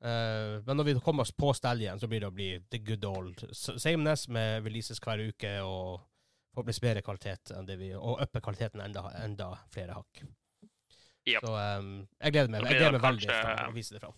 Uh, 0.04 0.60
men 0.66 0.76
når 0.76 0.88
vi 0.90 0.94
kommer 1.00 1.24
oss 1.24 1.32
på 1.32 1.54
stell 1.56 1.80
igjen, 1.80 2.00
så 2.02 2.10
blir 2.10 2.20
det 2.20 2.28
å 2.28 2.34
bli 2.34 2.50
the 2.74 2.82
good 2.84 3.06
old 3.08 3.46
sameness 3.54 4.26
med 4.28 4.66
releases 4.66 5.00
hver 5.00 5.22
uke 5.24 5.54
og 5.64 6.02
forhåpentligvis 6.54 6.84
bedre 6.84 7.02
kvalitet 7.04 7.52
enn 7.54 7.68
det 7.68 7.76
vi 7.80 7.90
Og 7.98 8.22
uppe 8.22 8.42
kvaliteten 8.44 8.82
enda, 8.84 9.08
enda 9.20 9.50
flere 9.74 9.98
hakk. 9.98 10.22
Yep. 11.24 11.40
Så 11.40 11.54
um, 11.54 11.90
jeg 12.20 12.34
gleder 12.36 12.52
meg, 12.52 12.66
jeg 12.68 12.78
gleder 12.78 12.98
meg 12.98 13.06
veldig 13.06 13.28
kanskje- 13.30 13.56
til 13.56 13.72
å 13.72 13.76
vise 13.76 13.96
det 13.96 14.02
fram. 14.02 14.16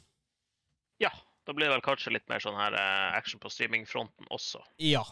Ja, 1.02 1.12
da 1.46 1.54
blir 1.54 1.68
det 1.68 1.76
vel 1.76 1.84
kanskje 1.84 2.12
litt 2.16 2.26
mer 2.30 2.42
sånn 2.42 2.56
her 2.58 2.74
eh, 2.74 3.14
action 3.14 3.38
på 3.42 3.50
streamingfronten 3.52 4.26
også. 4.34 4.62
Ja. 4.82 5.04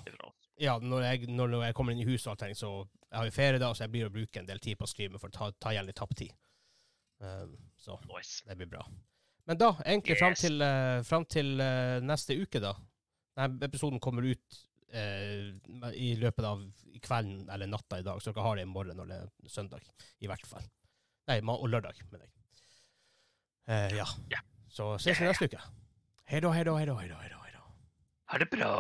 ja, 0.58 0.78
når 0.82 1.04
jeg, 1.06 1.28
når, 1.30 1.60
jeg 1.68 1.76
kommer 1.78 1.94
inn 1.94 2.02
i 2.02 2.08
huset 2.08 2.26
og 2.26 2.32
alt 2.34 2.42
sånt, 2.42 2.58
så 2.58 2.70
jeg 3.14 3.18
har 3.20 3.28
jo 3.28 3.34
ferie 3.36 3.60
da, 3.62 3.68
så 3.70 3.84
jeg 3.84 3.92
blir 3.94 4.08
å 4.08 4.14
bruke 4.14 4.40
en 4.40 4.48
del 4.48 4.62
tid 4.64 4.80
på 4.80 4.88
å 4.88 4.90
streame 4.90 5.20
for 5.22 5.30
å 5.30 5.36
ta, 5.36 5.50
ta 5.62 5.74
igjen 5.74 5.86
litt 5.86 6.00
tapt 6.00 6.16
tid. 6.18 6.32
Um, 7.22 7.54
så 7.78 8.00
Nice. 8.10 8.42
det 8.48 8.56
blir 8.58 8.72
bra. 8.72 8.82
Men 9.46 9.60
da, 9.60 9.70
egentlig 9.84 10.18
fram 10.18 10.34
til, 10.40 10.58
uh, 10.64 11.04
fram 11.06 11.28
til 11.30 11.54
uh, 11.62 12.00
neste 12.02 12.34
uke, 12.40 12.58
da. 12.64 12.74
Denne 13.38 13.68
episoden 13.68 14.02
kommer 14.02 14.26
ut 14.26 14.58
eh, 14.94 15.92
i 15.98 16.14
løpet 16.20 16.46
av 16.48 16.64
kvelden 17.04 17.50
eller 17.52 17.70
natta 17.70 18.00
i 18.00 18.06
dag, 18.06 18.22
så 18.22 18.32
dere 18.32 18.46
har 18.46 18.58
det 18.58 18.66
i 18.66 18.70
morgen 18.70 18.98
når 19.00 19.10
det 19.10 19.20
er 19.20 19.52
søndag, 19.52 19.84
i 20.22 20.30
hvert 20.30 20.46
fall. 20.48 20.66
Nei, 21.30 21.40
og 21.40 21.68
lørdag, 21.72 22.00
mener 22.12 22.26
jeg. 22.26 22.34
Eh, 23.66 23.96
ja. 23.98 24.08
Ja. 24.32 24.42
Så 24.68 24.94
ses 25.00 25.20
vi 25.20 25.28
neste 25.28 25.48
uke. 25.48 25.60
Hei 26.28 26.40
da, 26.40 26.50
hei 26.56 26.64
da. 26.66 26.76
hei 26.78 27.08
da. 27.08 27.64
Ha 28.32 28.38
det 28.40 28.48
bra. 28.50 28.72